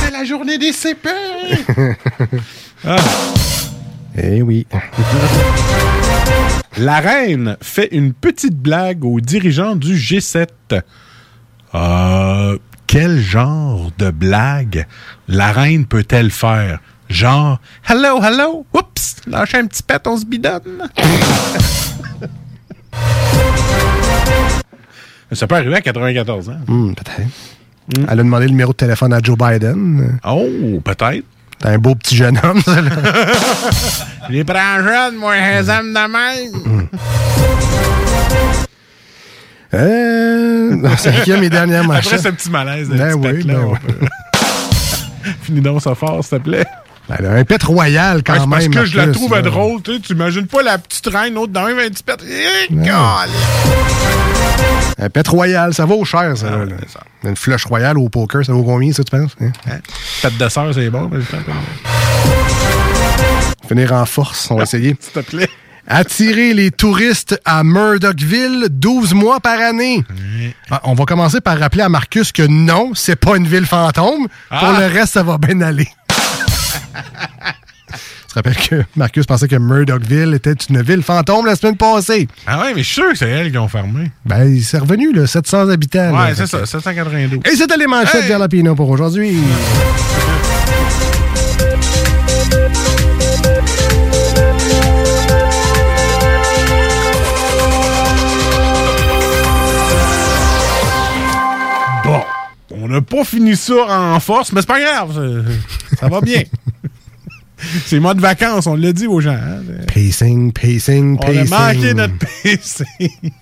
[0.00, 1.08] C'est la journée des CP!
[4.18, 4.66] Eh oui.
[6.78, 10.48] La reine fait une petite blague aux dirigeants du G7.
[11.74, 14.86] Euh, quel genre de blague
[15.28, 16.80] la reine peut-elle faire?
[17.08, 20.88] Genre, hello, hello, oups, lâche un petit pet, on se bidonne.
[25.32, 26.56] Ça peut arriver à 94 ans.
[26.66, 27.28] Hmm, peut-être.
[28.08, 30.18] Elle a demandé le numéro de téléphone à Joe Biden.
[30.24, 30.46] Oh,
[30.84, 31.24] peut-être.
[31.60, 32.90] C'est un beau petit jeune homme, ça, là.
[34.28, 36.88] Je les prends jeunes, moi, les hommes de même.
[39.76, 42.06] Euh, non, cinquième et dernière manchette.
[42.14, 43.78] Après ce petit malaise Ben oui, ben oui.
[45.42, 46.64] Finis donc ça fort, s'il te plaît.
[47.08, 48.70] Ben, un pet royal, quand Ouais, c'est même.
[48.72, 49.42] parce que je la trouve là.
[49.42, 50.00] drôle, tu sais.
[50.00, 52.16] Tu imagines pas la petite reine, autre dans un petit pet.
[52.28, 52.68] Eh.
[54.98, 56.50] Un pet royal, ça vaut cher, ça.
[56.50, 56.74] là, là.
[57.24, 59.36] Une flush royale au poker, ça vaut combien, ça, tu penses?
[59.40, 59.52] Hein?
[60.22, 61.08] Pet de sœur, c'est bon.
[61.12, 61.42] mais je pense
[63.68, 64.96] Finir en force, on va essayer.
[64.98, 65.48] S'il te plaît.
[65.88, 70.04] Attirer les touristes à Murdochville 12 mois par année.
[70.70, 74.26] Ah, on va commencer par rappeler à Marcus que non, c'est pas une ville fantôme.
[74.48, 74.76] Pour Ah!
[74.80, 75.88] le reste, ça va bien aller.
[78.28, 82.28] Je te rappelle que Marcus pensait que Murdochville était une ville fantôme la semaine passée?
[82.46, 84.10] Ah ouais, mais je suis sûr que c'est elle qui ont fermé.
[84.26, 86.10] Ben, c'est revenu, là, 700 habitants.
[86.10, 87.40] Ouais, c'est ça, 792.
[87.50, 88.28] Et c'était les manchettes Hey!
[88.28, 89.38] Jalapino pour aujourd'hui.
[102.86, 106.42] On n'a pas fini ça en force, mais c'est pas grave, ça, ça va bien.
[107.86, 109.30] c'est mois de vacances, on l'a dit aux gens.
[109.32, 109.62] hein.
[109.92, 111.48] Pacing, pacing, On a pacing.
[111.50, 113.32] manqué notre pacing.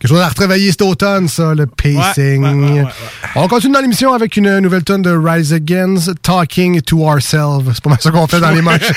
[0.00, 2.40] Quelque chose à retravailler cet automne, ça, le pacing.
[2.44, 2.88] Ouais, ouais, ouais, ouais,
[3.34, 7.72] On continue dans l'émission avec une nouvelle tonne de Rise Against, Talking to Ourselves.
[7.74, 8.94] C'est pas mal ça qu'on fait dans les manchettes.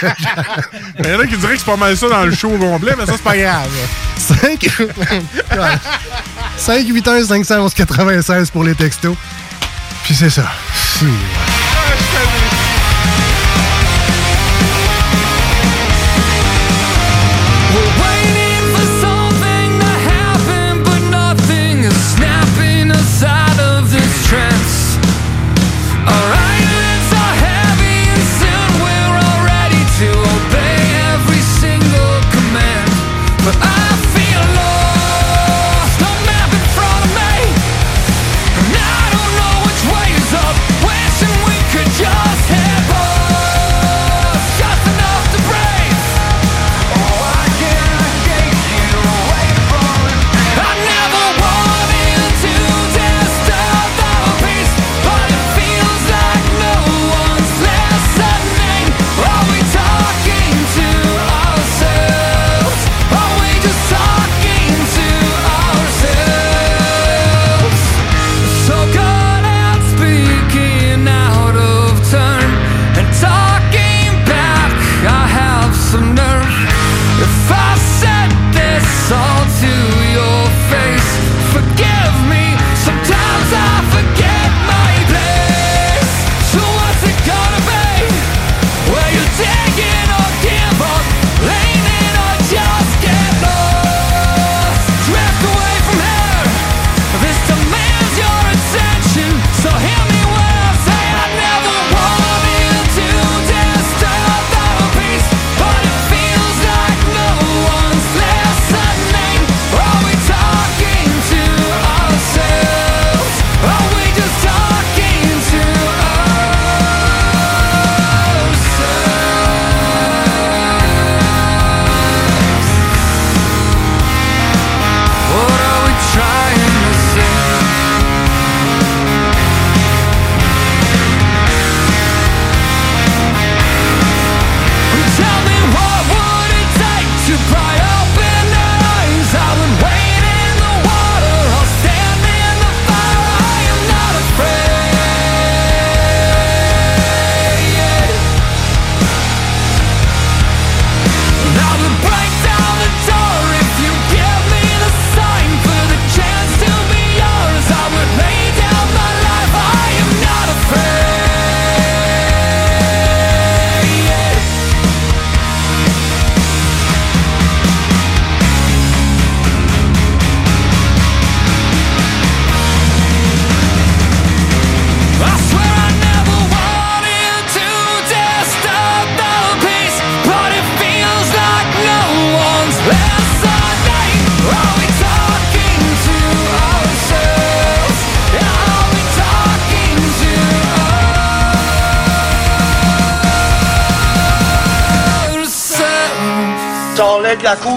[0.99, 2.58] Il y en a qui diraient que c'est pas mal ça dans le show au
[2.60, 3.68] complet, mais ça, c'est pas grave.
[4.16, 4.68] 5
[6.58, 9.16] 5 8 1 511 96 pour les textos.
[10.03, 10.52] Puis c'est ça.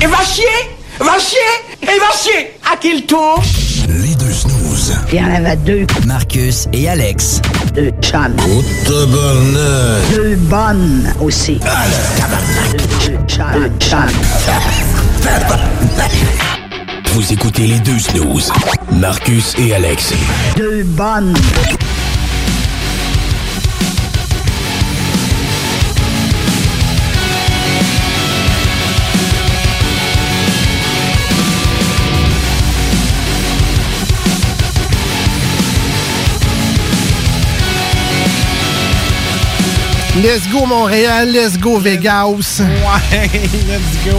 [0.00, 1.16] Et il va
[2.12, 3.42] chier À qui le tour
[3.88, 4.96] Les deux snooze.
[5.12, 5.86] Il y en avait deux.
[6.06, 7.40] Marcus et Alex.
[7.74, 8.36] Deux chums.
[8.48, 10.14] Oh, tabarnak.
[10.14, 11.58] Deux bonnes aussi.
[11.58, 13.46] Deux, deux chums.
[13.54, 14.08] Deux chums.
[17.14, 18.52] Vous écoutez les deux snooze.
[18.92, 20.12] Marcus et Alex.
[20.56, 21.34] Deux bonnes.
[40.22, 42.60] Let's go Montréal, let's go Vegas.
[42.60, 43.30] Ouais,
[43.68, 44.18] let's go.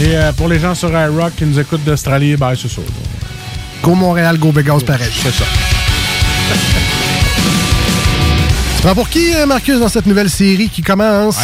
[0.00, 2.80] Et euh, pour les gens sur iRock qui nous écoutent d'Australie, ben c'est ça.
[3.82, 5.12] Go Montréal, go Vegas pareil.
[5.12, 5.44] C'est ça.
[8.76, 11.36] Tu prends pour qui, euh, Marcus, dans cette nouvelle série qui commence?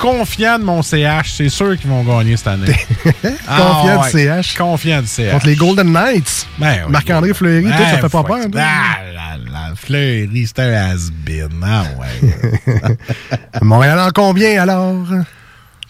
[0.00, 1.32] Confiant de mon CH.
[1.36, 2.74] C'est sûr qu'ils vont gagner cette année.
[3.04, 4.42] Confiant Ah, du ouais.
[4.42, 4.56] CH.
[4.56, 5.32] Confiant du CH.
[5.32, 6.46] Contre les Golden Knights?
[6.58, 6.92] Ben oui.
[6.92, 8.38] Marc-André Fleury, toi, ça Ouais, fait pas peur?
[8.56, 9.36] Ah, la,
[9.68, 11.62] la Fleury, c'est un has-been.
[11.64, 12.96] Ah ouais.
[13.62, 14.96] Montréal en combien, alors?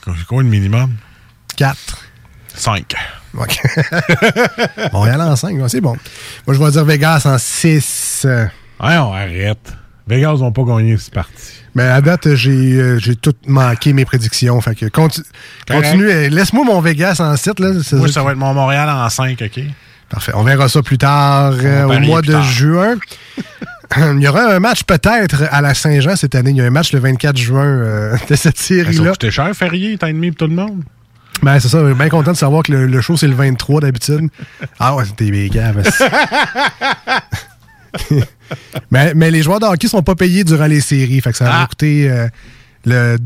[0.04, 0.94] C'est quoi le minimum?
[1.56, 1.76] 4.
[2.54, 2.94] 5.
[3.38, 3.60] OK.
[4.92, 5.96] Montréal en 5, c'est bon.
[6.46, 8.26] Moi, je vais dire Vegas en 6.
[8.26, 9.72] Ouais, on arrête.
[10.10, 11.52] Vegas vont pas gagner, c'est parti.
[11.74, 14.60] Mais à date, j'ai euh, tout manqué mes prédictions.
[14.60, 15.24] Fait que continue.
[16.10, 17.60] euh, Laisse-moi mon Vegas en 7.
[17.60, 19.60] Là, Moi, ça va être mon Montréal en 5, OK?
[20.08, 20.32] Parfait.
[20.34, 22.42] On verra ça plus tard, euh, au mois de tard.
[22.42, 22.96] juin.
[23.96, 26.50] Il y aura un match peut-être à la Saint-Jean cette année.
[26.50, 29.10] Il y a un match le 24 juin euh, de cette série-là.
[29.12, 30.82] coûter cher, férié, et demi pour tout le monde.
[31.42, 31.80] Ben, c'est ça.
[31.80, 34.28] Je suis bien content de savoir que le, le show, c'est le 23 d'habitude.
[34.78, 35.50] Ah ouais, c'était des.
[38.90, 41.20] mais, mais les joueurs de hockey sont pas payés durant les séries.
[41.20, 41.66] Fait que ça va Ah.
[41.68, 42.28] coûter euh,
[42.86, 43.16] le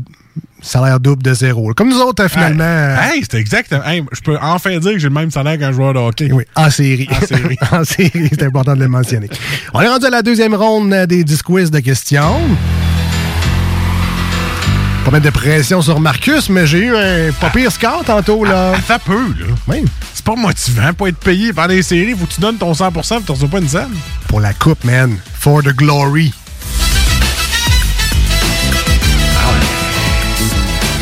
[0.61, 1.73] salaire double de zéro.
[1.73, 2.63] Comme nous autres, euh, finalement.
[2.63, 3.83] euh, Hey, c'est exactement.
[3.85, 6.29] Hey, je peux enfin dire que j'ai le même salaire qu'un joueur de hockey.
[6.31, 7.07] Oui, en série.
[7.11, 7.57] En série.
[7.71, 9.29] en série, c'est important de le mentionner.
[9.73, 12.39] On est rendu à la deuxième ronde des 10 quiz de questions.
[15.05, 18.73] Pas mettre de pression sur Marcus, mais j'ai eu un pas pire score tantôt, là.
[18.87, 19.45] Ça peut, là.
[19.67, 19.85] Oui.
[20.15, 22.15] C'est pas motivant pour être payé par les séries.
[22.17, 23.93] Faut que tu donnes ton 100% et tu reçois pas une scène.
[24.27, 25.15] Pour la coupe, man.
[25.39, 26.33] For the glory.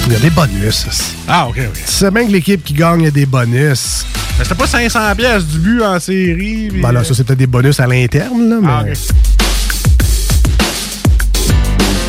[0.05, 0.85] Il y a des bonus.
[1.29, 1.73] Ah, OK, OK.
[1.73, 4.05] Tu sais bien que l'équipe qui gagne a des bonus.
[4.37, 6.69] Mais c'était pas 500 pièces du but en série.
[6.73, 8.69] Ben là, ça, c'est peut-être des bonus à l'interne, là, mais...
[8.69, 8.97] Ah, OK.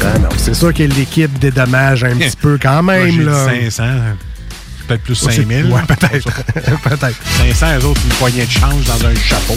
[0.04, 3.46] Ah non, c'est sûr que l'équipe dédommage un petit peu quand Moi, même, là.
[3.70, 3.82] 500.
[4.86, 5.66] Peut-être plus Ouais, c'est- 5000.
[5.72, 6.30] ouais, peut-être.
[6.82, 7.16] peut-être.
[7.58, 9.56] 500, eux autres, une poignée de change dans un chapeau.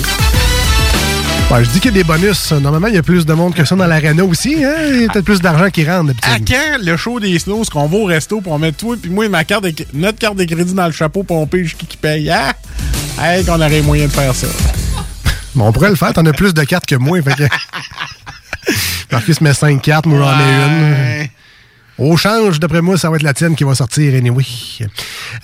[1.50, 2.52] Je dis qu'il y a des bonus.
[2.52, 4.64] Normalement, il y a plus de monde que ça dans l'arena aussi.
[4.64, 4.74] Hein?
[4.90, 7.88] Il y a peut-être plus d'argent qui rentre À quand le show des snows qu'on
[7.88, 10.74] va au resto pour mettre toi puis moi ma carte de, notre carte de crédit
[10.74, 12.32] dans le chapeau pour on pige qui qui paye?
[13.20, 14.48] Hey, qu'on aurait moyen de faire ça.
[15.56, 16.12] Bon, on pourrait le faire.
[16.14, 17.22] T'en as plus de cartes que moi.
[17.22, 17.44] Fait que...
[19.12, 21.28] Marcus met 5 cartes, moi j'en ai une.
[21.98, 24.44] Au change, d'après moi, ça va être la tienne qui va sortir anyway.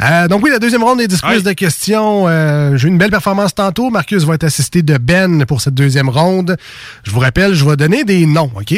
[0.02, 2.26] Euh, donc oui, la deuxième ronde des 10 quiz de questions.
[2.28, 3.90] Euh, J'ai eu une belle performance tantôt.
[3.90, 6.56] Marcus va être assisté de Ben pour cette deuxième ronde.
[7.04, 8.76] Je vous rappelle, je vais donner des noms, OK?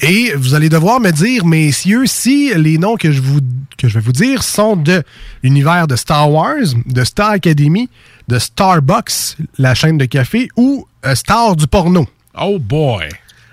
[0.00, 3.40] Et vous allez devoir me dire, messieurs, si les noms que je, vous,
[3.76, 5.02] que je vais vous dire sont de
[5.42, 6.54] l'univers de Star Wars,
[6.86, 7.88] de Star Academy,
[8.28, 12.06] de Starbucks, la chaîne de café, ou euh, Star du porno.
[12.40, 13.08] Oh boy!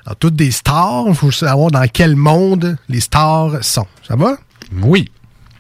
[0.10, 3.86] Alors, toutes des stars, il faut savoir dans quel monde les stars sont.
[4.08, 4.38] Ça va?
[4.82, 5.12] Oui.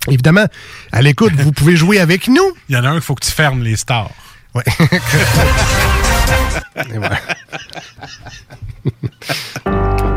[0.08, 0.48] Évidemment,
[0.92, 2.42] à l'écoute, vous pouvez jouer avec nous.
[2.68, 4.10] Il y en a un qu'il faut que tu fermes les stars.
[6.96, 7.20] Voilà.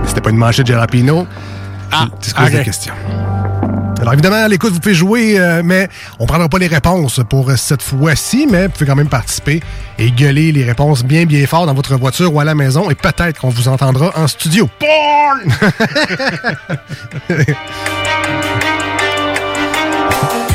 [0.07, 1.27] C'était pas une manchette de Jalapino.
[1.91, 2.53] Ah, c'est ce ok.
[2.53, 2.95] la question.
[4.03, 5.87] Alors évidemment, à l'écoute, vous pouvez jouer, euh, mais
[6.19, 9.61] on prendra pas les réponses pour cette fois-ci, mais vous pouvez quand même participer
[9.97, 12.97] et gueuler les réponses bien bien fort dans votre voiture ou à la maison et
[12.97, 14.69] peut-être qu'on vous entendra en studio.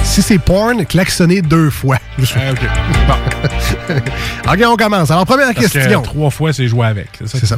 [0.03, 1.99] si c'est porn, klaxonnez deux fois.
[2.35, 2.59] Ah, OK.
[3.07, 3.15] Bon.
[4.51, 5.09] OK, on commence.
[5.09, 6.01] Alors, première Parce que question.
[6.01, 7.07] trois fois, c'est joué avec.
[7.21, 7.37] C'est ça?
[7.39, 7.55] C'est ça.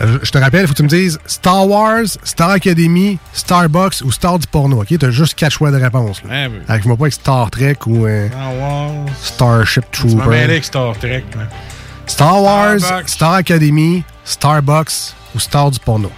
[0.00, 4.12] Je te rappelle, il faut que tu me dises Star Wars, Star Academy, Starbucks ou
[4.12, 4.80] Star du porno.
[4.82, 4.96] OK?
[4.98, 6.22] T'as juste quatre choix de réponse.
[6.22, 6.30] là.
[6.32, 6.58] Ah oui.
[6.68, 9.06] Arrive-moi pas avec Star Trek ou euh, Star Wars.
[9.20, 10.42] Starship Tu Trooper.
[10.42, 11.24] avec Star Trek.
[11.36, 11.42] là.
[12.06, 13.08] Star Wars, Starbucks.
[13.08, 16.12] Star Academy, Starbucks ou Star du porno.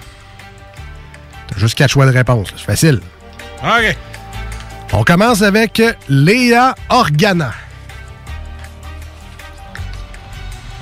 [1.49, 2.49] T'as juste quatre choix de réponse.
[2.57, 3.01] C'est facile.
[3.65, 3.97] OK.
[4.93, 7.53] On commence avec Léa Organa.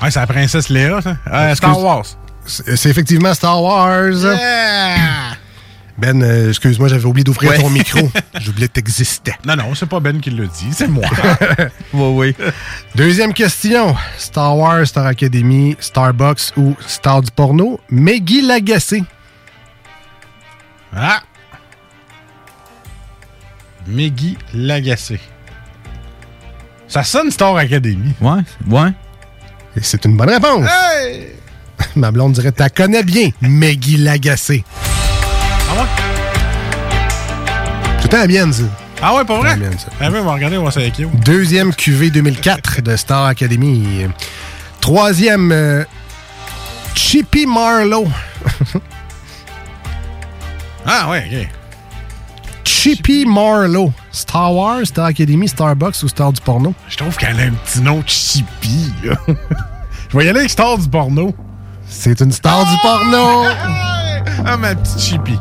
[0.02, 1.16] Ouais, c'est la princesse Léa, ça.
[1.32, 2.04] Euh, Star Wars.
[2.48, 4.14] C'est effectivement Star Wars.
[5.98, 7.58] Ben, euh, excuse-moi, j'avais oublié d'ouvrir Ouais.
[7.58, 8.08] ton micro.
[8.40, 9.34] J'oubliais que t'existais.
[9.44, 11.04] Non, non, c'est pas Ben qui le dit, c'est moi.
[11.92, 12.46] oui, oui.
[12.94, 13.96] Deuxième question.
[14.16, 17.80] Star Wars, Star Academy, Starbucks ou Star du porno?
[17.90, 19.02] Meggy Lagacé.
[20.94, 21.20] Ah!
[23.88, 25.18] Meggy Lagacé.
[26.86, 28.14] Ça sonne Star Academy.
[28.20, 28.90] Ouais, ouais.
[29.76, 30.64] Et c'est une bonne réponse.
[30.70, 31.32] Hey!
[31.96, 34.64] Ma blonde dirait, t'as connais bien, Meggy Lagacé.
[35.70, 35.88] Ah ouais?
[38.02, 38.62] Tout à la mienne, ça.
[39.00, 39.50] Ah ouais, pas vrai?
[39.50, 39.88] La mienne, ça.
[40.00, 40.70] Ah ouais, on va regarder, on va.
[41.24, 44.06] Deuxième QV 2004 de Star Academy.
[44.80, 45.84] Troisième, euh,
[46.94, 48.08] Chippy Marlowe.
[50.90, 51.48] Ah ouais, ok.
[52.64, 53.92] Chippy Marlowe.
[54.10, 56.74] Star Wars, Star Academy, Starbucks ou Star du porno?
[56.88, 58.90] Je trouve qu'elle a un petit nom Chippy.
[59.04, 59.14] là.
[60.10, 61.34] Je vais y aller avec Star du porno.
[61.88, 63.44] C'est une star du porno!
[64.46, 65.38] Ah, ma petite Chippy.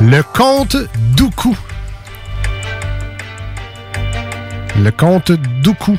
[0.00, 0.76] Le comte
[1.16, 1.56] Dooku.
[4.78, 5.32] Le comte
[5.62, 5.98] Dooku.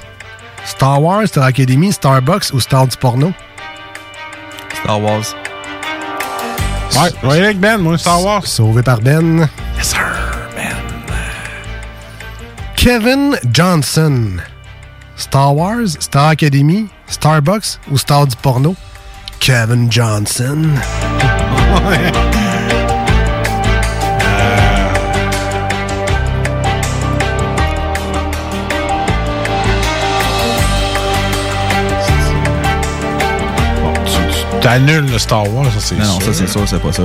[0.65, 3.33] Star Wars, Star Academy, Starbucks ou Star du porno?
[4.83, 5.35] Star Wars.
[6.95, 8.45] Ouais, je vais y aller avec Ben, moi, Star Wars.
[8.45, 9.47] Sauvé par Ben.
[9.77, 9.99] Yes, sir,
[10.55, 10.75] Ben.
[12.75, 14.41] Kevin Johnson.
[15.21, 18.75] Star Wars, Star Academy, Starbucks ou Star du porno?
[19.39, 20.67] Kevin Johnson.
[34.61, 36.25] T'annules le Star Wars, ça c'est Non, non, sûr.
[36.27, 37.03] ça c'est sûr, c'est pas ça.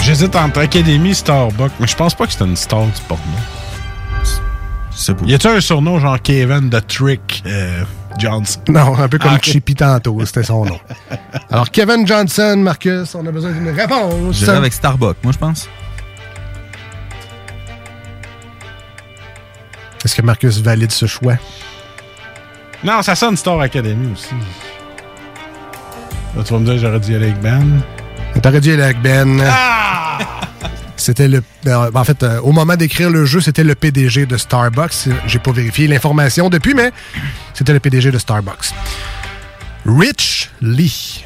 [0.00, 3.22] J'hésite entre Academy et Starbucks, mais je pense pas que c'est une star du porno.
[5.26, 7.84] Y a-tu un surnom genre Kevin the Trick euh,
[8.18, 8.60] Johnson?
[8.68, 9.38] Non, un peu comme Ah.
[9.40, 10.78] Chippy tantôt, c'était son nom.
[11.50, 14.36] Alors, Kevin Johnson, Marcus, on a besoin d'une réponse.
[14.36, 15.68] J'irais avec Starbucks, moi je pense.
[20.04, 21.34] Est-ce que Marcus valide ce choix?
[22.84, 24.34] Non, ça sonne Star Academy aussi.
[26.36, 27.80] Là, tu vas me dire j'aurais dû y aller avec Ben.
[28.42, 29.42] T'aurais dû aller avec Ben.
[31.08, 31.42] C'était le.
[31.66, 35.08] euh, En fait, euh, au moment d'écrire le jeu, c'était le PDG de Starbucks.
[35.26, 36.92] J'ai pas vérifié l'information depuis, mais
[37.54, 38.74] c'était le PDG de Starbucks.
[39.86, 41.24] Rich Lee.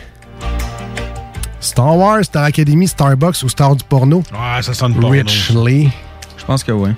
[1.59, 4.19] Star Wars, Star Academy, Starbucks ou Star du porno?
[4.31, 5.09] Ouais, ça sonne porno.
[5.09, 5.91] Rich Lee.
[6.39, 6.91] Je pense que oui.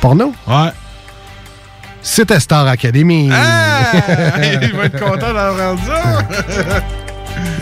[0.00, 0.32] Porno?
[0.46, 0.70] Ouais.
[2.00, 3.28] C'était Star Academy.
[3.30, 3.92] Ah!
[4.62, 6.24] Il va être content d'avoir ça.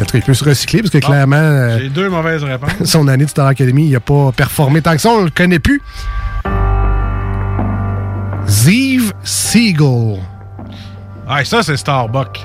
[0.01, 2.71] En tout cas, il peut se recycler parce que clairement, euh, J'ai deux mauvaises réponses.
[2.85, 5.59] son année de Star Academy, il n'a pas performé tant que ça, on le connaît
[5.59, 5.81] plus.
[8.47, 10.21] Zeev Siegel.
[11.29, 12.45] Ah, ça, c'est Starbucks.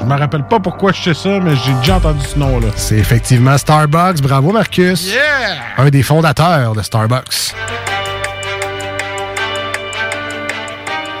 [0.00, 2.68] Je me rappelle pas pourquoi je sais ça, mais j'ai déjà entendu ce nom-là.
[2.76, 4.22] C'est effectivement Starbucks.
[4.22, 5.12] Bravo, Marcus.
[5.12, 5.56] Yeah!
[5.76, 7.52] Un des fondateurs de Starbucks.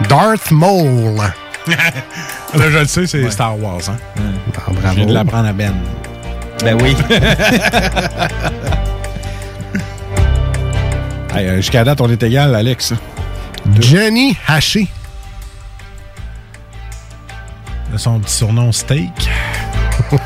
[0.08, 1.16] Darth Maul.
[2.54, 3.80] Là, je le sais, c'est Star Wars.
[3.88, 4.22] Hein?
[4.58, 4.96] Ah, Je bravo.
[4.96, 5.72] viens de l'apprendre à Ben.
[6.62, 6.96] Ben oui.
[11.34, 12.94] Hey, euh, Jusqu'à date, on est égal, Alex.
[13.80, 14.88] Jenny Haché.
[17.92, 19.28] Là, Son petit surnom Steak.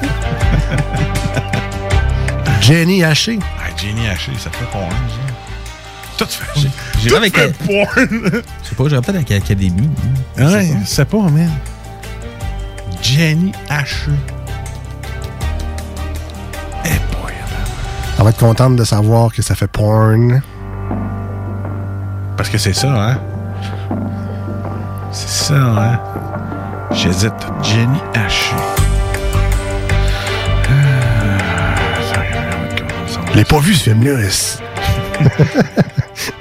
[2.60, 3.38] Jenny Haché.
[3.58, 6.16] Ah, Jenny Haché, ça fait porn, ça.
[6.24, 6.68] Tout fait.
[7.00, 7.36] J'irais avec.
[7.38, 8.08] euh, porn.
[8.62, 9.90] Je sais pas, j'irais peut-être avec Académie.
[10.38, 11.50] Ouais, c'est pas, man.
[13.12, 14.10] Jenny Haché.
[18.18, 20.40] On va être contente de savoir que ça fait porn.
[22.38, 23.18] Parce que c'est ça, hein?
[25.10, 26.00] C'est ça, hein?
[26.92, 27.34] J'hésite.
[27.62, 28.56] Jenny Haché.
[33.30, 34.16] Je l'ai pas vu, ce film-là.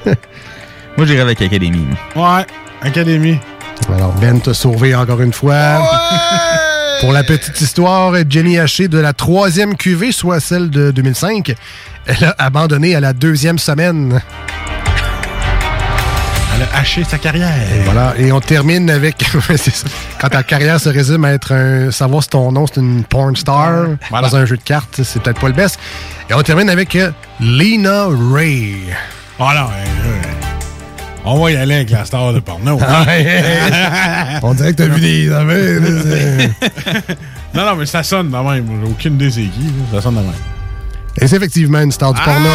[0.98, 1.86] Moi j'irais avec Académie.
[2.16, 2.46] Ouais,
[2.82, 3.40] Académie.
[3.94, 5.82] Alors, Ben t'a sauvé encore une fois.
[7.02, 11.56] Pour la petite histoire, Jenny Haché de la troisième QV, soit celle de 2005,
[12.06, 14.22] elle a abandonné à la deuxième semaine.
[16.56, 17.56] Elle a haché sa carrière.
[17.74, 18.14] Et voilà.
[18.20, 19.24] Et on termine avec.
[19.58, 19.88] ça.
[20.20, 21.90] Quand ta carrière se résume à être un.
[21.90, 24.28] savoir si ton nom c'est une porn star Voilà.
[24.28, 25.80] dans un jeu de cartes, c'est peut-être pas le best.
[26.30, 27.10] Et on termine avec euh,
[27.40, 28.76] Lena Ray.
[29.40, 30.31] Ouais.
[31.26, 32.80] On va y aller avec la star de porno.
[32.82, 33.06] Ah,
[34.44, 35.30] on dirait que t'as vu des
[37.54, 38.66] non, non, mais ça sonne de même.
[38.84, 39.72] J'ai aucune idée c'est qui.
[39.94, 40.32] Ça sonne de même.
[41.20, 42.50] Et c'est effectivement une star du porno.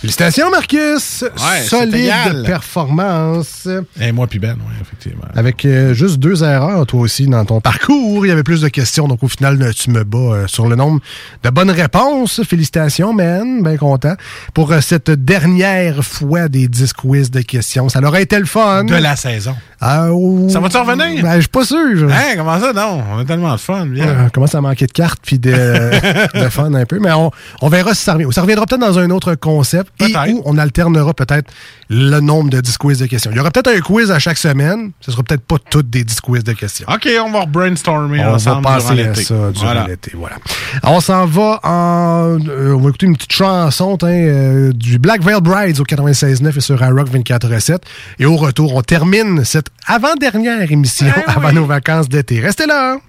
[0.00, 1.24] Félicitations, Marcus!
[1.66, 3.68] Solide performance.
[4.00, 5.26] Et moi puis Ben, oui, effectivement.
[5.34, 8.24] Avec euh, juste deux erreurs, toi aussi, dans ton parcours.
[8.24, 10.68] Il y avait plus de questions, donc au final, euh, tu me bats euh, sur
[10.68, 11.00] le nombre
[11.42, 12.42] de bonnes réponses.
[12.44, 13.62] Félicitations, man.
[13.62, 14.14] Bien content.
[14.54, 17.90] Pour euh, cette dernière fois des 10 quiz de questions.
[17.90, 18.84] Ça aurait été le fun.
[18.84, 19.54] De la saison.
[19.82, 21.22] Ah, oh, Ça va-tu revenir?
[21.22, 22.10] Ben, je suis pas sûr.
[22.10, 22.72] Hein, comment ça?
[22.72, 23.86] Non, on a tellement de fun.
[23.86, 24.06] Bien.
[24.08, 25.50] Euh, commence à manquer de cartes puis de,
[26.34, 26.98] de fun un peu.
[27.00, 28.26] Mais on, on verra si ça revient.
[28.30, 31.50] Ça reviendra peut-être dans un autre concept et où on alternera peut-être
[31.88, 33.30] le nombre de 10 quiz de questions.
[33.32, 34.92] Il y aura peut-être un quiz à chaque semaine.
[35.00, 36.86] Ce sera peut-être pas toutes des 10 quiz de questions.
[36.88, 39.86] OK, on va brainstormer On va ensemble passer durant à ça durant Voilà.
[39.88, 40.12] l'été.
[40.14, 40.36] Voilà.
[40.84, 42.38] On s'en va en.
[42.48, 46.56] euh, on va écouter une petite chanson hein, euh, du Black Veil Brides au 96.9
[46.56, 47.78] et sur iRock 24.7.
[48.18, 52.40] Et au retour, on termine cette avant-dernière émission Eh avant nos vacances d'été.
[52.40, 52.92] Restez là!
[52.94, 53.00] hein.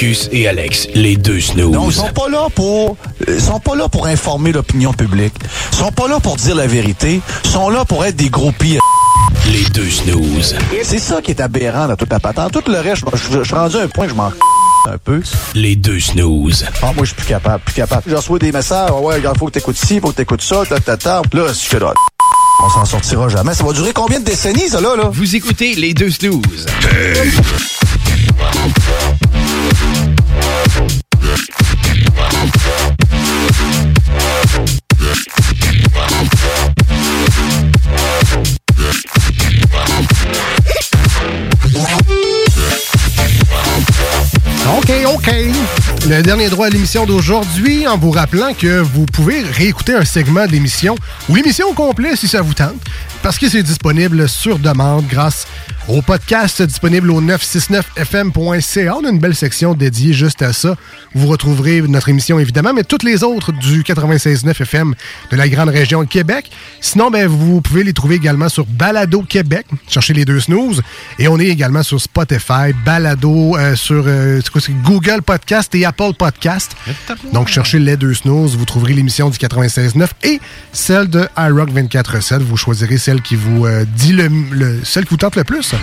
[0.00, 1.74] Marcus et Alex, les deux snooze.
[1.74, 2.96] Non, ils sont pas là pour
[3.28, 5.34] ils sont pas là pour informer l'opinion publique.
[5.72, 7.20] Ils sont pas là pour dire la vérité.
[7.44, 8.80] Ils sont là pour être des gros pires.
[9.52, 10.56] Les deux snooze.
[10.84, 12.52] C'est ça qui est aberrant dans toute la patente.
[12.52, 14.32] Tout le reste, je, suis rendu à un point que je m'en
[14.88, 15.20] un peu.
[15.54, 16.64] Les deux snooze.
[16.80, 18.04] Ah, moi, je suis plus capable, plus capable.
[18.06, 20.62] Je reçois des messages, Ah ouais, regarde, faut que t'écoutes ci, faut que t'écoutes ça,
[20.66, 21.20] ta, ta, ta.
[21.34, 21.92] Là, je suis là.
[22.62, 23.52] On s'en sortira jamais.
[23.52, 25.10] Ça va durer combien de décennies, ça, là, là?
[25.12, 26.66] Vous écoutez les deux snooze.
[26.66, 27.69] OK,
[46.08, 50.46] Le dernier droit à l'émission d'aujourd'hui, en vous rappelant que vous pouvez réécouter un segment
[50.46, 50.94] d'émission
[51.28, 52.80] ou l'émission au complet si ça vous tente,
[53.22, 55.46] parce que c'est disponible sur demande grâce
[55.90, 58.94] au podcast disponible au 969fm.ca.
[58.96, 60.76] On a une belle section dédiée juste à ça.
[61.14, 64.94] Vous retrouverez notre émission évidemment, mais toutes les autres du 96.9 FM
[65.32, 66.50] de la grande région de Québec.
[66.80, 69.66] Sinon, ben, vous pouvez les trouver également sur Balado Québec.
[69.88, 70.80] Cherchez les deux snooze.
[71.18, 74.40] Et on est également sur Spotify, Balado, euh, sur euh,
[74.84, 76.76] Google Podcast et Apple Podcast.
[77.32, 78.56] Donc, cherchez les deux snooze.
[78.56, 80.40] Vous trouverez l'émission du 96.9 et
[80.72, 82.38] celle de iRock 24.7.
[82.38, 85.74] Vous choisirez celle qui vous euh, dit le, le- celle qui vous tente le plus.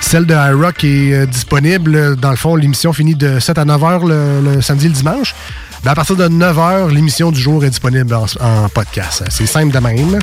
[0.00, 2.16] Celle de iRock est euh, disponible.
[2.16, 5.34] Dans le fond, l'émission finit de 7 à 9 heures le, samedi et le dimanche.
[5.82, 9.24] Ben, à partir de 9 heures, l'émission du jour est disponible en, en podcast.
[9.30, 10.18] C'est simple de même.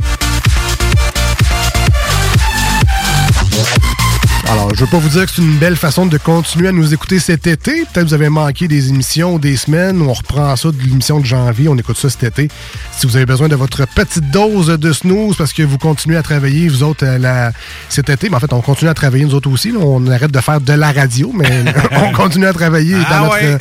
[4.52, 6.94] Alors, je veux pas vous dire que c'est une belle façon de continuer à nous
[6.94, 7.72] écouter cet été.
[7.86, 10.02] Peut-être que vous avez manqué des émissions ou des semaines.
[10.02, 11.70] On reprend ça de l'émission de janvier.
[11.70, 12.50] On écoute ça cet été.
[12.98, 16.24] Si vous avez besoin de votre petite dose de snooze parce que vous continuez à
[16.24, 17.54] travailler, vous autres, euh, la-
[17.88, 19.72] cet été, mais en fait, on continue à travailler nous autres aussi.
[19.72, 19.80] là.
[19.80, 21.50] On arrête de faire de la radio, mais
[21.94, 23.54] on continue à travailler Ah dans notre ouais.
[23.54, 23.58] euh,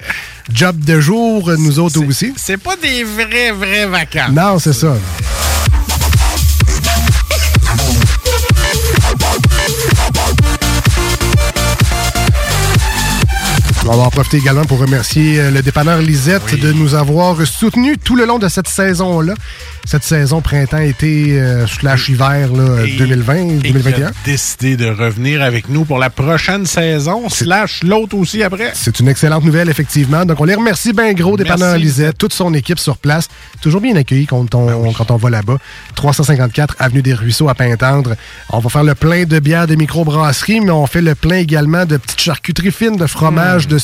[0.53, 2.33] job de jour, nous autres aussi.
[2.37, 4.33] C'est pas des vraies, vraies vacances.
[4.33, 4.97] Non, c'est ça.
[13.93, 17.97] On va en profiter également pour remercier euh, le dépanneur Lisette de nous avoir soutenus
[18.05, 19.35] tout le long de cette saison-là.
[19.85, 23.65] Cette saison printemps-été euh, slash hiver là, 2020-2021.
[23.65, 28.45] Et qui a décidé de revenir avec nous pour la prochaine saison, slash l'autre aussi
[28.45, 28.71] après.
[28.75, 30.25] C'est une excellente nouvelle, effectivement.
[30.25, 31.77] Donc, on les remercie bien gros, dépanneur.
[31.77, 33.27] Lisette, toute son équipe sur place.
[33.61, 35.57] Toujours bien accueilli quand on, quand on va là-bas.
[35.97, 38.15] 354 Avenue des Ruisseaux à Pintendre.
[38.51, 41.87] On va faire le plein de bières de microbrasserie, mais on fait le plein également
[41.87, 43.80] de petites charcuteries fines, de fromage, de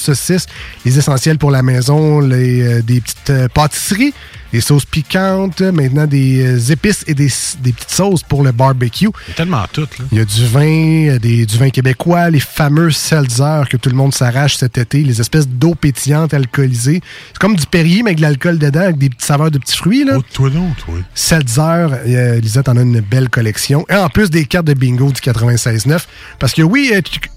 [0.84, 4.14] les essentiels pour la maison, les, euh, des petites euh, pâtisseries,
[4.56, 7.28] des sauces piquantes, maintenant des euh, épices et des,
[7.60, 9.10] des petites sauces pour le barbecue.
[9.26, 10.04] Il y a tellement tout, là.
[10.10, 13.90] Il y a du vin, euh, des, du vin québécois, les fameux seltzer que tout
[13.90, 17.02] le monde s'arrache cet été, les espèces d'eau pétillante alcoolisée.
[17.34, 19.76] C'est comme du Perrier, mais avec de l'alcool dedans, avec des petites saveurs de petits
[19.76, 20.04] fruits.
[20.06, 20.14] Là.
[20.16, 20.94] Oh, toi donc, toi.
[21.14, 23.84] Seltzer, euh, Lisette en a une belle collection.
[23.90, 26.00] Et en plus des cartes de bingo du 96.9.
[26.38, 26.94] Parce que oui,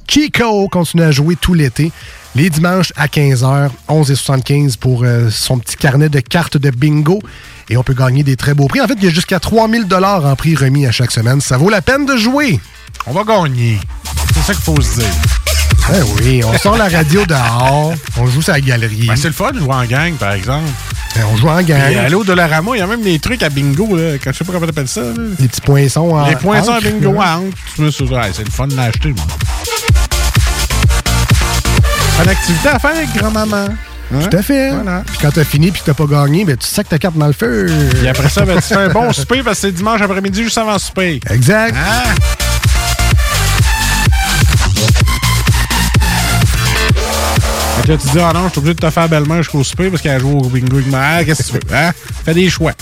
[0.08, 1.92] Chico continue à jouer tout l'été.
[2.36, 7.09] Les dimanches à 15h, 11h75 pour euh, son petit carnet de cartes de bingo.
[7.70, 8.82] Et on peut gagner des très beaux prix.
[8.82, 11.40] En fait, il y a jusqu'à 3000 en prix remis à chaque semaine.
[11.42, 12.60] Ça vaut la peine de jouer.
[13.06, 13.80] On va gagner.
[14.34, 15.10] C'est ça qu'il faut se dire.
[15.90, 19.06] Ben oui, on sort la radio dehors, on joue sur la galerie.
[19.08, 20.68] Ben, c'est le fun de jouer en gang, par exemple.
[21.16, 21.92] Ben, on joue en gang.
[21.92, 24.18] Et à l'eau de la Rama, il y a même des trucs à bingo, là,
[24.24, 25.02] quand je sais pas comment t'appelles ça.
[25.02, 25.14] là.
[25.40, 27.40] Les petits poinçons en Les poinçons à bingo à.
[27.76, 29.26] Tu c'est le fun de l'acheter, moi.
[32.18, 33.70] Pas d'activité à faire avec grand-maman.
[34.14, 34.20] Hein?
[34.30, 34.72] Tout à fait.
[34.72, 35.04] Voilà.
[35.06, 37.28] Puis quand t'as fini puis que t'as pas gagné, ben tu sacs ta carte dans
[37.28, 37.68] le feu.
[38.04, 40.58] Et après ça, ben, tu fais un bon souper parce que c'est dimanche après-midi juste
[40.58, 41.20] avant le souper.
[41.30, 41.76] Exact.
[41.76, 42.16] Hein?
[47.78, 49.64] Fait que là, tu dis, ah non, je suis obligé de te faire belle-main jusqu'au
[49.64, 51.76] souper parce qu'elle a joué au bingo avec ma Ah, Qu'est-ce que tu veux?
[51.76, 51.92] Hein?
[52.26, 52.74] Fais des choix.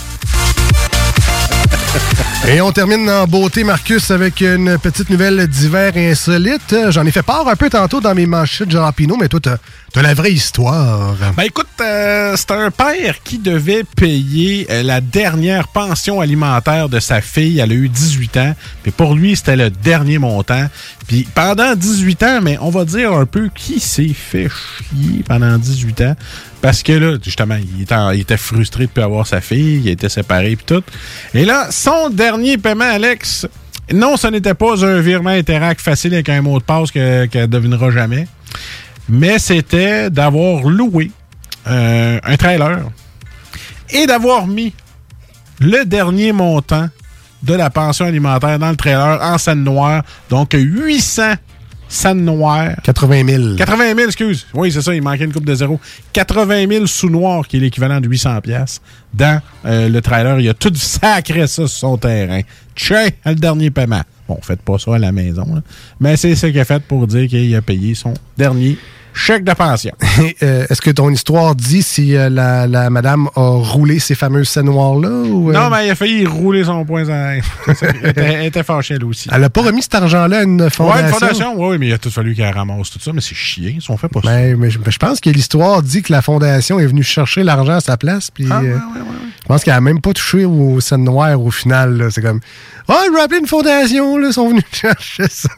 [2.48, 6.74] Et on termine en beauté, Marcus, avec une petite nouvelle d'hiver insolite.
[6.90, 9.56] J'en ai fait part un peu tantôt dans mes manchettes Jalapino, mais toi, t'as
[9.92, 11.16] t'as la vraie histoire.
[11.36, 17.00] Ben écoute, euh, c'est un père qui devait payer euh, la dernière pension alimentaire de
[17.00, 17.58] sa fille.
[17.58, 18.54] Elle a eu 18 ans.
[18.82, 20.66] Puis pour lui, c'était le dernier montant.
[21.06, 25.56] Puis pendant 18 ans, mais on va dire un peu qui s'est fait chier pendant
[25.56, 26.16] 18 ans.
[26.60, 29.80] Parce que là, justement, il était, frustré de ne plus avoir sa fille.
[29.84, 30.82] Il était séparé puis tout.
[31.34, 33.46] Et là, son dernier paiement, Alex,
[33.92, 37.42] non, ce n'était pas un virement Interac facile avec un mot de passe que- qu'elle
[37.42, 38.26] ne devinera jamais
[39.08, 41.10] mais c'était d'avoir loué
[41.66, 42.80] euh, un trailer
[43.90, 44.72] et d'avoir mis
[45.60, 46.88] le dernier montant
[47.42, 51.34] de la pension alimentaire dans le trailer en scène noire, donc 800
[51.88, 52.76] San Noir.
[52.82, 53.56] 80 000.
[53.56, 54.46] 80 000, excuse.
[54.54, 55.80] Oui, c'est ça, il manquait une coupe de zéro.
[56.12, 58.80] 80 000 sous noir, qui est l'équivalent de 800 pièces.
[59.14, 62.42] Dans euh, le trailer, il a tout sacré ça sur son terrain.
[62.74, 64.02] Tiens, le dernier paiement.
[64.28, 65.62] Bon, faites pas ça à la maison, là.
[65.98, 68.76] mais c'est ce qu'il a fait pour dire qu'il a payé son dernier
[69.18, 69.92] chèque de pension.
[70.42, 74.48] Euh, Est-ce que ton histoire dit si euh, la, la madame a roulé ces fameuses
[74.48, 75.08] scènes noires-là?
[75.08, 77.04] ou, euh, Non, mais il a failli rouler son poing.
[77.08, 77.40] elle,
[78.10, 79.28] était, elle était fâchée, elle aussi.
[79.32, 80.86] Elle a pas remis cet argent-là à une fondation?
[81.02, 83.34] Ouais, une fondation, oui, mais il a tout fallu qu'elle ramasse tout ça, mais c'est
[83.34, 84.28] chiant, ils sont fait pas ça.
[84.28, 87.74] Ben, mais je, je pense que l'histoire dit que la fondation est venue chercher l'argent
[87.74, 88.30] à sa place.
[88.30, 92.08] Puis, Ah, Je pense qu'elle a même pas touché aux scènes noires au final.
[92.10, 92.40] C'est comme,
[92.88, 95.48] ah, je vais appeler une fondation, là, ils sont venus chercher ça.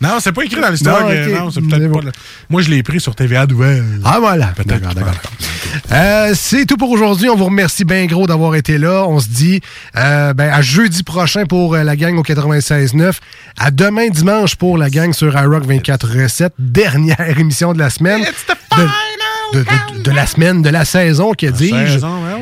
[0.00, 1.02] Non, c'est pas écrit dans l'histoire.
[1.34, 2.00] Non, c'est peut-être pas.
[2.00, 2.12] le-
[2.48, 3.84] Moi, je l'ai pris sur TVA Nouvelle.
[4.04, 4.52] Ah, voilà.
[4.64, 5.14] D'accord, d'accord.
[5.92, 7.28] Euh, c'est tout pour aujourd'hui.
[7.28, 9.04] On vous remercie bien gros d'avoir été là.
[9.06, 9.60] On se dit
[9.96, 13.12] euh, ben, à jeudi prochain pour euh, la gang au 96.9.
[13.58, 16.50] À demain dimanche pour la gang sur iRock 24.7.
[16.58, 18.22] Dernière émission de la semaine.
[18.22, 19.64] De, de-
[19.98, 21.98] de- de la semaine, de la saison, que dis-je.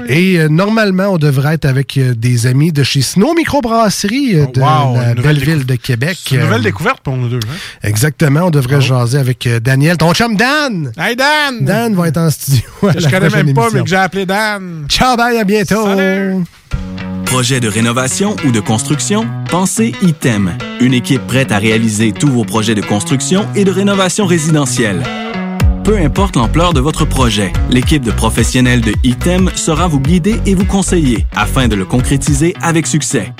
[0.08, 4.46] Et euh, normalement, on devrait être avec euh, des amis de chez Snow Microbrasserie euh,
[4.46, 6.16] de wow, la belle ville de Québec.
[6.28, 7.38] C'est une nouvelle découverte pour nous deux.
[7.38, 7.54] hein?
[7.82, 10.92] Exactement, on devrait jaser avec euh, Daniel, ton chum Dan.
[10.98, 11.64] Hey Dan!
[11.64, 12.62] Dan va être en studio.
[12.82, 13.70] à je connais même pas, émission.
[13.74, 14.86] mais que j'ai appelé Dan.
[14.88, 15.86] Ciao, bye, à bientôt.
[17.24, 19.26] Projet de rénovation ou de construction?
[19.50, 24.26] Pensez ITEM, une équipe prête à réaliser tous vos projets de construction et de rénovation
[24.26, 25.02] résidentielle.
[25.86, 30.56] Peu importe l'ampleur de votre projet, l'équipe de professionnels de ITEM sera vous guider et
[30.56, 33.32] vous conseiller afin de le concrétiser avec succès.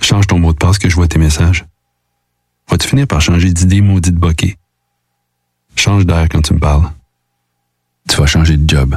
[0.00, 1.64] Change ton mot de passe que je vois tes messages.
[2.68, 4.56] Vas-tu finir par changer d'idée maudite bokeh?
[5.76, 6.90] Change d'air quand tu me parles.
[8.08, 8.96] Tu vas changer de job.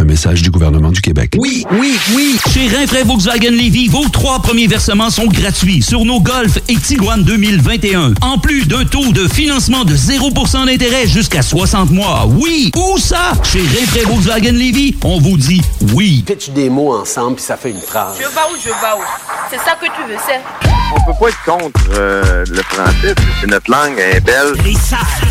[0.00, 1.34] Un message du gouvernement du Québec.
[1.36, 2.38] Oui, oui, oui.
[2.52, 7.22] Chez Rinfraie Volkswagen Lévy, vos trois premiers versements sont gratuits sur nos Golf et Tiguan
[7.22, 8.14] 2021.
[8.22, 12.24] En plus d'un taux de financement de 0% d'intérêt jusqu'à 60 mois.
[12.26, 13.32] Oui, où ça?
[13.44, 15.60] Chez Rinfraie Volkswagen Lévy, on vous dit
[15.92, 16.24] oui.
[16.26, 18.16] Pitch des mots ensemble, puis ça fait une phrase.
[18.16, 19.04] Je vais où, je vais où?
[19.50, 20.40] C'est ça que tu veux, c'est?
[20.94, 24.52] On peut pas être contre euh, le français, c'est notre langue, elle est belle.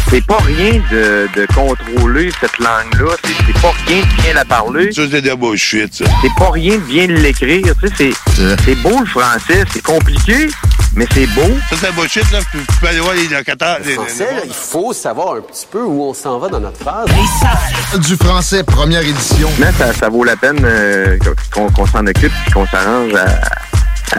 [0.10, 4.44] C'est pas rien de, de contrôler cette langue-là, c'est c'est pas rien de bien la
[4.52, 4.92] parler.
[4.92, 6.06] Ça, c'est bullshit, ça.
[6.22, 7.94] C'est pas rien de bien l'écrire, tu sais,
[8.36, 10.48] c'est c'est beau le français, c'est compliqué,
[10.96, 11.50] mais c'est beau.
[11.70, 12.40] Ça, c'est bullshit, là.
[12.52, 13.78] Tu, peux aller voir les locataires.
[13.86, 16.80] Le français, là, il faut savoir un petit peu où on s'en va dans notre
[16.80, 17.08] phrase.
[18.08, 19.50] Du français, première édition.
[19.60, 21.18] Mais ça, ça vaut la peine euh,
[21.54, 23.28] qu'on qu'on s'en occupe et qu'on s'arrange à,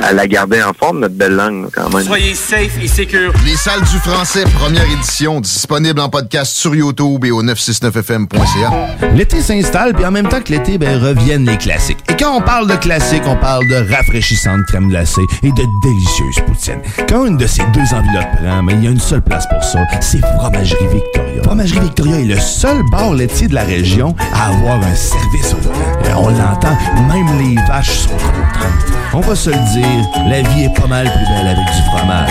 [0.00, 2.04] à la garder en forme, notre belle langue, quand même.
[2.04, 3.32] Soyez safe et secure.
[3.44, 9.10] Les salles du français, première édition, disponible en podcast sur YouTube et au 969fm.ca.
[9.14, 11.98] L'été s'installe, puis en même temps que l'été, ben, reviennent les classiques.
[12.08, 16.40] Et quand on parle de classiques, on parle de rafraîchissantes crème glacée et de délicieuses
[16.46, 16.80] poutines.
[17.08, 19.62] Quand une de ces deux enveloppes prend, mais il y a une seule place pour
[19.62, 21.42] ça, c'est Fromagerie Victoria.
[21.42, 25.56] Fromagerie Victoria est le seul bar laitier de la région à avoir un service au
[25.58, 26.04] volant.
[26.04, 26.76] Et on l'entend,
[27.08, 29.01] même les vaches sont contentes.
[29.14, 32.30] On va se le dire, la vie est pas mal plus belle avec du fromage.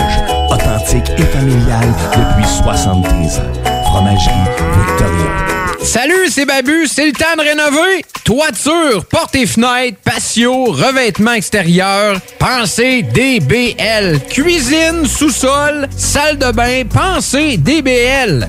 [0.50, 3.84] Authentique et familial depuis 73 ans.
[3.84, 4.32] Fromagerie
[4.88, 5.52] Victoria.
[5.84, 8.04] Salut, c'est Babu, c'est le temps de rénover.
[8.24, 14.18] Toiture, portes et fenêtres, patio, revêtement extérieur, pensez DBL.
[14.28, 18.48] Cuisine, sous-sol, salle de bain, pensez DBL.